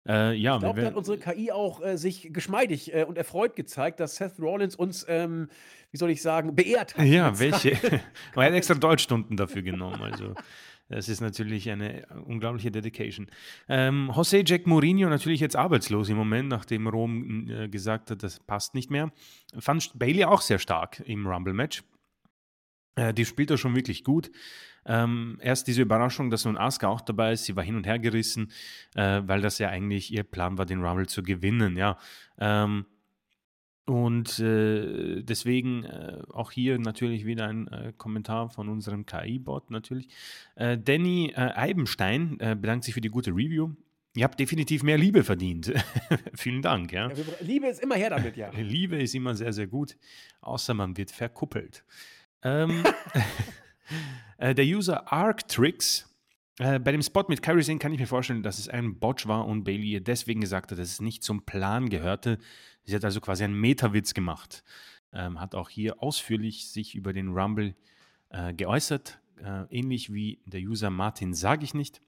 [0.08, 3.56] Äh, ja, Ich glaube, da hat unsere KI auch äh, sich geschmeidig äh, und erfreut
[3.56, 5.50] gezeigt, dass Seth Rollins uns, ähm,
[5.92, 7.06] wie soll ich sagen, beehrt hat.
[7.06, 7.72] Ja, welche?
[8.36, 10.02] Man hat extra Deutschstunden dafür genommen.
[10.02, 10.34] Also,
[10.88, 13.28] das ist natürlich eine unglaubliche Dedication.
[13.68, 18.40] Ähm, José Jack Mourinho natürlich jetzt arbeitslos im Moment, nachdem Rom äh, gesagt hat, das
[18.40, 19.12] passt nicht mehr.
[19.60, 21.84] Fand Bailey auch sehr stark im Rumble-Match.
[23.00, 24.30] Äh, die spielt er schon wirklich gut.
[24.86, 28.00] Ähm, erst diese Überraschung, dass nun Asuka auch dabei ist, sie war hin und her
[28.00, 28.52] gerissen,
[28.96, 31.98] äh, weil das ja eigentlich ihr Plan war, den Rumble zu gewinnen, ja.
[32.38, 32.86] Ähm,
[33.86, 40.10] und äh, deswegen äh, auch hier natürlich wieder ein äh, Kommentar von unserem KI-Bot natürlich.
[40.56, 43.74] Äh, Danny äh, Eibenstein bedankt sich für die gute Review.
[44.16, 45.74] Ihr habt definitiv mehr Liebe verdient.
[46.36, 47.10] Vielen Dank, ja.
[47.42, 48.50] Liebe ist immer her damit, ja.
[48.52, 49.98] Liebe ist immer sehr, sehr gut,
[50.42, 51.84] außer man wird verkuppelt.
[52.44, 52.84] Ähm,
[54.38, 56.06] äh, der User Arctrix.
[56.60, 59.28] Äh, bei dem Spot mit Kyrie Sane kann ich mir vorstellen, dass es ein Botch
[59.28, 62.38] war und Bailey ihr deswegen gesagt hat, dass es nicht zum Plan gehörte.
[62.84, 64.64] Sie hat also quasi einen Meta-Witz gemacht.
[65.14, 67.76] Ähm, hat auch hier ausführlich sich über den Rumble
[68.30, 69.20] äh, geäußert.
[69.38, 72.02] Äh, ähnlich wie der User Martin sage ich nicht.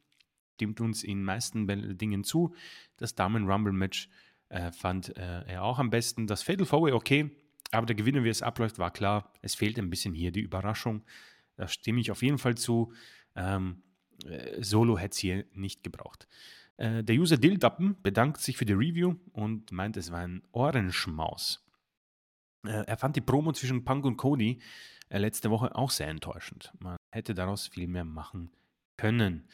[0.56, 2.54] Stimmt uns in meisten Dingen zu.
[2.98, 4.10] Das Damen-Rumble-Match
[4.50, 6.28] äh, fand äh, er auch am besten.
[6.28, 7.32] Das Fatal Four okay,
[7.72, 9.34] aber der Gewinner, wie es abläuft, war klar.
[9.42, 11.04] Es fehlt ein bisschen hier die Überraschung.
[11.56, 12.94] Da stimme ich auf jeden Fall zu.
[13.36, 13.82] Ähm,
[14.26, 16.28] äh, Solo hätte es hier nicht gebraucht.
[16.78, 21.66] Äh, der User Dildappen bedankt sich für die Review und meint, es war ein Ohrenschmaus.
[22.66, 24.60] Äh, er fand die Promo zwischen Punk und Cody
[25.10, 26.74] äh, letzte Woche auch sehr enttäuschend.
[26.80, 28.52] Man hätte daraus viel mehr machen
[28.98, 29.48] können.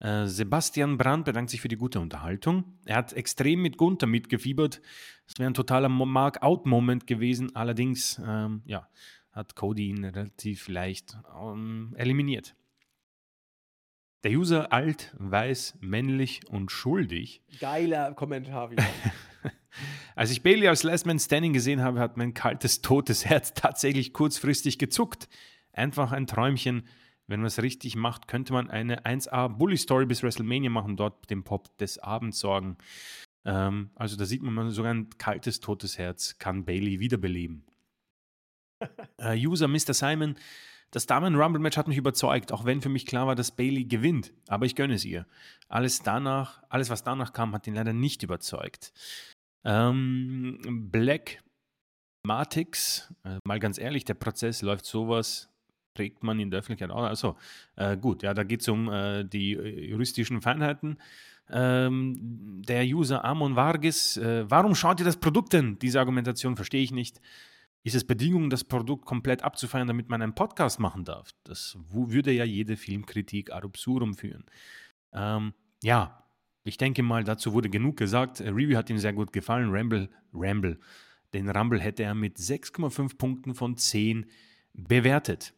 [0.00, 2.78] Äh, Sebastian Brandt bedankt sich für die gute Unterhaltung.
[2.84, 4.82] Er hat extrem mit Gunther mitgefiebert.
[5.26, 7.54] Es wäre ein totaler Mark-out-Moment gewesen.
[7.56, 8.88] Allerdings, ähm, ja,
[9.32, 12.54] hat Cody ihn relativ leicht ähm, eliminiert.
[14.24, 17.42] Der User alt, weiß, männlich und schuldig.
[17.60, 18.84] Geiler Kommentar wieder.
[20.14, 24.12] Als ich Bailey als Last Man Standing gesehen habe, hat mein kaltes, totes Herz tatsächlich
[24.14, 25.28] kurzfristig gezuckt.
[25.72, 26.84] Einfach ein Träumchen.
[27.28, 31.28] Wenn man es richtig macht, könnte man eine 1A Bully Story bis WrestleMania machen, dort
[31.28, 32.76] den Pop des Abends sorgen.
[33.44, 37.64] Ähm, also da sieht man, sogar ein kaltes, totes Herz kann Bailey wiederbeleben.
[39.18, 39.94] äh, User Mr.
[39.94, 40.36] Simon,
[40.92, 44.32] das Damen-Rumble-Match hat mich überzeugt, auch wenn für mich klar war, dass Bailey gewinnt.
[44.46, 45.26] Aber ich gönne es ihr.
[45.68, 48.92] Alles danach, alles was danach kam, hat ihn leider nicht überzeugt.
[49.64, 50.60] Ähm,
[50.92, 51.42] Black
[52.24, 55.52] Matix, äh, mal ganz ehrlich, der Prozess läuft sowas,
[55.96, 57.04] trägt man in der Öffentlichkeit auch.
[57.04, 57.36] Also
[57.76, 60.98] äh, gut, ja, da geht es um äh, die äh, juristischen Feinheiten.
[61.48, 65.78] Ähm, der User Amon Vargas, äh, warum schaut ihr das Produkt denn?
[65.78, 67.20] Diese Argumentation verstehe ich nicht.
[67.84, 71.30] Ist es Bedingung, das Produkt komplett abzufeiern, damit man einen Podcast machen darf?
[71.44, 74.44] Das würde ja jede Filmkritik ad absurdum führen.
[75.12, 75.54] Ähm,
[75.84, 76.24] ja,
[76.64, 78.40] ich denke mal, dazu wurde genug gesagt.
[78.40, 79.68] Review hat ihm sehr gut gefallen.
[79.70, 80.80] Ramble, Ramble.
[81.32, 84.26] Den Rumble hätte er mit 6,5 Punkten von 10
[84.72, 85.54] bewertet.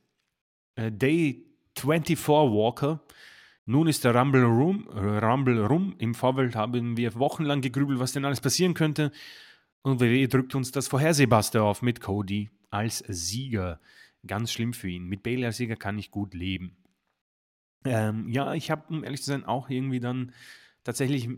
[0.79, 1.45] Äh, Day
[1.77, 3.01] 24 Walker.
[3.67, 5.95] Nun ist der Rumble rum, Rumble rum.
[5.99, 9.13] Im Vorfeld haben wir wochenlang gegrübelt, was denn alles passieren könnte.
[9.83, 13.79] Und WWE drückt uns das Vorhersehbarste auf mit Cody als Sieger.
[14.27, 15.05] Ganz schlimm für ihn.
[15.05, 16.77] Mit Bailey als Sieger kann ich gut leben.
[17.85, 20.33] Ähm, ja, ich habe, um ehrlich zu sein, auch irgendwie dann
[20.83, 21.29] tatsächlich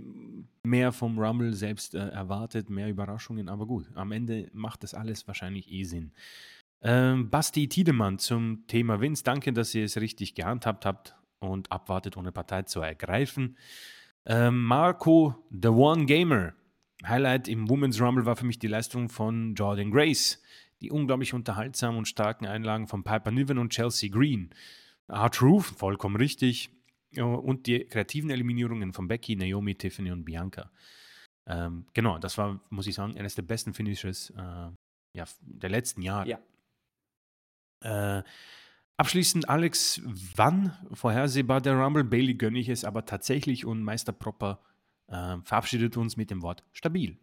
[0.63, 5.27] mehr vom Rumble selbst äh, erwartet, mehr Überraschungen, aber gut, am Ende macht das alles
[5.27, 6.13] wahrscheinlich eh Sinn.
[6.83, 12.17] Ähm, Basti Tiedemann zum Thema Vince, danke, dass ihr es richtig gehandhabt habt und abwartet,
[12.17, 13.57] ohne Partei zu ergreifen.
[14.27, 16.55] Ähm, Marco, The One Gamer,
[17.07, 20.43] Highlight im Women's Rumble war für mich die Leistung von Jordan Grace,
[20.81, 24.51] die unglaublich unterhaltsamen und starken Einlagen von Piper Niven und Chelsea Green.
[25.09, 26.71] R-Truth, vollkommen richtig
[27.17, 30.71] und die kreativen Eliminierungen von Becky, Naomi, Tiffany und Bianca.
[31.47, 34.71] Ähm, genau, das war, muss ich sagen, eines der besten Finishes äh,
[35.17, 36.29] ja, der letzten Jahre.
[36.29, 36.39] Ja.
[37.83, 38.23] Äh,
[38.97, 42.05] abschließend, Alex, wann vorhersehbar der Rumble?
[42.05, 44.61] Bailey gönne ich es aber tatsächlich und Meister Proper
[45.09, 47.19] äh, verabschiedet uns mit dem Wort stabil.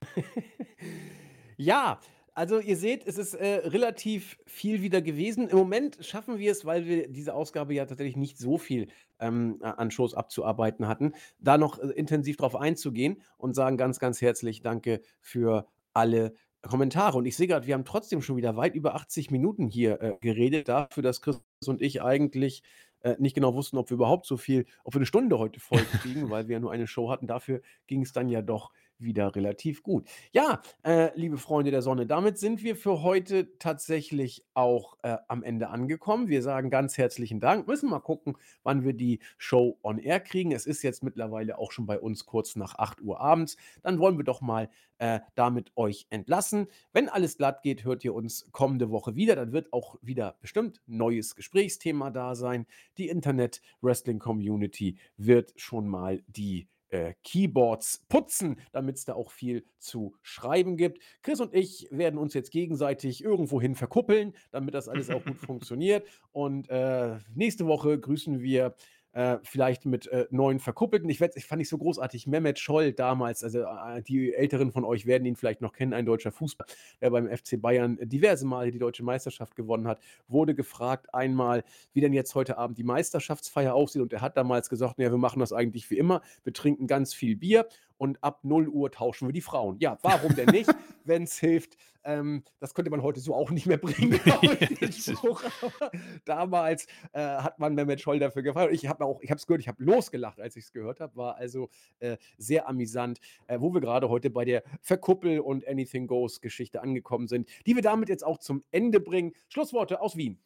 [1.56, 2.00] ja,
[2.34, 5.48] also ihr seht, es ist äh, relativ viel wieder gewesen.
[5.48, 8.88] Im Moment schaffen wir es, weil wir diese Ausgabe ja tatsächlich nicht so viel
[9.18, 14.22] ähm, an Shows abzuarbeiten hatten, da noch äh, intensiv drauf einzugehen und sagen ganz, ganz
[14.22, 17.18] herzlich Danke für alle Kommentare.
[17.18, 20.16] Und ich sehe gerade, wir haben trotzdem schon wieder weit über 80 Minuten hier äh,
[20.20, 22.62] geredet, dafür, dass Chris und ich eigentlich
[23.00, 25.82] äh, nicht genau wussten, ob wir überhaupt so viel, ob wir eine Stunde heute voll
[26.00, 27.26] kriegen, weil wir ja nur eine Show hatten.
[27.26, 30.06] Dafür ging es dann ja doch wieder relativ gut.
[30.32, 35.42] Ja, äh, liebe Freunde der Sonne, damit sind wir für heute tatsächlich auch äh, am
[35.42, 36.28] Ende angekommen.
[36.28, 37.66] Wir sagen ganz herzlichen Dank.
[37.66, 40.52] Müssen mal gucken, wann wir die Show on Air kriegen.
[40.52, 43.56] Es ist jetzt mittlerweile auch schon bei uns kurz nach 8 Uhr abends.
[43.82, 44.68] Dann wollen wir doch mal
[44.98, 46.66] äh, damit euch entlassen.
[46.92, 49.34] Wenn alles glatt geht, hört ihr uns kommende Woche wieder.
[49.34, 52.66] Dann wird auch wieder bestimmt neues Gesprächsthema da sein.
[52.98, 59.30] Die Internet Wrestling Community wird schon mal die äh, Keyboards putzen, damit es da auch
[59.30, 61.02] viel zu schreiben gibt.
[61.22, 66.06] Chris und ich werden uns jetzt gegenseitig irgendwohin verkuppeln, damit das alles auch gut funktioniert.
[66.32, 68.74] Und äh, nächste Woche grüßen wir
[69.12, 71.08] äh, vielleicht mit äh, neuen Verkuppelten.
[71.10, 72.26] Ich, ich fand ich so großartig.
[72.26, 76.06] Mehmet Scholl damals, also äh, die Älteren von euch werden ihn vielleicht noch kennen, ein
[76.06, 76.66] deutscher Fußball,
[77.00, 82.00] der beim FC Bayern diverse Male die deutsche Meisterschaft gewonnen hat, wurde gefragt einmal, wie
[82.00, 84.02] denn jetzt heute Abend die Meisterschaftsfeier aussieht.
[84.02, 86.22] Und er hat damals gesagt, naja, wir machen das eigentlich wie immer.
[86.44, 87.66] Wir trinken ganz viel Bier
[88.00, 89.76] und ab 0 Uhr tauschen wir die Frauen.
[89.78, 90.70] Ja, warum denn nicht,
[91.04, 91.76] wenn es hilft?
[92.02, 94.18] Ähm, das könnte man heute so auch nicht mehr bringen,
[94.90, 95.44] Spruch,
[96.24, 98.72] damals äh, hat man Mehmet Scholl dafür gefeiert.
[98.72, 101.14] Ich habe auch, ich habe es gehört, ich habe losgelacht, als ich es gehört habe.
[101.14, 101.68] War also
[101.98, 106.80] äh, sehr amüsant, äh, wo wir gerade heute bei der Verkuppel und Anything Goes Geschichte
[106.80, 109.34] angekommen sind, die wir damit jetzt auch zum Ende bringen.
[109.48, 110.38] Schlussworte aus Wien.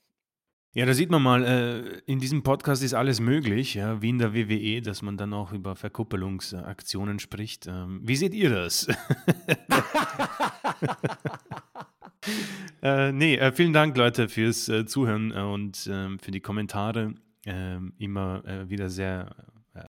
[0.76, 4.18] Ja, da sieht man mal, äh, in diesem Podcast ist alles möglich, ja, wie in
[4.18, 7.68] der WWE, dass man dann auch über Verkuppelungsaktionen spricht.
[7.68, 8.88] Ähm, wie seht ihr das?
[12.82, 17.14] äh, nee, äh, vielen Dank, Leute, fürs äh, Zuhören äh, und ähm, für die Kommentare.
[17.46, 19.36] Ähm, immer äh, wieder sehr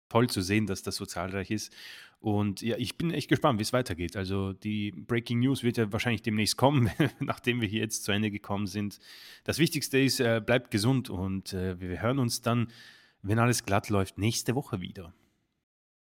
[0.09, 1.73] toll zu sehen, dass das so zahlreich ist.
[2.21, 4.17] Und ja, ich bin echt gespannt, wie es weitergeht.
[4.17, 8.31] Also die Breaking News wird ja wahrscheinlich demnächst kommen, nachdem wir hier jetzt zu Ende
[8.31, 8.99] gekommen sind.
[9.45, 12.69] Das Wichtigste ist, äh, bleibt gesund und äh, wir hören uns dann,
[13.23, 15.13] wenn alles glatt läuft, nächste Woche wieder.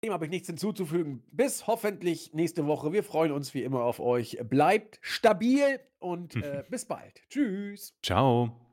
[0.04, 1.22] Dem habe ich nichts hinzuzufügen.
[1.32, 2.92] Bis hoffentlich nächste Woche.
[2.92, 4.38] Wir freuen uns wie immer auf euch.
[4.44, 7.22] Bleibt stabil und äh, bis bald.
[7.30, 7.94] Tschüss.
[8.02, 8.63] Ciao.